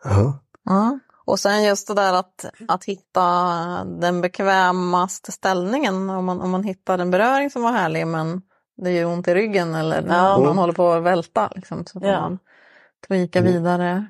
Ja. 0.03 0.39
Ja. 0.65 0.99
Och 1.25 1.39
sen 1.39 1.63
just 1.63 1.87
det 1.87 1.93
där 1.93 2.13
att, 2.13 2.45
att 2.67 2.85
hitta 2.85 3.23
den 3.85 4.21
bekvämaste 4.21 5.31
ställningen. 5.31 6.09
Om 6.09 6.25
man, 6.25 6.41
om 6.41 6.49
man 6.49 6.63
hittar 6.63 6.99
en 6.99 7.11
beröring 7.11 7.49
som 7.49 7.61
var 7.61 7.71
härlig 7.71 8.07
men 8.07 8.41
det 8.81 8.91
gör 8.91 9.05
ont 9.05 9.27
i 9.27 9.33
ryggen 9.33 9.75
eller 9.75 10.03
Ja. 10.07 10.35
om 10.35 10.43
man 10.45 10.57
håller 10.57 10.73
på 10.73 10.91
att 10.91 11.03
välta. 11.03 11.51
Liksom, 11.55 11.85
så 11.85 11.99
får 11.99 12.09
Ja. 12.09 12.21
man 12.21 12.39
tweaka 13.07 13.39
Mm. 13.39 13.53
vidare. 13.53 14.05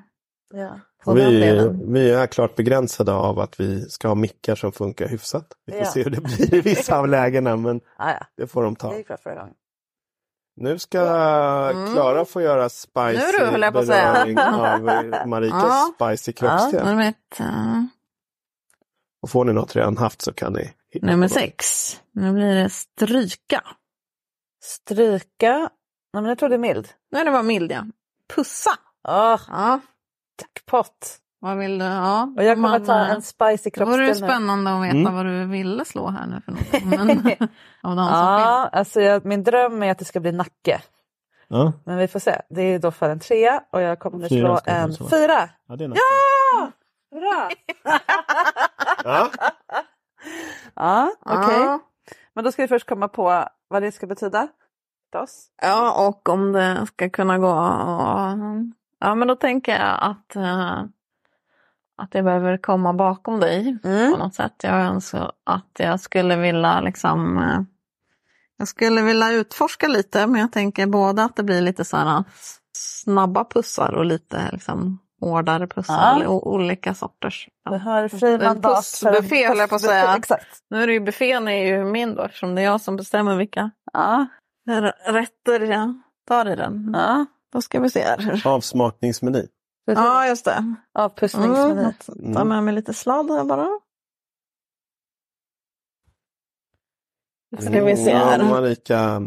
Ja. 0.54 0.80
Vi, 1.14 1.70
vi 1.84 2.10
är 2.10 2.26
klart 2.26 2.56
begränsade 2.56 3.12
av 3.12 3.38
att 3.38 3.60
vi 3.60 3.80
ska 3.90 4.08
ha 4.08 4.14
mickar 4.14 4.54
som 4.54 4.72
funkar 4.72 5.08
hyfsat. 5.08 5.46
Vi 5.66 5.72
får 5.72 5.80
Ja. 5.80 5.86
se 5.86 6.02
hur 6.02 6.10
det 6.10 6.20
blir 6.20 6.54
i 6.54 6.60
vissa 6.60 6.98
av 6.98 7.08
lägena, 7.08 7.56
men 7.56 7.80
Ah, 7.96 8.10
ja. 8.10 8.26
det 8.36 8.46
får 8.46 8.62
de 8.62 8.76
ta. 8.76 8.90
Det 8.90 8.96
gick 8.98 9.06
bra 9.08 9.16
förra 9.16 9.34
gången. 9.34 9.54
Nu 10.56 10.78
ska 10.78 11.00
Mm. 11.70 11.92
Klara 11.92 12.24
få 12.24 12.40
göra 12.42 12.68
spicy 12.68 13.12
Nu 13.12 13.32
du, 13.38 13.60
jag 13.60 13.72
på 13.72 13.82
beröring 13.82 14.38
av 15.22 15.28
Marikas 15.28 15.62
Ja. 15.62 15.92
spicy 15.94 16.32
kroppsdel. 16.32 16.86
Eh, 17.40 17.82
Och 19.22 19.30
får 19.30 19.44
ni 19.44 19.52
något 19.52 19.76
redan 19.76 19.96
haft 19.98 20.22
så 20.22 20.32
kan 20.32 20.52
ni 20.52 20.72
hitta 20.90 21.06
Nummer 21.06 21.26
något. 21.26 21.32
sex. 21.32 21.96
Nu 22.12 22.32
blir 22.32 22.54
det 22.54 22.70
stryka. 22.70 23.62
Stryka. 24.64 25.58
Nej, 26.12 26.22
men 26.22 26.24
jag 26.24 26.38
tror 26.38 26.48
det 26.48 26.54
är 26.56 26.58
mild. 26.58 26.88
Nej, 27.12 27.24
det 27.24 27.30
var 27.30 27.42
mild 27.42 27.72
ja. 27.72 27.84
Pussa. 28.34 28.70
Oh, 29.08 29.40
Ja, 29.48 29.80
jackpot. 30.40 31.19
Vad 31.40 31.56
vill 31.56 31.78
du? 31.78 31.84
Ja, 31.84 32.32
Och 32.36 32.44
jag 32.44 32.56
kommer 32.56 32.68
man, 32.68 32.84
ta 32.84 33.00
eh, 33.00 33.10
en 33.10 33.22
spicy 33.22 33.70
Det 33.70 33.84
vore 33.84 33.96
kroppsdel 34.06 34.28
spännande 34.28 34.70
att 34.76 34.82
veta 34.84 34.96
Mm. 34.96 35.14
vad 35.14 35.26
du 35.26 35.44
ville 35.44 35.84
slå 35.84 36.08
här 36.10 36.26
nu 36.26 36.40
för 36.44 36.52
något. 36.52 36.84
Men, 36.84 37.10
av 37.82 37.96
de 37.96 38.06
som 38.08 38.16
Ja, 38.18 38.68
alltså 38.72 39.00
jag, 39.00 39.24
min 39.24 39.44
dröm 39.44 39.82
är 39.82 39.90
att 39.90 39.98
det 39.98 40.04
ska 40.04 40.20
bli 40.20 40.32
nacke. 40.32 40.82
Ja, 41.48 41.72
Men 41.84 41.96
vi 41.98 42.08
får 42.08 42.20
se. 42.20 42.40
Det 42.48 42.62
är 42.62 42.78
då 42.78 42.90
för 42.90 43.10
en 43.10 43.20
trea 43.20 43.62
och 43.72 43.80
jag 43.82 43.98
kommer 43.98 44.28
Fyra 44.28 44.58
slå 44.60 44.72
en 44.72 44.92
slå. 44.92 45.08
fyra. 45.08 45.48
ja 45.68 45.76
det 45.76 45.84
är 45.84 45.88
något. 45.88 45.98
Bra! 47.20 47.50
Ja. 49.04 49.30
ja, 50.74 51.12
okej. 51.20 51.60
Ja. 51.60 51.78
Men 52.34 52.44
då 52.44 52.52
ska 52.52 52.62
vi 52.62 52.68
först 52.68 52.88
komma 52.88 53.08
på 53.08 53.44
vad 53.68 53.82
det 53.82 53.92
ska 53.92 54.06
betyda. 54.06 54.48
oss. 55.16 55.46
ja, 55.62 56.06
och 56.08 56.28
om 56.28 56.52
det 56.52 56.86
ska 56.86 57.10
kunna 57.10 57.38
gå. 57.38 57.48
Ja, 59.00 59.14
men 59.14 59.28
då 59.28 59.36
tänker 59.36 59.72
jag 59.72 59.98
att, 60.00 60.36
eh, 60.36 60.82
att 62.00 62.14
jag 62.14 62.24
behöver 62.24 62.56
komma 62.58 62.92
bakom 62.92 63.40
dig 63.40 63.78
Mm. 63.84 64.12
på 64.12 64.18
något 64.18 64.34
sätt. 64.34 64.54
Jag 64.62 64.74
önskar 64.80 65.32
att 65.46 65.70
jag 65.78 66.00
skulle 66.00 66.36
vilja 66.36 66.80
liksom 66.80 67.38
eh, 67.38 67.60
jag 68.56 68.68
skulle 68.68 69.02
vilja 69.02 69.30
utforska 69.32 69.88
lite 69.88 70.26
men 70.26 70.40
jag 70.40 70.52
tänker 70.52 70.86
både 70.86 71.24
att 71.24 71.36
det 71.36 71.42
blir 71.42 71.60
lite 71.60 71.84
så 71.84 71.96
här 71.96 72.24
snabba 72.76 73.44
pussar 73.44 73.92
och 73.94 74.04
lite 74.04 74.48
liksom 74.52 74.98
hårdare 75.20 75.66
pussar. 75.66 76.20
Ja. 76.22 76.28
Olika 76.28 76.94
sorters. 76.94 77.48
Vi 77.70 77.78
har 77.78 78.08
fri 78.08 78.34
En 78.34 78.42
mandat 78.44 78.76
pussbuffé, 78.76 79.48
höll 79.48 79.58
jag 79.58 79.68
på 79.68 79.74
att 79.74 79.80
säga. 79.82 80.16
Exakt. 80.16 80.46
Nu 80.70 80.82
är 80.82 80.86
det 80.86 80.92
ju 80.92 81.00
buffén 81.00 81.48
är 81.48 81.66
ju 81.66 81.84
min 81.84 82.14
då 82.14 82.22
eftersom 82.22 82.54
det 82.54 82.60
är 82.60 82.64
jag 82.64 82.80
som 82.80 82.96
bestämmer 82.96 83.36
vilka 83.36 83.70
Ja, 83.92 84.26
rätter 85.06 85.60
jag 85.60 86.02
tar 86.28 86.48
i 86.48 86.56
den. 86.56 86.90
ja. 86.94 87.26
Då 87.52 87.60
ska 87.60 87.80
vi 87.80 87.90
se 87.90 88.00
här. 88.02 88.42
Avsmakningsmeny. 88.46 89.46
Ja, 89.84 90.26
just 90.28 90.44
det. 90.44 90.74
Avpussningsmeny. 90.92 91.70
Mm, 91.80 91.92
jag 92.06 92.34
tar 92.34 92.44
med 92.44 92.64
mig 92.64 92.74
lite 92.74 92.94
sladd 92.94 93.30
här 93.30 93.44
bara. 93.44 93.68
Ska 97.60 97.84
vi 97.84 97.96
se 97.96 98.10
Ja, 98.10 98.18
här. 98.18 98.50
Marika 98.50 99.22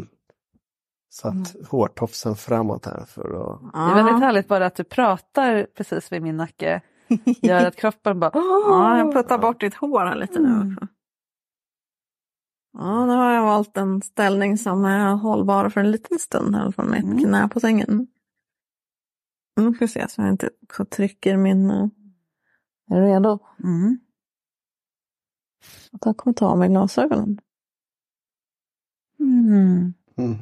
satt 1.12 1.56
hårtofsen 1.70 2.36
framåt 2.36 2.86
här 2.86 3.04
för 3.04 3.20
att... 3.54 3.72
Det 3.72 3.78
är 3.78 3.94
väldigt 3.94 4.20
härligt 4.20 4.48
bara 4.48 4.66
att 4.66 4.74
du 4.74 4.84
pratar 4.84 5.66
precis 5.76 6.12
vid 6.12 6.22
min 6.22 6.36
nacke. 6.36 6.80
Gör 7.42 7.66
att 7.66 7.76
kroppen 7.76 8.20
bara... 8.20 8.30
Ja, 8.34 8.98
jag 8.98 9.12
puttar 9.12 9.38
bort 9.38 9.60
ditt 9.60 9.74
hår 9.74 10.00
här 10.06 10.14
lite 10.16 10.38
nu 10.38 10.48
Mm. 10.48 10.76
Ja, 12.78 13.06
nu 13.06 13.12
har 13.12 13.32
jag 13.32 13.42
valt 13.44 13.76
en 13.76 14.02
ställning 14.02 14.58
som 14.58 14.84
är 14.84 15.12
hållbar 15.14 15.68
för 15.68 15.80
en 15.80 15.90
liten 15.90 16.18
stund 16.18 16.56
här 16.56 16.70
från 16.70 16.90
mitt 16.90 17.04
Mm. 17.04 17.18
knä 17.18 17.48
på 17.48 17.60
sängen. 17.60 18.06
Nu 19.56 19.74
ska 19.74 19.84
vi 19.84 19.88
se 19.88 20.08
så 20.08 20.20
jag 20.22 20.30
inte 20.30 20.50
också 20.62 20.84
trycker 20.84 21.36
min... 21.36 21.70
eh, 21.70 21.86
Är 22.90 23.00
du 23.00 23.06
redo? 23.06 23.38
Mm. 23.64 23.98
Jag 26.00 26.16
kommer 26.16 26.34
ta 26.34 26.46
av 26.46 26.58
mig 26.58 26.68
glasögonen. 26.68 27.38
Mm. 29.20 29.94
Mm. 30.16 30.38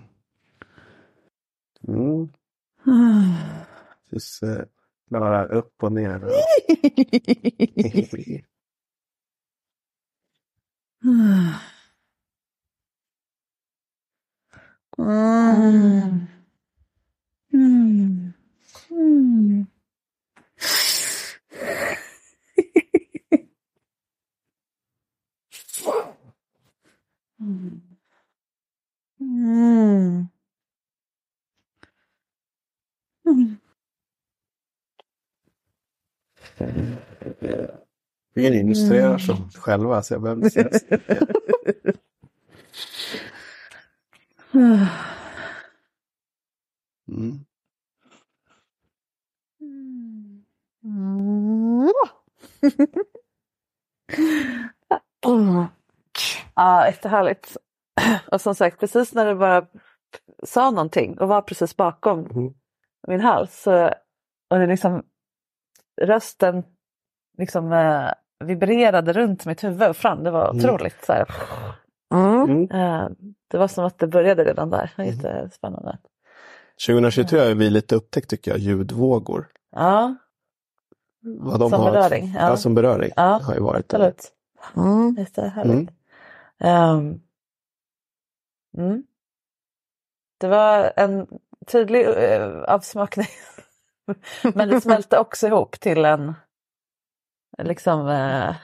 Mm. 1.88 2.28
Eh, 4.42 4.64
Klara 5.08 5.46
upp 5.46 5.82
och 5.82 5.92
ner. 5.92 6.22
Mm. 14.98 16.26
Mm. 17.52 18.32
Mm. 18.92 19.66
Mm. 29.20 30.28
Vi 38.34 38.46
illustrerar 38.46 39.18
som 39.18 39.50
själva 39.50 40.02
så 40.02 40.14
jag 40.14 40.22
behöver 40.22 40.44
inte 40.44 40.50
säga 40.50 40.78
så. 40.78 40.86
Mm. 50.84 51.92
Ja, 56.54 56.86
jättehärligt. 56.86 57.56
Och 58.32 58.40
som 58.40 58.54
sagt, 58.54 58.80
precis 58.80 59.14
när 59.14 59.26
du 59.26 59.34
bara 59.34 59.66
sa 60.46 60.70
någonting 60.70 61.18
och 61.18 61.28
var 61.28 61.42
precis 61.42 61.76
bakom 61.76 62.18
Mm. 62.26 62.54
min 63.08 63.20
hals 63.20 63.62
så, 63.62 63.86
och 64.50 64.58
det 64.58 64.66
liksom 64.66 65.02
rösten 66.02 66.62
liksom 67.38 67.72
eh, 67.72 68.10
vibrerade 68.44 69.12
runt 69.12 69.46
mitt 69.46 69.64
huvud 69.64 69.88
och 69.88 69.96
fram. 69.96 70.24
Det 70.24 70.30
var 70.30 70.50
Mm. 70.50 70.56
otroligt. 70.56 71.04
Så 71.04 71.12
här. 71.12 71.26
Mm. 72.14 72.70
Eh, 72.70 73.08
det 73.48 73.58
var 73.58 73.68
som 73.68 73.84
att 73.84 73.98
det 73.98 74.06
började 74.06 74.44
redan 74.44 74.70
där. 74.70 74.92
Mm. 74.96 75.10
Jättespännande. 75.10 75.98
2023 76.86 77.38
har 77.38 77.54
vi 77.54 77.70
lite 77.70 77.96
upptäckt 77.96 78.30
tycker 78.30 78.50
jag, 78.50 78.60
ljudvågor. 78.60 79.48
Ja, 79.76 80.14
Vad 81.22 81.60
de 81.60 81.70
Som 81.70 81.80
har, 81.80 81.92
beröring, 81.92 82.32
ja. 82.34 82.48
Ja. 82.48 82.56
som 82.56 82.74
beröring 82.74 83.10
Ja, 83.16 83.40
har 83.44 83.54
ju 83.54 83.60
varit 83.60 83.88
det. 83.88 83.96
absolut. 83.96 84.32
Mm. 84.76 85.16
Jättehärligt. 85.18 85.92
Ehm, 86.60 87.20
mm. 88.78 89.02
Det 90.40 90.48
var 90.48 90.92
en 90.96 91.26
tydlig 91.66 92.06
uh, 92.06 92.62
avsmakning. 92.68 93.26
Men 94.54 94.68
det 94.68 94.80
smälte 94.80 95.18
också 95.18 95.46
ihop 95.46 95.80
till 95.80 96.04
en 96.04 96.34
liksom 97.58 98.06
uh, 98.06 98.54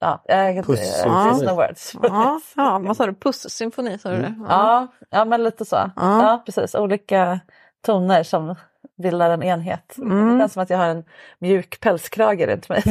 ja, 0.00 0.22
jag 0.26 0.64
there's 0.64 1.44
no 1.44 1.54
words. 1.54 1.94
Ja, 2.02 2.40
ja, 2.56 2.78
vad 2.78 2.96
sa 2.96 3.06
du? 3.06 3.12
Puss-symfoni 3.14 3.98
sa 3.98 4.10
du 4.10 4.16
det? 4.16 4.34
Ja, 4.48 4.86
ja, 5.10 5.24
men 5.24 5.42
lite 5.42 5.64
så. 5.64 5.76
Ja. 5.76 5.92
Ja. 5.96 6.42
precis. 6.46 6.74
Olika 6.74 7.40
toner 7.80 8.22
som 8.22 8.54
bildar 9.00 9.30
en 9.30 9.42
enhet. 9.42 9.98
Mm. 9.98 10.32
Det 10.32 10.42
känns 10.42 10.52
som 10.52 10.62
att 10.62 10.70
jag 10.70 10.78
har 10.78 10.88
en 10.88 11.04
mjuk 11.38 11.80
pälskrage 11.80 12.46
runt 12.46 12.68
mig. 12.68 12.82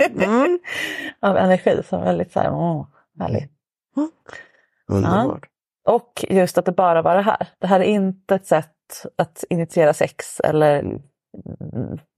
Mm. 0.00 0.58
Av 1.20 1.36
energi 1.36 1.82
som 1.88 2.00
är 2.00 2.04
väldigt 2.04 2.32
så 2.32 2.40
här, 2.40 2.52
åh, 2.52 2.86
härlig. 3.20 3.48
Underbart. 4.88 5.48
Och 5.84 6.24
just 6.28 6.58
att 6.58 6.64
det 6.64 6.72
bara 6.72 7.02
var 7.02 7.16
det 7.16 7.22
här. 7.22 7.48
Det 7.58 7.66
här 7.66 7.80
är 7.80 7.84
inte 7.84 8.34
ett 8.34 8.46
sätt 8.46 8.70
att 9.16 9.44
initiera 9.50 9.92
sex 9.92 10.40
eller 10.40 10.78
mm, 10.78 11.00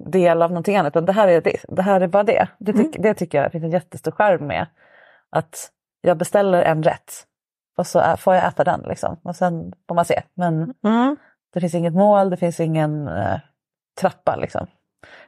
del 0.05 0.43
av 0.43 0.51
någonting 0.51 0.77
annat. 0.77 0.93
Utan 0.93 1.05
det 1.05 1.12
här 1.12 1.29
är 1.29 1.41
det. 1.41 1.57
Det 1.69 1.83
här 1.83 2.01
är 2.01 2.09
bara 2.09 2.23
det. 2.25 2.49
Det, 2.59 2.73
tyck, 2.73 2.97
det 2.99 3.14
tycker 3.14 3.43
jag 3.43 3.53
finns 3.53 3.64
en 3.64 3.71
jättestor 3.71 4.11
skärm 4.11 4.47
med. 4.47 4.67
Att 5.31 5.71
jag 6.01 6.17
beställer 6.17 6.62
en 6.62 6.83
rätt 6.83 7.12
och 7.77 7.87
så 7.87 8.17
får 8.19 8.35
jag 8.35 8.47
äta 8.49 8.64
den. 8.64 8.81
Liksom. 8.89 9.21
Och 9.23 9.37
sen 9.37 9.73
får 9.89 9.95
man 9.95 10.05
se. 10.05 10.23
Men 10.35 10.75
Mm. 10.85 11.17
Det 11.57 11.61
finns 11.61 11.75
inget 11.75 11.95
mål, 11.95 12.31
det 12.31 12.37
finns 12.37 12.61
ingen 12.61 13.09
eh, 13.09 13.39
trappa. 14.01 14.37
Liksom. 14.37 14.67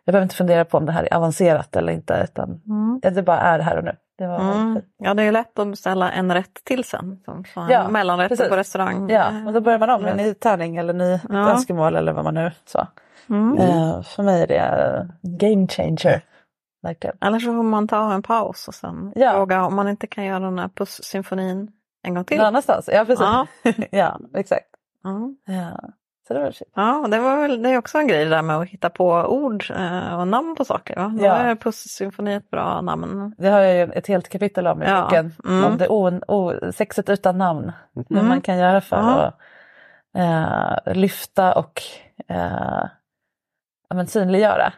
Jag 0.05 0.12
behöver 0.12 0.22
inte 0.22 0.35
fundera 0.37 0.64
på 0.64 0.76
om 0.79 0.87
det 0.87 0.93
här 0.93 1.03
är 1.05 1.14
avancerat 1.16 1.76
eller 1.76 1.93
inte. 1.93 2.20
Utan 2.24 2.61
Mm. 2.66 3.01
det 3.14 3.22
bara 3.22 3.41
är 3.41 3.59
här 3.59 3.76
och 3.79 3.85
nu. 3.85 3.97
Det 4.18 4.26
var 4.26 4.41
Mm. 4.41 4.81
Ja, 4.99 5.14
det 5.14 5.22
är 5.22 5.24
ju 5.26 5.33
lätt 5.33 5.59
att 5.59 5.68
beställa 5.70 6.11
en 6.11 6.35
rätt 6.35 6.64
till 6.64 6.85
sen. 6.85 7.20
Som 7.24 7.45
Ja, 7.70 7.89
mellanrätt 7.89 8.49
på 8.49 8.57
restaurang. 8.57 9.11
Ja, 9.11 9.33
och 9.47 9.53
då 9.53 9.61
börjar 9.61 9.79
man 9.79 9.91
om 9.91 10.03
med 10.03 10.11
en 10.11 10.16
ny 10.16 10.35
tärning 10.35 10.76
eller 10.76 10.93
ny 10.93 11.20
Ja. 11.29 11.51
önskemål 11.51 11.97
eller 11.97 12.12
vad 12.12 12.24
man 12.24 12.35
nu 12.35 12.53
så. 12.64 12.87
Mm. 13.31 13.59
Eh, 13.59 14.03
för 14.03 14.22
mig 14.22 14.43
är 14.43 14.47
det 14.47 14.57
eh, 14.59 15.05
game 15.39 15.66
changer. 15.68 16.22
Verkligen. 16.83 17.16
Eller 17.20 17.39
så 17.39 17.47
får 17.47 17.62
man 17.62 17.89
ta 17.89 18.12
en 18.12 18.22
paus 18.22 18.68
och 18.68 18.74
sen 18.74 19.12
Ja. 19.16 19.33
fråga 19.33 19.64
om 19.64 19.74
man 19.76 19.89
inte 19.89 20.07
kan 20.07 20.24
göra 20.24 20.41
den 20.41 20.59
här 20.59 20.68
puss-symfonin 20.68 21.68
en 22.03 22.14
gång 22.14 22.24
till. 22.24 22.37
Någon 22.37 22.47
annanstans, 22.47 22.89
ja 22.93 23.05
precis. 23.05 23.20
Ja. 23.26 23.47
Ja, 23.91 24.20
exakt. 24.35 24.66
Ja. 25.47 25.79
Ja. 26.29 26.35
Så 26.35 26.35
det 26.35 26.41
var 26.41 26.51
shit. 26.51 26.72
Ja, 26.74 27.07
det 27.11 27.18
var 27.18 27.37
väl 27.43 27.62
det 27.62 27.70
är 27.70 27.79
också 27.79 27.99
en 27.99 28.07
grej 28.09 28.24
det 28.24 28.31
där 28.31 28.43
med 28.43 28.57
att 28.57 28.68
hitta 28.68 28.91
på 28.91 29.07
ord 29.14 29.64
eh, 29.70 30.20
och 30.20 30.29
namn 30.29 30.55
på 30.57 30.64
saker. 30.64 30.97
Va? 30.97 31.14
Då 31.18 31.24
Ja. 31.24 31.33
är 31.35 31.55
Puss-symfoni 31.55 32.37
ett 32.37 32.51
bra 32.51 32.81
namn. 32.81 33.35
Det 33.39 33.49
har 33.49 33.61
jag 33.61 33.74
ju 33.76 33.93
ett 33.93 34.07
helt 34.07 34.29
kapitel 34.29 34.66
om 34.66 34.83
i 34.83 34.87
Ja. 34.87 35.03
boken. 35.03 35.35
Mm. 35.45 35.64
Om 35.64 35.76
det 35.79 35.89
o, 35.89 36.20
o, 36.29 36.53
sexet 36.72 37.09
utan 37.09 37.39
namn. 37.39 37.72
Hur 37.95 38.12
Mm. 38.12 38.29
man 38.29 38.41
kan 38.41 38.59
göra 38.59 38.81
för 38.81 38.97
Ja. 38.97 39.20
att 39.20 39.35
eh, 40.87 40.95
lyfta 40.95 41.55
och 41.55 41.83
eh, 42.29 42.87
ja, 43.89 43.95
men 43.97 44.07
synliggöra 44.07 44.72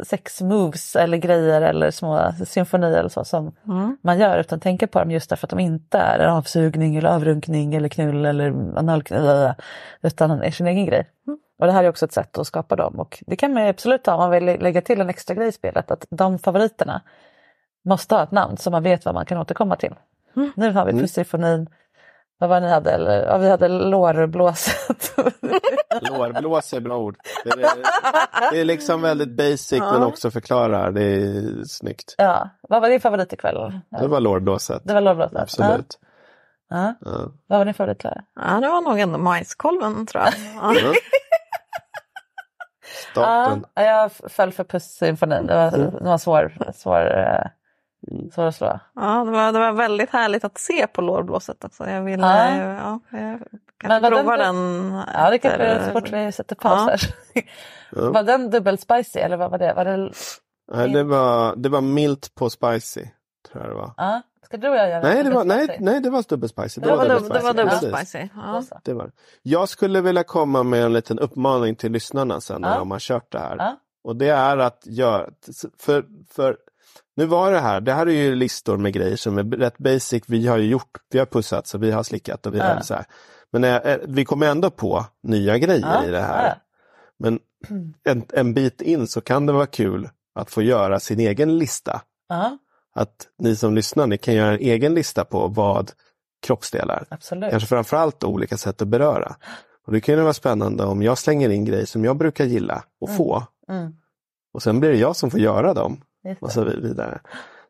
s- 0.00 0.08
sex 0.08 0.40
moves 0.42 0.96
eller 0.96 1.16
grejer 1.18 1.62
eller 1.62 1.90
små 1.90 2.32
symfonier 2.46 2.98
eller 2.98 3.08
så 3.08 3.24
som 3.24 3.52
Mm. 3.66 3.96
man 4.02 4.18
gör 4.18 4.38
utan 4.38 4.60
tänka 4.60 4.86
på 4.86 4.98
dem 4.98 5.10
just 5.10 5.30
därför 5.30 5.46
att 5.46 5.50
de 5.50 5.58
inte 5.60 5.98
är 5.98 6.18
en 6.18 6.30
avsugning 6.30 6.96
eller 6.96 7.08
avrunkning 7.10 7.74
eller 7.74 7.88
knull 7.88 8.26
eller 8.26 8.46
analknull 8.78 9.52
utan 10.02 10.30
är 10.30 10.50
sin 10.50 10.66
egen 10.66 10.86
grej. 10.86 11.08
Och 11.58 11.66
det 11.66 11.72
här 11.72 11.84
är 11.84 11.88
också 11.88 12.04
ett 12.04 12.12
sätt 12.12 12.38
att 12.38 12.46
skapa 12.46 12.76
dem 12.76 13.00
och 13.00 13.22
det 13.26 13.36
kan 13.36 13.52
man 13.52 13.62
ju 13.62 13.68
absolut 13.68 14.06
ha 14.06 14.14
om 14.14 14.20
man 14.20 14.30
vill 14.30 14.44
lä- 14.44 14.56
lägga 14.58 14.80
till 14.80 15.00
en 15.00 15.08
extra 15.10 15.34
grej 15.34 15.48
i 15.48 15.52
spelet 15.52 15.90
att 15.90 16.06
de 16.10 16.38
favoriterna 16.38 17.02
måste 17.84 18.14
ha 18.14 18.22
ett 18.22 18.30
namn 18.30 18.56
så 18.56 18.70
man 18.70 18.82
vet 18.82 19.04
vad 19.04 19.14
man 19.14 19.26
kan 19.26 19.38
återkomma 19.38 19.76
till. 19.76 19.94
Nu 20.56 20.72
har 20.72 20.84
vi 20.84 20.90
Mm. 20.90 21.02
Vad 22.40 22.50
var 22.50 22.60
ni 22.60 22.68
hade? 22.68 22.90
Eller, 22.90 23.26
ja, 23.26 23.38
vi 23.38 23.50
hade 23.50 23.68
lårblåset. 23.68 25.12
Lårblås 26.00 26.72
är 26.72 26.80
bra 26.80 26.96
ord. 26.98 27.16
Det 27.44 27.50
är, 27.50 27.70
det 28.52 28.60
är 28.60 28.64
liksom 28.64 29.02
väldigt 29.02 29.36
basic 29.36 29.80
men 29.80 30.02
också 30.02 30.30
förklarar. 30.30 30.90
Det 30.90 31.02
är 31.02 31.64
snyggt. 31.64 32.14
ja, 32.18 32.48
vad 32.62 32.82
var 32.82 32.88
din 32.88 33.00
favorit 33.00 33.32
ikväll? 33.32 33.80
Det 34.00 34.06
var 34.06 34.20
lårblåset. 34.20 34.82
Det 34.84 34.94
var 34.94 35.00
lårblåset? 35.00 35.38
Absolut. 35.38 35.98
Ja. 36.70 36.76
Ja. 36.76 36.94
Ja. 37.00 37.18
Vad 37.46 37.58
var 37.58 37.64
din 37.64 37.74
favorit 37.74 37.98
Klara? 38.00 38.22
Ja, 38.40 38.60
det 38.60 38.68
var 38.68 38.80
nog 38.80 39.00
ändå 39.00 39.18
majskolven 39.18 40.06
tror 40.06 40.24
jag. 40.24 40.32
Ja. 40.74 40.92
Ja. 43.14 43.56
Ja, 43.74 43.82
jag 43.84 44.12
föll 44.12 44.52
för 44.52 44.64
Pussymfonin. 44.64 45.46
Det 45.46 45.54
var, 45.54 45.70
det 45.70 46.08
var 46.08 46.18
svår, 46.18 46.52
svår, 46.74 47.50
eh, 48.08 48.30
svår 48.34 48.44
att 48.46 48.54
slå. 48.54 48.80
Ja, 48.94 49.24
det 49.24 49.30
var, 49.30 49.52
det 49.52 49.58
var 49.58 49.72
väldigt 49.72 50.10
härligt 50.10 50.44
att 50.44 50.58
se 50.58 50.86
på 50.86 51.00
lårblåset 51.00 51.64
också. 51.64 51.88
Jag 51.90 52.02
ville 52.02 52.26
Ja. 52.26 52.56
ja. 52.56 53.00
Ja, 53.10 53.18
jag 53.18 53.28
Men 53.28 53.40
kanske 53.78 54.10
var 54.10 54.10
prova 54.22 54.36
den- 54.36 54.54
den. 54.92 55.02
Ja, 55.14 55.30
det 55.30 55.38
kanske 55.38 55.62
är 55.62 55.86
så 55.86 55.90
fort 55.92 56.12
vi 56.12 56.32
sätter 56.32 56.56
paus 56.56 56.80
Ja. 56.86 56.90
här. 56.90 57.44
Ja. 57.92 58.10
Var 58.10 58.22
den 58.22 58.50
dubbel 58.50 58.78
spicy 58.78 59.18
eller 59.18 59.36
vad 59.36 59.50
var 59.50 59.58
det? 59.58 59.72
Var 59.74 59.84
det 59.84 60.12
Nej, 60.72 60.88
det, 60.92 61.02
var, 61.04 61.56
det 61.56 61.68
var 61.68 61.80
milt 61.80 62.34
på 62.34 62.50
spicy. 62.50 63.04
Tror 63.48 63.62
jag 63.64 63.70
det 63.70 63.74
var. 63.74 63.92
ja. 63.96 64.22
Ska 64.44 64.56
du 64.56 64.68
och 64.68 64.76
jag 64.76 64.88
göra 64.90 65.02
Nej, 65.02 65.24
det 65.24 65.30
var, 65.30 65.44
nej, 65.44 65.76
nej, 65.80 66.00
det 66.00 66.10
var 66.10 66.24
dubbel 66.28 66.48
spicy. 66.48 66.80
Det 66.80 66.88
var, 66.90 66.96
dubbel 67.04 67.22
dubbel, 67.22 67.32
det 67.38 67.44
var 67.44 67.52
dubbel 67.54 67.68
Precis. 67.92 68.10
spicy. 68.10 68.28
Då 68.34 68.40
Ja. 68.42 68.62
Det 68.84 68.94
var 68.94 69.04
det. 69.06 69.12
Jag 69.42 69.68
skulle 69.68 70.00
vilja 70.00 70.22
komma 70.24 70.62
med 70.62 70.82
en 70.84 70.92
liten 70.92 71.18
uppmaning 71.18 71.74
till 71.76 71.92
lyssnarna 71.92 72.40
sen 72.40 72.60
när 72.60 72.78
de 72.78 72.90
har 72.90 72.98
kört 72.98 73.32
det 73.32 73.38
här. 73.38 73.56
Ja. 73.58 73.76
Och 74.04 74.16
det 74.16 74.28
är 74.28 74.58
att 74.58 74.82
göra, 74.86 75.26
för, 75.78 76.04
för 76.30 76.56
nu 77.16 77.26
var 77.26 77.52
det 77.52 77.60
här, 77.60 77.80
det 77.80 77.92
här 77.92 78.06
är 78.06 78.10
ju 78.10 78.34
listor 78.34 78.76
med 78.76 78.92
grejer 78.92 79.16
som 79.16 79.38
är 79.38 79.44
rätt 79.44 79.78
basic. 79.78 80.22
Vi 80.26 80.46
har 80.46 80.58
ju 80.58 80.66
gjort, 80.68 80.98
vi 81.10 81.18
har 81.18 81.26
pussat 81.26 81.66
så 81.66 81.78
vi 81.78 81.90
har 81.90 82.02
slickat 82.02 82.46
och 82.46 82.54
vi 82.54 82.60
har 82.60 82.80
så 82.80 82.94
här. 82.94 83.04
Men 83.52 83.64
eh, 83.64 83.98
vi 84.08 84.24
kommer 84.24 84.46
ändå 84.46 84.70
på 84.70 85.06
nya 85.22 85.58
grejer 85.58 86.08
i 86.08 86.10
det 86.10 86.20
här. 86.20 86.58
Men 87.18 87.38
en, 88.04 88.24
en 88.32 88.54
bit 88.54 88.80
in 88.80 89.06
så 89.06 89.20
kan 89.20 89.46
det 89.46 89.52
vara 89.52 89.66
kul 89.66 90.08
att 90.34 90.50
få 90.50 90.62
göra 90.62 91.00
sin 91.00 91.20
egen 91.20 91.58
lista. 91.58 92.02
Att 92.94 93.28
ni 93.38 93.56
som 93.56 93.74
lyssnar, 93.74 94.06
ni 94.06 94.18
kan 94.18 94.34
göra 94.34 94.52
en 94.52 94.60
egen 94.60 94.94
lista 94.94 95.24
på 95.24 95.48
vad 95.48 95.92
kroppsdelar. 96.42 97.06
absolut. 97.10 97.50
Kanske 97.50 97.68
framförallt 97.68 98.24
olika 98.24 98.56
sätt 98.56 98.82
att 98.82 98.88
beröra. 98.88 99.36
Och 99.86 99.92
Det 99.92 100.00
kan 100.00 100.14
ju 100.14 100.20
vara 100.20 100.32
spännande 100.32 100.84
om 100.84 101.02
jag 101.02 101.18
slänger 101.18 101.50
in 101.50 101.64
grejer 101.64 101.86
som 101.86 102.04
jag 102.04 102.16
brukar 102.16 102.44
gilla 102.44 102.84
och 103.00 103.16
få. 103.16 103.42
Mm. 103.68 103.94
Och 104.52 104.62
sen 104.62 104.80
blir 104.80 104.90
det 104.90 104.98
jag 104.98 105.16
som 105.16 105.30
får 105.30 105.40
göra 105.40 105.74
dem. 105.74 106.00
Och 106.40 106.48
det. 106.48 106.54
så 106.54 106.64
vidare. 106.64 107.20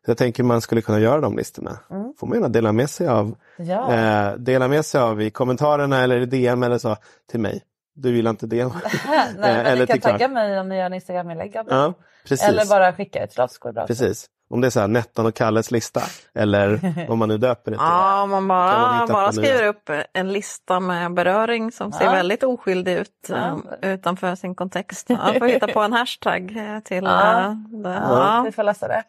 Så 0.05 0.11
jag 0.11 0.17
tänker 0.17 0.43
man 0.43 0.61
skulle 0.61 0.81
kunna 0.81 0.99
göra 0.99 1.21
de 1.21 1.37
listorna. 1.37 1.79
Mm. 1.89 2.13
Får 2.17 2.27
man 2.27 2.37
gärna 2.37 2.49
dela 2.49 2.71
med 2.71 2.89
sig 2.89 3.07
av. 3.07 3.35
Ja. 3.57 3.93
Eh, 3.93 4.35
dela 4.35 4.67
med 4.67 4.85
sig 4.85 5.01
av 5.01 5.21
i 5.21 5.29
kommentarerna 5.29 6.03
eller 6.03 6.21
i 6.21 6.25
DM 6.25 6.63
eller 6.63 6.77
så 6.77 6.97
till 7.31 7.39
mig. 7.39 7.63
Du 7.93 8.11
vill 8.11 8.27
inte 8.27 8.47
DM? 8.47 8.69
Nej, 9.07 9.33
men 9.39 9.65
eller 9.65 9.81
ni 9.81 9.87
kan 9.87 9.99
tagga 9.99 10.27
mig 10.27 10.59
om 10.59 10.69
ni 10.69 10.77
gör 10.77 10.85
en 10.85 10.93
Instagram-inlägg 10.93 11.51
det. 11.51 11.65
Ja, 11.69 11.93
precis. 12.27 12.47
Eller 12.47 12.65
bara 12.65 12.93
skicka 12.93 13.23
ett 13.23 13.35
bra. 13.35 13.87
Precis. 13.87 14.25
Om 14.51 14.61
det 14.61 14.67
är 14.67 14.69
så 14.71 14.79
här 14.79 14.87
Nettan 14.87 15.25
och 15.25 15.35
Kalles 15.35 15.71
lista. 15.71 16.01
Eller 16.35 17.05
vad 17.07 17.17
man 17.17 17.29
nu 17.29 17.37
döper 17.37 17.71
det 17.71 17.77
till. 17.77 17.85
Ja, 17.87 18.21
om 18.21 18.29
man 18.29 18.39
Kan 18.39 18.47
bara, 18.47 18.97
man 18.97 19.07
bara 19.07 19.31
på 19.31 19.35
nya? 19.35 19.43
skriver 19.45 19.67
upp 19.67 19.89
en 20.13 20.33
lista 20.33 20.79
med 20.79 21.13
beröring 21.13 21.71
som 21.71 21.91
ser 21.91 22.05
Ja. 22.05 22.11
väldigt 22.11 22.43
oskyldig 22.43 22.93
ut 22.97 23.27
Ja. 23.29 23.61
eh, 23.81 23.93
utanför 23.93 24.35
sin 24.35 24.55
kontext. 24.55 25.05
Ja, 25.09 25.33
får 25.39 25.47
hitta 25.47 25.67
på 25.67 25.79
en 25.81 25.93
hashtag 25.93 26.57
eh, 26.57 26.79
till 26.79 27.03
Ja. 27.03 27.39
eh, 27.45 27.51
det. 27.83 27.89
Ja, 27.89 28.35
Ja. 28.35 28.41
vi 28.45 28.51
får 28.51 28.63
läsa 28.63 28.87
det. 28.87 29.03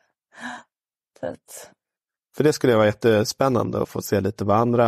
Fint. 1.21 1.71
För 2.37 2.45
det 2.45 2.53
skulle 2.53 2.75
vara 2.77 2.87
jättespännande 2.87 3.83
att 3.83 3.89
få 3.89 4.03
se 4.03 4.21
lite 4.21 4.45
vad 4.45 4.57
andra 4.57 4.87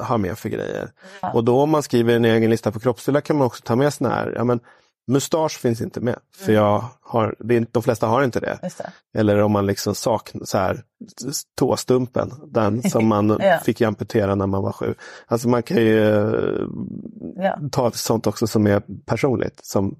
har 0.00 0.18
med 0.18 0.38
för 0.38 0.48
grejer. 0.48 0.90
Och 1.34 1.44
då 1.44 1.60
om 1.60 1.70
man 1.70 1.82
skriver 1.82 2.16
en 2.16 2.24
egen 2.24 2.50
lista 2.50 2.72
på 2.72 2.80
kroppsdelar 2.80 3.20
kan 3.20 3.36
man 3.36 3.46
också 3.46 3.62
ta 3.62 3.76
med 3.76 3.94
såna 3.94 4.10
här, 4.10 4.32
ja 4.36 4.44
men 4.44 4.60
mustasch 5.06 5.58
finns 5.60 5.80
inte 5.80 6.00
med. 6.00 6.18
För 6.36 6.52
jag 6.52 6.84
har, 7.00 7.34
det 7.38 7.56
är, 7.56 7.66
de 7.72 7.82
flesta 7.82 8.06
har 8.06 8.22
inte 8.22 8.40
det. 8.40 8.58
Det. 8.62 8.92
Eller 9.20 9.42
om 9.42 9.52
man 9.52 9.66
liksom 9.66 9.94
saknar 9.94 10.44
så 10.44 10.58
här, 10.58 10.82
tåstumpen, 11.58 12.30
den 12.46 12.82
som 12.90 13.08
man 13.08 13.36
Ja. 13.40 13.58
fick 13.58 13.80
amputera 13.80 14.34
när 14.34 14.46
man 14.46 14.62
var 14.62 14.72
sju. 14.72 14.94
Alltså 15.26 15.48
man 15.48 15.62
kan 15.62 15.76
ju 15.76 16.08
eh, 16.08 16.60
Ja. 17.36 17.58
ta 17.72 17.90
sånt 17.90 18.26
också 18.26 18.46
som 18.46 18.66
är 18.66 18.82
personligt, 19.06 19.60
som 19.64 19.98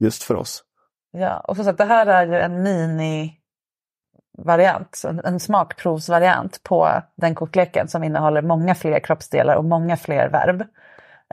just 0.00 0.22
för 0.22 0.34
oss. 0.34 0.64
Ja, 1.12 1.38
och 1.48 1.56
så 1.56 1.70
att 1.70 1.78
det 1.78 1.84
här 1.84 2.06
är 2.06 2.26
ju 2.26 2.34
en 2.34 2.62
mini-variant, 2.62 5.04
en, 5.04 5.20
en 5.24 5.40
smakprovsvariant 5.40 6.62
på 6.62 7.02
den 7.16 7.34
kortleken 7.34 7.88
som 7.88 8.04
innehåller 8.04 8.42
många 8.42 8.74
fler 8.74 9.00
kroppsdelar 9.00 9.56
och 9.56 9.64
många 9.64 9.96
fler 9.96 10.28
verb. 10.28 10.62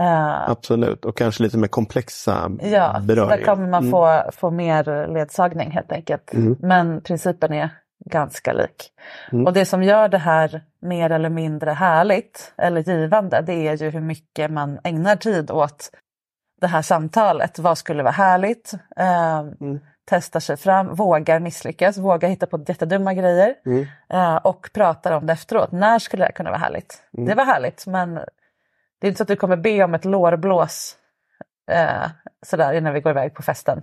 Eh, 0.01 0.49
Absolut, 0.49 1.05
och 1.05 1.17
kanske 1.17 1.43
lite 1.43 1.57
mer 1.57 1.67
komplexa 1.67 2.51
Ja, 2.61 2.99
beröringar. 3.03 3.37
där 3.37 3.43
kommer 3.45 3.67
man 3.67 3.79
Mm. 3.83 3.91
få, 3.91 4.31
få 4.31 4.51
mer 4.51 5.07
ledsagning 5.13 5.71
helt 5.71 5.91
enkelt. 5.91 6.33
Mm. 6.33 6.55
Men 6.59 7.01
principen 7.01 7.53
är 7.53 7.69
ganska 8.05 8.53
lik. 8.53 8.91
Mm. 9.31 9.45
Och 9.45 9.53
det 9.53 9.65
som 9.65 9.83
gör 9.83 10.07
det 10.09 10.17
här 10.17 10.61
mer 10.81 11.09
eller 11.09 11.29
mindre 11.29 11.71
härligt 11.71 12.53
eller 12.57 12.81
givande 12.81 13.41
det 13.41 13.53
är 13.67 13.77
ju 13.77 13.89
hur 13.89 14.01
mycket 14.01 14.51
man 14.51 14.79
ägnar 14.83 15.15
tid 15.15 15.51
åt 15.51 15.89
det 16.61 16.67
här 16.67 16.81
samtalet. 16.81 17.59
Vad 17.59 17.77
skulle 17.77 18.03
vara 18.03 18.11
härligt? 18.13 18.73
Eh, 18.97 19.39
Mm. 19.39 19.79
Testar 20.09 20.39
sig 20.39 20.57
fram, 20.57 20.95
vågar 20.95 21.39
misslyckas, 21.39 21.97
vågar 21.97 22.29
hitta 22.29 22.45
på 22.45 22.63
jättedumma 22.67 23.13
grejer 23.13 23.53
Mm. 23.65 23.85
eh, 24.13 24.35
och 24.35 24.69
pratar 24.73 25.11
om 25.11 25.25
det 25.25 25.33
efteråt. 25.33 25.71
När 25.71 25.99
skulle 25.99 26.25
det 26.25 26.31
kunna 26.31 26.49
vara 26.49 26.59
härligt? 26.59 27.01
Mm. 27.17 27.29
Det 27.29 27.35
var 27.35 27.45
härligt 27.45 27.87
men 27.87 28.19
det 29.01 29.07
är 29.07 29.09
inte 29.09 29.17
så 29.17 29.23
att 29.23 29.27
du 29.27 29.35
kommer 29.35 29.55
be 29.57 29.83
om 29.83 29.93
ett 29.93 30.05
lårblås 30.05 30.95
eh, 31.71 32.09
sådär 32.45 32.73
innan 32.73 32.93
vi 32.93 33.01
går 33.01 33.11
iväg 33.11 33.33
på 33.35 33.41
festen. 33.41 33.81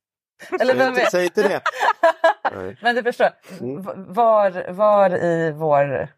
Eller 0.60 0.74
vem 0.74 0.88
inte- 0.88 1.00
vet? 1.00 1.10
Säg 1.10 1.24
inte 1.24 1.42
det. 1.48 1.60
Men 2.82 2.94
du 2.96 3.02
förstår, 3.02 3.28
Mm. 3.60 3.82
var, 4.12 4.72
var 4.72 5.10
i 5.24 5.52
vår 5.52 6.08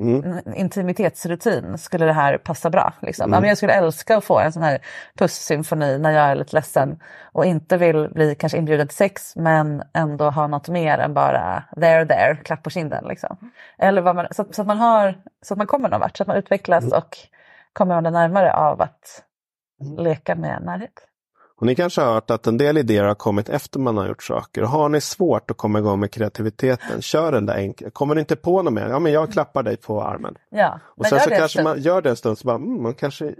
Mm. 0.00 0.38
intimitetsrutin 0.56 1.78
skulle 1.78 2.06
det 2.06 2.12
här 2.12 2.38
passa 2.38 2.70
bra? 2.70 2.92
Liksom? 3.02 3.24
Mm. 3.24 3.34
Ja, 3.34 3.40
men 3.40 3.48
jag 3.48 3.56
skulle 3.56 3.72
älska 3.72 4.16
att 4.16 4.24
få 4.24 4.38
en 4.38 4.52
sån 4.52 4.62
här 4.62 4.78
pussymfoni 5.18 5.98
när 5.98 6.10
jag 6.10 6.24
är 6.24 6.34
lite 6.34 6.56
ledsen 6.56 7.00
och 7.32 7.44
inte 7.44 7.76
vill 7.76 8.08
bli 8.08 8.34
kanske 8.34 8.58
inbjuden 8.58 8.88
till 8.88 8.96
sex 8.96 9.36
men 9.36 9.82
ändå 9.94 10.30
ha 10.30 10.46
något 10.46 10.68
mer 10.68 10.98
än 10.98 11.14
bara 11.14 11.64
there 11.80 12.06
there, 12.06 12.36
klapp 12.36 12.62
på 12.62 12.70
kinden. 12.70 13.04
Liksom. 13.08 13.50
Eller 13.78 14.02
vad 14.02 14.16
man, 14.16 14.26
så, 14.30 14.44
så, 14.50 14.60
att 14.62 14.66
man 14.68 14.78
har, 14.78 15.14
så 15.42 15.54
att 15.54 15.58
man 15.58 15.66
kommer 15.66 15.88
någon 15.88 16.00
vart, 16.00 16.16
så 16.16 16.22
att 16.22 16.26
man 16.26 16.36
utvecklas 16.36 16.84
Mm. 16.84 16.98
och 16.98 17.16
kommer 17.76 17.88
varandra 17.94 18.10
närmare 18.10 18.52
av 18.54 18.80
att 18.82 19.24
leka 19.98 20.34
med 20.34 20.62
närhet. 20.62 20.92
Och 21.60 21.66
ni 21.66 21.74
kanske 21.74 22.00
har 22.00 22.14
hört 22.14 22.30
att 22.30 22.46
en 22.46 22.56
del 22.58 22.78
idéer 22.78 23.04
har 23.04 23.14
kommit 23.14 23.48
efter 23.48 23.80
man 23.80 23.96
har 23.96 24.08
gjort 24.08 24.22
saker. 24.22 24.62
Har 24.62 24.88
ni 24.88 25.00
svårt 25.00 25.50
att 25.50 25.56
komma 25.56 25.78
igång 25.78 26.00
med 26.00 26.10
kreativiteten, 26.10 27.02
kör 27.02 27.32
den 27.32 27.46
där 27.46 27.54
enkla. 27.54 27.90
Kommer 27.90 28.14
ni 28.14 28.20
inte 28.20 28.36
på 28.36 28.62
något 28.62 28.72
mer, 28.72 28.88
ja 28.88 28.98
men 28.98 29.12
jag 29.12 29.32
klappar 29.32 29.62
dig 29.62 29.76
på 29.76 30.02
armen. 30.02 30.34
Ja, 30.50 30.80
Och 30.84 31.06
sen 31.06 31.20
så 31.20 31.30
kanske 31.30 31.62
man 31.62 31.80
gör 31.80 32.02
det 32.02 32.10
en 32.10 32.16
stund 32.16 32.38
så 32.38 32.46
bara, 32.46 32.56
mm, 32.56 32.82
man 32.82 32.94
kanske, 32.94 33.34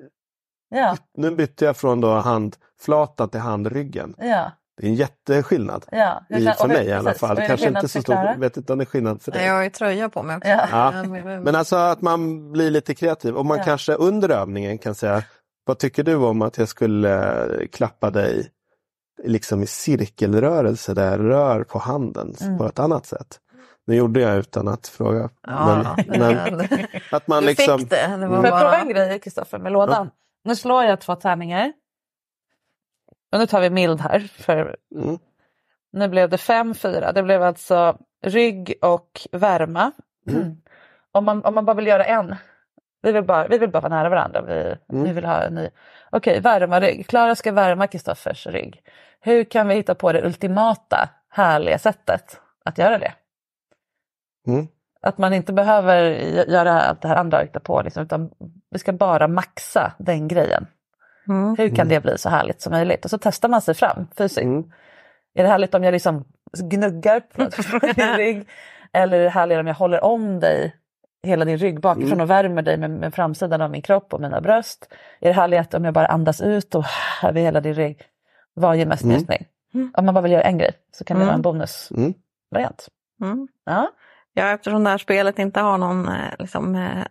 Ja, 0.68 0.96
nu 1.16 1.30
bytte 1.30 1.64
jag 1.64 1.76
från 1.76 2.00
då 2.00 2.14
handflatan 2.14 3.28
till 3.28 3.40
handryggen. 3.40 4.14
ja. 4.18 4.50
Det 4.76 4.86
är 4.86 4.90
en 4.90 4.94
jätteskillnad. 4.94 5.84
Ja, 5.90 6.22
I, 6.28 6.44
för 6.44 6.62
och 6.62 6.68
mig 6.68 6.86
i 6.86 6.92
alla 6.92 7.14
fall. 7.14 7.36
Kanske 7.36 7.68
inte 7.68 7.88
så 7.88 8.02
stor, 8.02 8.38
vet 8.38 8.56
inte 8.56 8.72
om 8.72 8.78
det 8.78 8.82
är 8.82 8.86
skillnad 8.86 9.22
för 9.22 9.32
dig. 9.32 9.44
Jag 9.46 9.54
har 9.54 9.62
ju 9.62 9.70
tröja 9.70 10.08
på 10.08 10.22
mig 10.22 10.36
också. 10.36 10.48
Ja. 10.48 10.66
Ja. 10.72 11.02
men- 11.40 11.54
alltså 11.54 11.76
att 11.76 12.00
man 12.02 12.52
blir 12.52 12.70
lite 12.70 12.94
kreativ 12.94 13.34
och 13.36 13.46
man 13.46 13.58
Ja. 13.58 13.64
kanske 13.64 13.92
under 13.94 14.28
övningen 14.28 14.78
kan 14.78 14.94
säga 14.94 15.22
Vad 15.64 15.78
tycker 15.78 16.02
du 16.04 16.14
om 16.16 16.42
att 16.42 16.58
jag 16.58 16.68
skulle 16.68 17.44
eh, 17.44 17.66
klappa 17.72 18.10
dig 18.10 18.48
liksom 19.24 19.62
i 19.62 19.66
cirkelrörelse 19.66 20.94
där 20.94 21.10
jag 21.10 21.20
rör 21.20 21.64
på 21.64 21.78
handen 21.78 22.34
Mm. 22.40 22.58
på 22.58 22.66
ett 22.66 22.78
annat 22.78 23.06
sätt? 23.06 23.38
Nu 23.86 23.94
gjorde 23.94 24.20
jag 24.20 24.36
utan 24.36 24.68
att 24.68 24.86
fråga. 24.88 25.28
Ja, 25.46 25.84
men, 26.06 26.20
men 26.20 26.60
att 27.12 27.26
man 27.26 27.42
du 27.42 27.48
liksom... 27.48 27.78
fick 27.78 27.90
det. 27.90 28.16
det 28.20 28.26
var 28.26 28.36
Får 28.36 28.46
jag 28.46 28.58
prova 28.58 28.70
bara... 28.70 28.80
en 28.80 28.88
grej 28.88 29.18
Kristoffer 29.20 29.58
med 29.58 29.72
lådan? 29.72 30.10
Nu 30.44 30.56
slår 30.56 30.84
jag 30.84 31.00
två 31.00 31.14
tärningar. 31.14 31.72
Och 33.32 33.38
nu 33.38 33.46
tar 33.46 33.60
vi 33.60 33.70
mild 33.70 34.00
här. 34.00 34.18
För 34.20 34.76
Mm. 34.94 35.18
nu 35.92 36.08
blev 36.08 36.28
det 36.28 36.38
fem, 36.38 36.74
fyra. 36.74 37.12
Det 37.12 37.22
blev 37.22 37.42
alltså 37.42 37.98
rygg 38.24 38.74
och 38.82 39.20
värma. 39.32 39.92
Mm. 40.30 40.56
om, 41.12 41.24
man, 41.24 41.44
om 41.44 41.54
man 41.54 41.64
bara 41.64 41.76
vill 41.76 41.86
göra 41.86 42.04
en. 42.04 42.34
Vi 43.02 43.12
vill 43.12 43.24
bara, 43.24 43.48
vi 43.48 43.58
vill 43.58 43.70
bara 43.70 43.80
vara 43.80 43.94
nära 43.94 44.08
varandra. 44.08 44.42
Vi, 44.42 44.76
Mm. 44.92 45.04
vi 45.04 45.12
vill 45.12 45.24
ha 45.24 45.42
en 45.42 45.54
ny. 45.54 45.68
Okej, 46.10 46.40
värma 46.40 46.80
rygg. 46.80 47.06
Klara 47.08 47.34
ska 47.34 47.52
värma 47.52 47.86
Kristoffers 47.86 48.46
rygg. 48.46 48.82
Hur 49.20 49.44
kan 49.44 49.68
vi 49.68 49.74
hitta 49.74 49.94
på 49.94 50.12
det 50.12 50.22
ultimata 50.26 51.08
härliga 51.28 51.78
sättet 51.78 52.40
att 52.64 52.78
göra 52.78 52.98
det? 52.98 53.12
Mm. 54.46 54.66
Att 55.00 55.18
man 55.18 55.32
inte 55.34 55.52
behöver 55.52 56.02
gö- 56.14 56.50
göra 56.50 56.80
allt 56.82 57.02
det 57.02 57.08
här 57.08 57.16
andra 57.16 57.38
hitta 57.40 57.60
på 57.60 57.82
liksom, 57.82 58.02
utan 58.02 58.30
vi 58.70 58.78
ska 58.78 58.92
bara 58.92 59.28
maxa 59.28 59.92
den 59.98 60.28
grejen. 60.28 60.66
Mm. 61.28 61.56
Hur 61.58 61.68
kan 61.68 61.88
det 61.88 62.00
bli 62.00 62.18
så 62.18 62.28
härligt 62.28 62.60
som 62.60 62.72
möjligt? 62.72 63.04
Och 63.04 63.10
så 63.10 63.18
testar 63.18 63.48
man 63.48 63.60
sig 63.62 63.74
fram 63.74 64.06
fysiskt. 64.18 64.42
Mm. 64.42 64.72
Är 65.34 65.42
det 65.42 65.48
härligt 65.48 65.74
om 65.74 65.84
jag 65.84 65.92
liksom 65.92 66.24
gnuggar 66.58 67.20
på 67.80 67.86
din 67.92 68.16
rygg? 68.16 68.48
Eller 68.92 69.18
är 69.20 69.22
det 69.24 69.30
härligare 69.30 69.60
om 69.60 69.66
jag 69.66 69.74
håller 69.74 70.04
om 70.04 70.40
dig, 70.40 70.76
hela 71.22 71.44
din 71.44 71.58
rygg 71.58 71.80
bakifrån 71.80 72.12
Mm. 72.12 72.20
och 72.20 72.30
värmer 72.30 72.62
dig 72.62 72.76
med, 72.76 72.90
med 72.90 73.14
framsidan 73.14 73.60
av 73.60 73.70
min 73.70 73.82
kropp 73.82 74.14
och 74.14 74.20
mina 74.20 74.40
bröst? 74.40 74.88
Är 75.20 75.26
det 75.28 75.32
härligt 75.34 75.74
om 75.74 75.84
jag 75.84 75.94
bara 75.94 76.06
andas 76.06 76.40
ut 76.40 76.74
och 76.74 76.84
över 77.22 77.40
hela 77.40 77.60
din 77.60 77.74
rygg? 77.74 78.02
Vad 78.54 78.76
ger 78.76 78.86
mest 78.86 79.02
Mm. 79.04 79.16
njutning? 79.16 79.46
Om 79.94 80.04
man 80.04 80.14
bara 80.14 80.20
vill 80.22 80.32
göra 80.32 80.42
en 80.42 80.58
grej 80.58 80.72
så 80.92 81.04
kan 81.04 81.16
det 81.16 81.22
Mm. 81.22 81.26
vara 81.26 81.34
en 81.34 81.42
bonusvariant. 81.42 82.88
Mm. 83.20 83.32
Mm. 83.32 83.48
Ja. 83.64 83.90
Ja, 84.34 84.44
eftersom 84.54 84.84
det 84.84 84.90
här 84.90 84.98
spelet 84.98 85.38
inte 85.38 85.60
har 85.60 85.78
någon 85.78 86.08
eh, 86.08 86.14
liksom, 86.38 86.74
eh, 86.74 87.04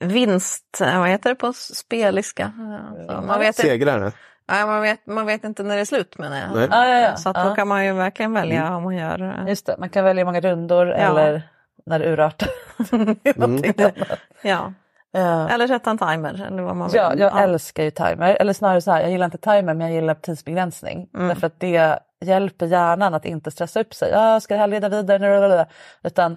vinst, 0.00 0.80
eh, 0.80 0.98
vad 1.00 1.08
heter 1.08 1.30
det 1.30 1.36
på 1.36 1.52
speliska? 1.52 2.42
Eh, 2.42 3.06
så 3.06 3.20
man, 3.22 3.38
vet 3.38 3.48
inte, 3.48 3.62
Segrare. 3.62 4.12
ja, 4.46 4.66
man, 4.66 4.82
vet, 4.82 5.06
man 5.06 5.26
vet 5.26 5.44
inte 5.44 5.62
när 5.62 5.74
det 5.74 5.80
är 5.80 5.84
slut 5.84 6.18
menar 6.18 6.36
jag. 6.36 6.54
Nej. 6.54 6.68
Ja, 6.70 6.88
ja, 6.88 7.00
ja. 7.00 7.16
Så 7.16 7.28
att 7.28 7.36
Ja. 7.36 7.44
då 7.44 7.54
kan 7.54 7.68
man 7.68 7.84
ju 7.84 7.92
verkligen 7.92 8.32
välja 8.32 8.76
om 8.76 8.82
man 8.82 8.96
gör... 8.96 9.22
eh, 9.22 9.48
Just 9.48 9.66
det, 9.66 9.76
man 9.78 9.88
kan 9.90 10.04
välja 10.04 10.24
många 10.24 10.40
rundor 10.40 10.90
eller 10.90 11.42
när 11.86 11.98
det 11.98 12.06
urartar. 12.12 12.48
Annat. 13.42 14.18
Ja. 14.42 14.72
Eh, 15.14 15.44
Eller 15.54 15.66
sätta 15.66 15.90
en 15.90 15.98
timer 15.98 16.46
eller 16.46 16.62
vad 16.62 16.76
man 16.76 16.88
vill. 16.88 16.96
Ja, 16.96 17.14
jag 17.14 17.42
älskar 17.42 17.82
ju 17.82 17.90
timer. 17.90 18.36
Eller 18.40 18.52
snarare 18.52 18.80
så 18.80 18.90
här, 18.90 19.00
jag 19.00 19.10
gillar 19.10 19.24
inte 19.24 19.38
timer 19.38 19.62
men 19.74 19.80
jag 19.80 19.90
gillar 19.92 20.14
tidsbegränsning. 20.14 21.08
Mm. 21.14 21.28
Därför 21.28 21.46
att 21.46 21.60
det 21.60 21.98
hjälper 22.24 22.66
hjärnan 22.66 23.14
att 23.14 23.24
inte 23.24 23.50
stressa 23.50 23.80
upp 23.80 23.94
sig. 23.94 24.10
Ja, 24.12 24.40
ska 24.40 24.54
det 24.54 24.60
här 24.60 24.66
leda 24.66 24.88
vidare? 24.88 25.66
Utan 26.02 26.36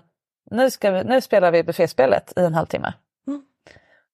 nu, 0.52 0.72
ska 0.72 0.92
vi, 0.92 1.04
nu 1.04 1.22
spelar 1.22 1.52
vi 1.52 1.64
bufféspelet 1.64 2.34
i 2.36 2.46
en 2.46 2.54
halvtimme. 2.54 2.94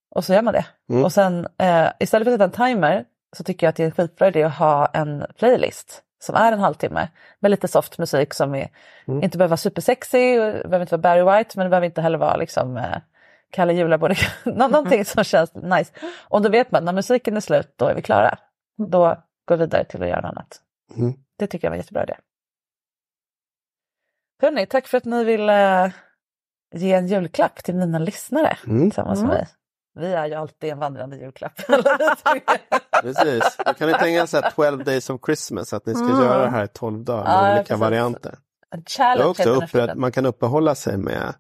Mm. 0.10 0.18
Och 0.20 0.24
så 0.26 0.34
gör 0.34 0.42
man 0.42 0.54
det. 0.54 0.66
Mm. 0.90 1.04
Och 1.06 1.12
sen 1.12 1.48
eh, 1.58 1.90
istället 2.00 2.26
för 2.26 2.32
att 2.34 2.40
sätta 2.40 2.44
en 2.66 2.76
timer 2.76 3.06
så 3.36 3.44
tycker 3.44 3.66
jag 3.68 3.70
att 3.70 3.76
det 3.76 3.84
är 3.84 3.88
en 3.88 3.92
skitbra 3.92 4.28
idé 4.28 4.44
att 4.44 4.56
ha 4.58 4.86
en 4.86 5.26
playlist 5.38 6.04
som 6.20 6.36
är 6.36 6.52
en 6.52 6.60
halvtimme 6.60 7.10
med 7.40 7.52
lite 7.52 7.68
soft 7.68 7.98
musik 7.98 8.34
som 8.34 8.56
är, 8.56 8.70
Mm. 9.08 9.24
inte 9.24 9.38
behöver 9.38 9.50
vara 9.50 9.58
supersexy, 9.58 10.38
behöver 10.40 10.82
inte 10.82 10.98
vara 10.98 11.02
Barry 11.02 11.38
White 11.38 11.54
men 11.58 11.66
det 11.66 11.70
behöver 11.70 11.86
inte 11.86 12.02
heller 12.02 12.18
vara 12.18 12.36
liksom 12.38 12.78
eh, 12.78 12.98
Kalle 13.52 13.74
Julabode, 13.74 14.16
Nå- 14.46 14.68
någonting 14.68 15.06
som 15.06 15.24
känns 15.24 15.56
nice. 15.56 15.94
Och 16.30 16.42
då 16.42 16.50
vet 16.50 16.72
man 16.72 16.86
när 16.86 16.94
musiken 16.94 17.38
är 17.38 17.42
slut, 17.42 17.74
då 17.76 17.86
är 17.88 17.96
vi 17.96 18.02
klara. 18.02 18.38
Då 18.78 19.18
går 19.48 19.58
vi 19.58 19.64
vidare 19.66 19.86
till 19.86 20.04
att 20.04 20.10
göra 20.10 20.22
något 20.22 20.32
annat. 20.32 20.62
Mm. 20.98 21.14
Det 21.40 21.48
tycker 21.48 21.68
jag 21.68 21.72
var 21.72 21.76
en 21.76 21.82
jättebra 21.82 22.04
idé. 22.04 22.16
Hörni, 24.42 24.66
tack 24.66 24.88
för 24.88 24.98
att 24.98 25.06
ni 25.06 25.24
ville 25.24 25.92
ge 26.76 26.94
en 26.94 27.08
julklapp 27.08 27.56
till 27.64 27.76
mina 27.76 28.00
lyssnare 28.00 28.58
Mm. 28.68 28.82
tillsammans 28.90 29.20
Mm. 29.20 29.30
med 29.30 29.38
mig. 29.38 29.48
Vi 29.98 30.14
är 30.14 30.26
ju 30.26 30.34
alltid 30.34 30.70
en 30.70 30.80
vandrande 30.80 31.18
julklapp. 31.18 31.54
Precis. 33.02 33.58
Då 33.66 33.74
kan 33.74 33.88
ni 33.88 33.94
tänka 33.94 34.28
så 34.28 34.38
här 34.42 34.52
12 34.52 34.84
days 34.84 35.10
of 35.10 35.22
Christmas, 35.26 35.74
att 35.74 35.86
ni 35.86 35.94
ska 35.96 36.04
Mm. 36.06 36.20
göra 36.20 36.42
det 36.44 36.50
här 36.50 36.64
i 36.64 36.68
12 36.68 37.04
dagar 37.04 37.24
med 37.24 37.34
Ja, 37.34 37.52
olika 37.52 37.64
precis. 37.64 37.80
varianter. 37.82 38.36
En 38.72 38.80
Det 38.80 38.90
challenge 38.90 39.24
är 39.24 39.30
också 39.30 39.50
uppe, 39.50 39.64
efter 39.64 39.96
man 39.96 40.12
kan 40.12 40.26
uppehålla 40.26 40.76
sig 40.76 40.98
med 40.98 41.34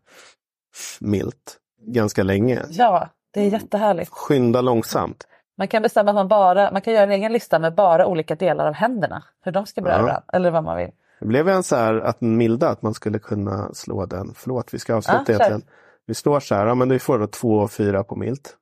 milt 1.00 1.58
ganska 1.88 2.24
länge. 2.24 2.62
Ja, 2.70 3.10
det 3.34 3.42
är 3.42 3.50
jättehärligt. 3.50 4.12
Skynda 4.12 4.62
långsamt. 4.62 5.28
Man 5.58 5.68
kan 5.68 5.82
bestämma 5.82 6.12
att 6.12 6.16
man 6.16 6.28
bara, 6.28 6.72
man 6.72 6.82
kan 6.82 6.94
göra 6.94 7.04
en 7.04 7.12
egen 7.12 7.34
lista 7.34 7.60
med 7.60 7.76
bara 7.76 8.06
olika 8.08 8.36
delar 8.36 8.68
av 8.68 8.74
händerna. 8.74 9.24
Hur 9.44 9.52
de 9.52 9.66
ska 9.66 9.82
beröra 9.82 10.02
varandra, 10.02 10.24
eller 10.34 10.52
vad 10.52 10.64
man 10.64 10.78
vill. 10.78 10.92
Det 11.20 11.26
blev 11.26 11.50
en 11.50 11.64
så 11.64 11.76
här 11.76 11.94
att 11.96 12.22
milda 12.22 12.70
att 12.70 12.82
man 12.82 12.94
skulle 12.94 13.20
kunna 13.20 13.74
slå 13.74 14.06
den. 14.06 14.34
Förlåt, 14.36 14.74
vi 14.74 14.80
ska 14.80 14.96
avsluta 14.96 15.26
kör. 15.26 15.34
egentligen. 15.34 15.62
Vi 16.08 16.14
slår 16.14 16.40
så 16.40 16.56
här, 16.56 16.66
ja 16.68 16.76
men 16.76 16.90
vi 16.90 17.00
får 17.00 17.20
då 17.20 17.28
två 17.28 17.58
och 17.58 17.72
fyra 17.72 18.04
på 18.04 18.16
milt. 18.16 18.58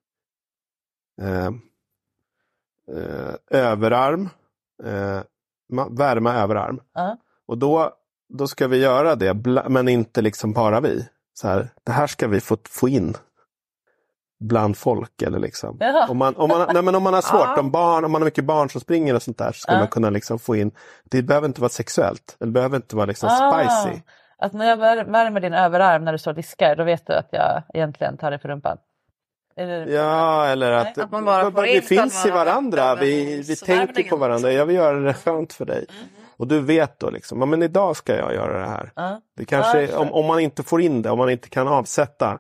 Eh, 1.22 1.46
eh, 2.98 3.36
överarm, 3.62 4.30
eh, 4.84 5.22
ma- 5.74 5.98
värma 5.98 6.34
överarm. 6.34 6.80
Ja. 6.94 7.18
Och 7.48 7.58
då, 7.58 7.92
då 8.30 8.48
ska 8.48 8.68
vi 8.68 8.78
göra 8.78 9.16
det, 9.16 9.34
men 9.70 9.88
inte 9.88 10.22
liksom 10.22 10.54
bara 10.54 10.80
vi. 10.82 11.08
Så 11.34 11.48
här, 11.48 11.70
det 11.84 11.92
här 11.92 12.08
ska 12.08 12.28
vi 12.28 12.42
få, 12.42 12.58
få 12.70 12.90
in 12.90 13.14
bland 14.40 14.78
folk. 14.78 15.22
Eller 15.22 15.40
liksom. 15.40 15.78
Jaha. 15.80 16.08
om, 16.10 16.18
man, 16.18 16.36
om, 16.36 16.50
man, 16.50 16.68
nej, 16.74 16.84
men 16.84 16.96
om 16.96 17.04
man 17.04 17.14
har 17.14 17.22
svårt, 17.32 17.42
Ja. 17.56 17.60
om, 17.60 17.72
barn, 17.72 18.06
om 18.06 18.12
man 18.12 18.22
har 18.22 18.26
mycket 18.26 18.46
barn 18.46 18.70
som 18.70 18.82
springer 18.82 19.16
och 19.16 19.24
sånt 19.24 19.38
där 19.38 19.52
så 19.52 19.60
ska 19.60 19.72
Ja. 19.72 19.80
man 19.80 19.88
kunna 19.88 20.10
liksom 20.10 20.40
få 20.40 20.56
in, 20.56 20.72
det 21.04 21.22
behöver 21.22 21.48
inte 21.48 21.62
vara 21.62 21.70
sexuellt, 21.70 22.36
det 22.40 22.46
behöver 22.48 22.76
inte 22.76 22.96
vara 22.96 23.06
liksom 23.06 23.30
spicy. 23.30 24.02
Att 24.38 24.54
när 24.54 24.66
jag 24.70 24.78
vär- 24.78 25.04
värmer 25.12 25.40
din 25.40 25.54
överarm 25.54 26.06
när 26.06 26.12
du 26.12 26.18
står 26.18 26.32
och 26.32 26.36
diskar, 26.36 26.76
då 26.76 26.84
vet 26.84 27.08
du 27.08 27.14
att 27.14 27.28
jag 27.32 27.64
egentligen 27.74 28.18
tar 28.18 28.32
dig 28.32 28.40
för 28.40 28.50
rumpan. 28.50 28.78
Det... 29.56 29.64
Ja, 29.86 30.46
eller 30.46 30.72
att, 30.72 30.98
Att 30.98 31.12
man 31.12 31.26
bara 31.26 31.52
får 31.52 31.62
vi 31.62 31.76
in 31.76 31.82
finns 31.82 32.26
i 32.26 32.30
varandra, 32.32 32.96
vi, 32.96 33.42
vi 33.48 33.56
tänker 33.56 34.04
på 34.10 34.18
varandra. 34.18 34.52
Jag 34.52 34.66
vill 34.66 34.76
göra 34.76 35.00
det 35.00 35.14
skönt 35.14 35.54
för 35.54 35.66
dig. 35.66 35.86
Och 36.38 36.48
du 36.48 36.60
vet 36.62 37.00
då 37.00 37.10
liksom, 37.10 37.40
ja 37.40 37.46
men 37.46 37.64
idag 37.64 37.96
ska 37.98 38.16
jag 38.18 38.34
göra 38.34 38.60
det 38.60 38.68
här. 38.70 38.92
Ja. 38.96 39.22
Det 39.38 39.46
kanske, 39.46 39.82
Ja, 39.82 39.88
jag 39.92 40.02
om, 40.02 40.12
om 40.14 40.26
man 40.26 40.40
inte 40.40 40.64
får 40.64 40.82
in 40.82 41.02
det, 41.02 41.10
om 41.10 41.18
man 41.18 41.30
inte 41.30 41.50
kan 41.50 41.68
avsätta 41.68 42.38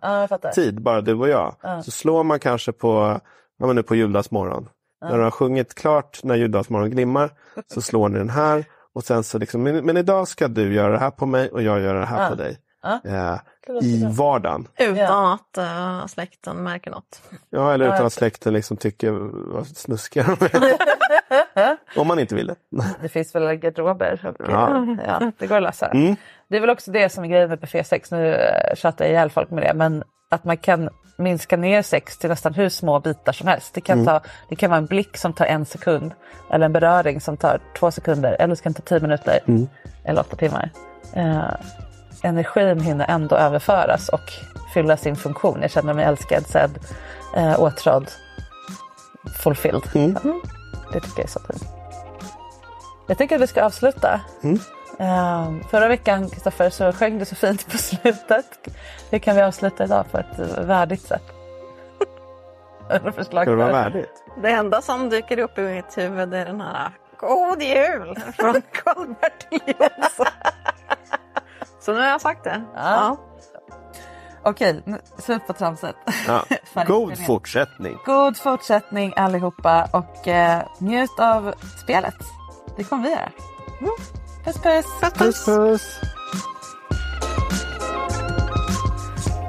tid, 0.55 0.81
bara 0.81 1.01
du 1.01 1.13
och 1.13 1.29
jag, 1.29 1.55
Ja. 1.61 1.81
så 1.83 1.91
slår 1.91 2.23
man 2.23 2.39
kanske 2.39 2.71
på, 2.71 3.19
ja 3.59 3.65
men 3.67 3.75
nu 3.75 3.83
på 3.83 3.95
juldagsmorgon. 3.95 4.69
När 5.01 5.17
du 5.17 5.23
har 5.23 5.31
sjungit 5.31 5.75
klart 5.75 6.19
När 6.23 6.35
juldagsmorgon 6.35 6.89
glimmar, 6.89 7.29
så 7.73 7.81
slår 7.81 8.09
ni 8.09 8.17
den 8.17 8.29
här. 8.29 8.65
Och 8.95 9.03
sen 9.03 9.23
så 9.23 9.37
liksom, 9.37 9.63
men, 9.63 9.85
men 9.85 9.97
idag 9.97 10.27
ska 10.27 10.47
du 10.47 10.73
göra 10.73 10.91
det 10.91 10.99
här 10.99 11.11
på 11.11 11.25
mig 11.25 11.49
och 11.49 11.61
jag 11.61 11.81
gör 11.81 11.95
det 11.95 12.05
här 12.05 12.23
Ja. 12.23 12.29
på 12.29 12.35
dig. 12.35 12.57
Ja. 12.83 12.93
Eh, 13.03 13.39
Det 13.67 13.73
låter 13.73 13.87
I 13.87 14.05
vardagen. 14.17 14.67
Utan 14.79 15.25
att 15.33 15.57
uh, 15.57 16.05
släkten 16.07 16.63
märker 16.63 16.91
något. 16.91 17.21
Ja, 17.49 17.73
eller 17.73 17.85
Ja, 17.85 17.93
utan 17.95 18.05
att 18.05 18.13
släkten 18.13 18.53
liksom 18.53 18.77
tycker 18.77 19.11
vad 19.53 19.67
snuskiga 19.67 20.23
de. 21.53 21.77
Om 21.97 22.07
man 22.07 22.19
inte 22.19 22.35
vill 22.35 22.47
det. 22.47 22.55
Det 23.01 23.09
finns 23.09 23.35
väl 23.35 23.55
garderober. 23.55 24.33
Och, 24.39 24.45
Ja. 24.49 24.85
ja, 25.05 25.31
det 25.37 25.47
går 25.47 25.55
att 25.57 25.63
lösa. 25.63 25.85
Mm. 25.87 26.15
Det 26.47 26.57
är 26.57 26.61
väl 26.61 26.69
också 26.69 26.91
det 26.91 27.09
som 27.09 27.23
är 27.23 27.27
grejen 27.27 27.49
med 27.49 27.59
buffé 27.59 27.83
6. 27.83 28.11
Nu 28.11 28.37
tjatar 28.75 29.05
jag 29.05 29.11
ihjäl 29.11 29.29
folk 29.29 29.49
med 29.49 29.63
det. 29.63 29.73
Men 29.73 30.03
att 30.31 30.43
man 30.43 30.57
kan 30.57 30.89
minska 31.17 31.57
ner 31.57 31.81
sex 31.81 32.17
till 32.17 32.29
nästan 32.29 32.53
hur 32.53 32.69
små 32.69 32.99
bitar 32.99 33.31
som 33.33 33.47
helst. 33.47 33.73
Det 33.73 33.81
kan, 33.81 33.93
Mm. 33.99 34.05
ta, 34.05 34.21
det 34.49 34.55
kan 34.55 34.69
vara 34.69 34.77
en 34.77 34.85
blick 34.85 35.17
som 35.17 35.33
tar 35.33 35.45
en 35.45 35.65
sekund. 35.65 36.13
Eller 36.51 36.65
en 36.65 36.73
beröring 36.73 37.21
som 37.21 37.37
tar 37.37 37.59
två 37.79 37.91
sekunder. 37.91 38.35
Eller 38.39 38.55
så 38.55 38.63
kan 38.63 38.71
det 38.71 38.81
ta 38.81 38.87
tio 38.87 38.99
minuter. 38.99 39.39
Mm. 39.47 39.67
Eller 40.03 40.21
åtta 40.21 40.35
timmar. 40.35 40.69
Eh, 41.13 41.43
energin 42.23 42.79
hinner 42.79 43.05
ändå 43.09 43.35
överföras 43.35 44.09
och 44.09 44.33
fylla 44.73 44.97
sin 44.97 45.15
funktion. 45.15 45.61
Jag 45.61 45.71
känner 45.71 45.93
mig 45.93 46.05
älskad, 46.05 46.47
sedd, 46.47 46.79
eh, 47.37 47.59
åtrådd, 47.61 48.11
fulfilled. 49.43 49.83
Mm. 49.95 50.17
Mm. 50.23 50.41
Det 50.93 50.99
tycker 50.99 51.19
jag 51.19 51.25
är 51.25 51.31
så 51.31 51.39
fint. 51.39 51.63
Jag 53.07 53.17
tycker 53.17 53.35
att 53.35 53.41
vi 53.41 53.47
ska 53.47 53.63
avsluta. 53.65 54.21
Mm. 54.43 54.59
Ehm, 54.99 55.63
förra 55.63 55.87
veckan, 55.87 56.29
Kristoffer, 56.29 56.69
så 56.69 56.91
sjöng 56.91 57.19
du 57.19 57.25
så 57.25 57.35
fint 57.35 57.71
på 57.71 57.77
slutet. 57.77 58.67
Hur 59.11 59.19
kan 59.19 59.35
vi 59.35 59.41
avsluta 59.41 59.83
idag 59.83 60.05
på 60.11 60.17
ett 60.17 60.39
värdigt 60.57 61.01
sätt? 61.01 61.23
Ska 63.25 63.45
det 63.45 63.55
vara 63.55 63.71
värdigt? 63.71 64.23
Det 64.41 64.49
enda 64.49 64.81
som 64.81 65.09
dyker 65.09 65.39
upp 65.39 65.57
i 65.57 65.61
mitt 65.61 65.97
huvud 65.97 66.33
är 66.33 66.45
den 66.45 66.61
här 66.61 66.89
God 67.19 67.61
jul 67.61 68.15
från 68.37 68.53
Karl-Bertil 68.71 69.73
Jonsson. 69.79 70.25
Så 71.79 71.93
nu 71.93 71.99
har 71.99 72.07
jag 72.07 72.21
sagt 72.21 72.43
det. 72.43 72.61
Ja. 72.75 73.17
Okej, 74.43 74.81
nu- 74.85 75.01
slut 75.17 75.47
på 75.47 75.53
tramset. 75.53 75.95
Ja. 76.27 76.43
God 76.87 77.25
fortsättning. 77.25 77.97
God 78.05 78.37
fortsättning 78.37 79.13
allihopa 79.15 79.87
och 79.93 80.27
eh, 80.27 80.61
njut 80.79 81.19
av 81.19 81.53
spelet. 81.83 82.15
Det 82.77 82.83
kommer 82.83 83.03
vi 83.03 83.09
göra. 83.09 83.29
Mm. 83.81 83.91
Puss 84.45 84.57
puss! 84.57 84.85
Puss 85.17 85.45
puss! 85.45 85.99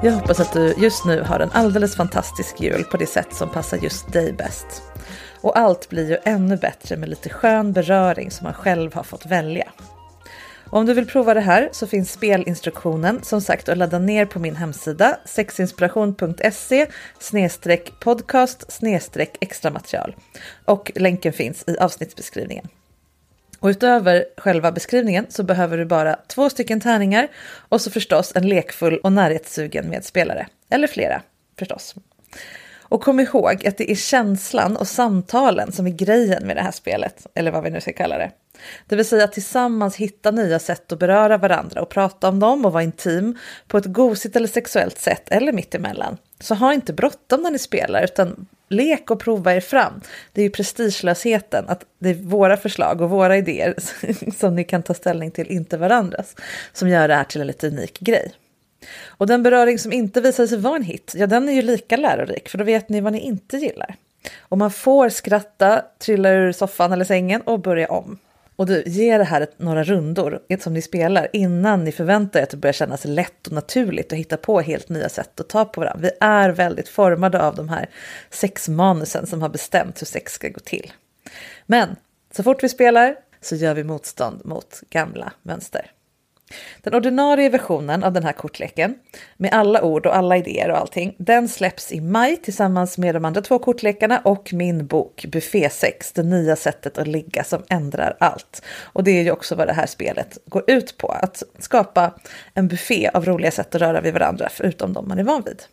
Jag 0.03 0.11
hoppas 0.11 0.39
att 0.39 0.53
du 0.53 0.73
just 0.77 1.05
nu 1.05 1.21
har 1.21 1.39
en 1.39 1.51
alldeles 1.51 1.95
fantastisk 1.95 2.61
jul 2.61 2.83
på 2.83 2.97
det 2.97 3.05
sätt 3.05 3.33
som 3.33 3.49
passar 3.49 3.77
just 3.77 4.13
dig 4.13 4.33
bäst. 4.33 4.83
Och 5.41 5.57
allt 5.57 5.89
blir 5.89 6.09
ju 6.09 6.17
ännu 6.23 6.57
bättre 6.57 6.97
med 6.97 7.09
lite 7.09 7.29
skön 7.29 7.73
beröring 7.73 8.31
som 8.31 8.43
man 8.43 8.53
själv 8.53 8.93
har 8.93 9.03
fått 9.03 9.25
välja. 9.25 9.67
Om 10.69 10.85
du 10.85 10.93
vill 10.93 11.07
prova 11.07 11.33
det 11.33 11.41
här 11.41 11.69
så 11.71 11.87
finns 11.87 12.11
spelinstruktionen 12.11 13.23
som 13.23 13.41
sagt 13.41 13.69
att 13.69 13.77
ladda 13.77 13.99
ner 13.99 14.25
på 14.25 14.39
min 14.39 14.55
hemsida 14.55 15.17
sexinspiration.se 15.25 16.87
podcast 17.99 18.81
extra 19.39 19.71
material 19.71 20.15
och 20.65 20.91
länken 20.95 21.33
finns 21.33 21.63
i 21.67 21.77
avsnittsbeskrivningen. 21.77 22.67
Och 23.59 23.67
utöver 23.67 24.25
själva 24.37 24.71
beskrivningen 24.71 25.25
så 25.29 25.43
behöver 25.43 25.77
du 25.77 25.85
bara 25.85 26.15
två 26.27 26.49
stycken 26.49 26.81
tärningar 26.81 27.27
och 27.69 27.81
så 27.81 27.91
förstås 27.91 28.31
en 28.35 28.49
lekfull 28.49 28.97
och 28.97 29.11
närhetssugen 29.11 29.89
medspelare. 29.89 30.47
Eller 30.69 30.87
flera 30.87 31.21
förstås. 31.59 31.95
Och 32.89 33.03
kom 33.03 33.19
ihåg 33.19 33.67
att 33.67 33.77
det 33.77 33.91
är 33.91 33.95
känslan 33.95 34.77
och 34.77 34.87
samtalen 34.87 35.71
som 35.71 35.87
är 35.87 35.91
grejen 35.91 36.47
med 36.47 36.55
det 36.55 36.61
här 36.61 36.71
spelet, 36.71 37.27
eller 37.33 37.51
vad 37.51 37.63
vi 37.63 37.69
nu 37.69 37.81
ska 37.81 37.93
kalla 37.93 38.17
det. 38.17 38.31
Det 38.87 38.95
vill 38.95 39.05
säga 39.05 39.23
att 39.23 39.33
tillsammans 39.33 39.95
hitta 39.95 40.31
nya 40.31 40.59
sätt 40.59 40.91
att 40.91 40.99
beröra 40.99 41.37
varandra 41.37 41.81
och 41.81 41.89
prata 41.89 42.29
om 42.29 42.39
dem 42.39 42.65
och 42.65 42.73
vara 42.73 42.83
intim 42.83 43.37
på 43.67 43.77
ett 43.77 43.85
gosigt 43.85 44.35
eller 44.35 44.47
sexuellt 44.47 44.97
sätt 44.97 45.29
eller 45.29 45.53
mittemellan. 45.53 46.17
Så 46.39 46.55
ha 46.55 46.73
inte 46.73 46.93
bråttom 46.93 47.41
när 47.41 47.51
ni 47.51 47.59
spelar 47.59 48.03
utan 48.03 48.47
lek 48.69 49.11
och 49.11 49.19
prova 49.19 49.55
er 49.55 49.59
fram. 49.59 50.01
Det 50.33 50.41
är 50.41 50.43
ju 50.43 50.49
prestigelösheten, 50.49 51.65
att 51.67 51.85
det 51.99 52.09
är 52.09 52.13
våra 52.13 52.57
förslag 52.57 53.01
och 53.01 53.09
våra 53.09 53.37
idéer 53.37 53.75
som 54.39 54.55
ni 54.55 54.63
kan 54.63 54.83
ta 54.83 54.93
ställning 54.93 55.31
till, 55.31 55.47
inte 55.47 55.77
varandras, 55.77 56.35
som 56.73 56.89
gör 56.89 57.07
det 57.07 57.15
här 57.15 57.23
till 57.23 57.41
en 57.41 57.47
lite 57.47 57.67
unik 57.67 57.99
grej. 57.99 58.31
Och 59.05 59.27
den 59.27 59.43
beröring 59.43 59.79
som 59.79 59.93
inte 59.93 60.21
visade 60.21 60.47
sig 60.47 60.57
vara 60.57 60.75
en 60.75 60.83
hit, 60.83 61.13
ja 61.17 61.27
den 61.27 61.49
är 61.49 61.53
ju 61.53 61.61
lika 61.61 61.97
lärorik 61.97 62.49
för 62.49 62.57
då 62.57 62.63
vet 62.63 62.89
ni 62.89 63.01
vad 63.01 63.13
ni 63.13 63.19
inte 63.19 63.57
gillar. 63.57 63.95
Och 64.39 64.57
man 64.57 64.71
får 64.71 65.09
skratta, 65.09 65.81
trilla 65.99 66.29
ur 66.29 66.51
soffan 66.51 66.91
eller 66.91 67.05
sängen 67.05 67.41
och 67.41 67.59
börja 67.59 67.87
om. 67.87 68.17
Och 68.57 68.65
du, 68.65 68.83
ge 68.85 69.17
det 69.17 69.23
här 69.23 69.41
ett, 69.41 69.59
några 69.59 69.83
rundor 69.83 70.39
som 70.59 70.73
ni 70.73 70.81
spelar 70.81 71.27
innan 71.33 71.83
ni 71.83 71.91
förväntar 71.91 72.39
er 72.39 72.43
att 72.43 72.49
det 72.49 72.57
börjar 72.57 72.73
kännas 72.73 73.05
lätt 73.05 73.47
och 73.47 73.53
naturligt 73.53 74.11
och 74.11 74.17
hitta 74.17 74.37
på 74.37 74.61
helt 74.61 74.89
nya 74.89 75.09
sätt 75.09 75.39
att 75.39 75.49
ta 75.49 75.65
på 75.65 75.81
varandra. 75.81 76.01
Vi 76.01 76.11
är 76.19 76.49
väldigt 76.49 76.89
formade 76.89 77.41
av 77.41 77.55
de 77.55 77.69
här 77.69 77.89
sexmanusen 78.29 79.27
som 79.27 79.41
har 79.41 79.49
bestämt 79.49 80.01
hur 80.01 80.05
sex 80.05 80.33
ska 80.33 80.49
gå 80.49 80.59
till. 80.59 80.91
Men 81.65 81.95
så 82.31 82.43
fort 82.43 82.63
vi 82.63 82.69
spelar 82.69 83.15
så 83.41 83.55
gör 83.55 83.73
vi 83.73 83.83
motstånd 83.83 84.45
mot 84.45 84.81
gamla 84.89 85.31
mönster. 85.41 85.91
Den 86.81 86.93
ordinarie 86.93 87.49
versionen 87.49 88.03
av 88.03 88.13
den 88.13 88.23
här 88.23 88.31
kortleken 88.31 88.95
med 89.37 89.53
alla 89.53 89.81
ord 89.81 90.05
och 90.05 90.15
alla 90.15 90.37
idéer 90.37 90.71
och 90.71 90.77
allting, 90.77 91.15
den 91.17 91.47
släpps 91.47 91.91
i 91.91 92.01
maj 92.01 92.37
tillsammans 92.37 92.97
med 92.97 93.15
de 93.15 93.25
andra 93.25 93.41
två 93.41 93.59
kortlekarna 93.59 94.19
och 94.19 94.53
min 94.53 94.87
bok 94.87 95.25
Buffé 95.25 95.69
6, 95.69 96.11
det 96.11 96.23
nya 96.23 96.55
sättet 96.55 96.97
att 96.97 97.07
ligga 97.07 97.43
som 97.43 97.63
ändrar 97.69 98.17
allt. 98.19 98.61
Och 98.83 99.03
det 99.03 99.11
är 99.11 99.23
ju 99.23 99.31
också 99.31 99.55
vad 99.55 99.67
det 99.67 99.73
här 99.73 99.85
spelet 99.85 100.37
går 100.45 100.63
ut 100.67 100.97
på, 100.97 101.07
att 101.07 101.43
skapa 101.59 102.13
en 102.53 102.67
buffé 102.67 103.09
av 103.13 103.25
roliga 103.25 103.51
sätt 103.51 103.75
att 103.75 103.81
röra 103.81 104.01
vid 104.01 104.13
varandra 104.13 104.47
förutom 104.51 104.93
de 104.93 105.07
man 105.07 105.19
är 105.19 105.23
van 105.23 105.43
vid. 105.45 105.63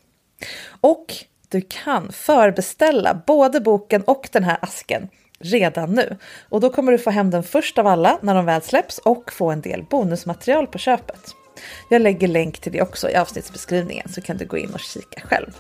Och 0.81 1.14
du 1.49 1.61
kan 1.61 2.12
förbeställa 2.12 3.22
både 3.27 3.61
boken 3.61 4.03
och 4.03 4.29
den 4.33 4.45
här 4.45 4.59
asken 4.61 5.09
redan 5.45 5.90
nu. 5.90 6.16
Och 6.49 6.61
då 6.61 6.70
kommer 6.70 6.92
du 6.92 6.99
få 6.99 7.11
hem 7.11 7.30
den 7.30 7.42
först 7.42 7.78
av 7.78 7.86
alla 7.86 8.18
när 8.22 8.34
de 8.34 8.45
väl 8.45 8.62
släpps 8.62 8.99
och 8.99 9.32
få 9.32 9.51
en 9.51 9.61
del 9.61 9.84
bonusmaterial 9.90 10.66
på 10.66 10.78
köpet. 10.78 11.34
Jag 11.90 12.03
lägger 12.03 12.28
länk 12.28 12.59
till 12.59 12.72
det 12.72 12.82
också 12.82 13.11
i 13.11 13.16
avsnittsbeskrivningen 13.16 14.09
så 14.09 14.20
kan 14.20 14.36
du 14.36 14.47
gå 14.47 14.59
in 14.59 14.74
och 14.74 14.80
kika 14.80 15.20
själv. 15.20 15.51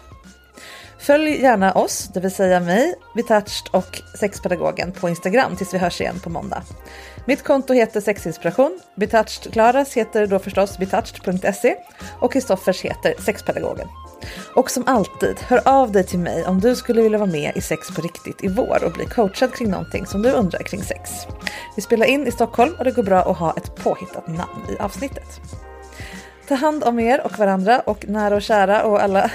Följ 0.98 1.42
gärna 1.42 1.72
oss, 1.72 2.10
det 2.14 2.20
vill 2.20 2.30
säga 2.30 2.60
mig, 2.60 2.94
Vitouched 3.14 3.68
och 3.70 4.02
sexpedagogen 4.20 4.92
på 4.92 5.08
Instagram 5.08 5.56
tills 5.56 5.74
vi 5.74 5.78
hörs 5.78 6.00
igen 6.00 6.20
på 6.20 6.30
måndag. 6.30 6.62
Mitt 7.26 7.42
konto 7.42 7.72
heter 7.72 8.00
sexinspiration, 8.00 8.80
Betouched 8.96 9.52
Klaras 9.52 9.94
heter 9.94 10.26
då 10.26 10.38
förstås 10.38 10.78
betouched.se 10.78 11.76
och 12.20 12.32
Kristoffers 12.32 12.82
heter 12.82 13.14
sexpedagogen. 13.18 13.88
Och 14.54 14.70
som 14.70 14.84
alltid, 14.86 15.40
hör 15.40 15.68
av 15.68 15.92
dig 15.92 16.04
till 16.04 16.18
mig 16.18 16.46
om 16.46 16.60
du 16.60 16.76
skulle 16.76 17.02
vilja 17.02 17.18
vara 17.18 17.30
med 17.30 17.52
i 17.56 17.60
Sex 17.60 17.94
på 17.94 18.02
riktigt 18.02 18.44
i 18.44 18.48
vår 18.48 18.84
och 18.84 18.92
bli 18.92 19.06
coachad 19.06 19.54
kring 19.54 19.70
någonting 19.70 20.06
som 20.06 20.22
du 20.22 20.30
undrar 20.30 20.62
kring 20.62 20.82
sex. 20.82 21.10
Vi 21.76 21.82
spelar 21.82 22.06
in 22.06 22.26
i 22.26 22.32
Stockholm 22.32 22.74
och 22.78 22.84
det 22.84 22.90
går 22.90 23.02
bra 23.02 23.30
att 23.30 23.38
ha 23.38 23.54
ett 23.56 23.76
påhittat 23.76 24.26
namn 24.28 24.66
i 24.70 24.82
avsnittet. 24.82 25.40
Ta 26.48 26.54
hand 26.54 26.84
om 26.84 27.00
er 27.00 27.20
och 27.20 27.38
varandra 27.38 27.80
och 27.80 28.08
nära 28.08 28.34
och 28.34 28.42
kära 28.42 28.84
och 28.84 29.02
alla, 29.02 29.30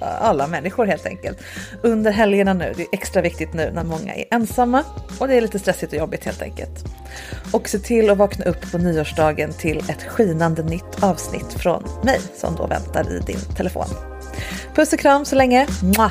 alla 0.00 0.46
människor 0.46 0.86
helt 0.86 1.06
enkelt. 1.06 1.38
Under 1.82 2.10
helgerna 2.10 2.54
nu, 2.54 2.72
det 2.76 2.82
är 2.82 2.88
extra 2.92 3.22
viktigt 3.22 3.52
nu 3.54 3.70
när 3.74 3.84
många 3.84 4.14
är 4.14 4.24
ensamma 4.30 4.84
och 5.18 5.28
det 5.28 5.34
är 5.34 5.40
lite 5.40 5.58
stressigt 5.58 5.92
och 5.92 5.98
jobbigt 5.98 6.24
helt 6.24 6.42
enkelt. 6.42 6.84
Och 7.52 7.68
se 7.68 7.78
till 7.78 8.10
att 8.10 8.18
vakna 8.18 8.44
upp 8.44 8.72
på 8.72 8.78
nyårsdagen 8.78 9.52
till 9.52 9.78
ett 9.78 10.02
skinande 10.02 10.62
nytt 10.62 11.02
avsnitt 11.02 11.52
från 11.52 11.84
mig 12.02 12.20
som 12.34 12.56
då 12.56 12.66
väntar 12.66 13.12
i 13.12 13.18
din 13.26 13.40
telefon. 13.56 13.86
Puss 14.74 14.92
och 14.92 14.98
kram 14.98 15.24
så 15.24 15.36
länge. 15.36 15.66
Mua! 15.82 16.10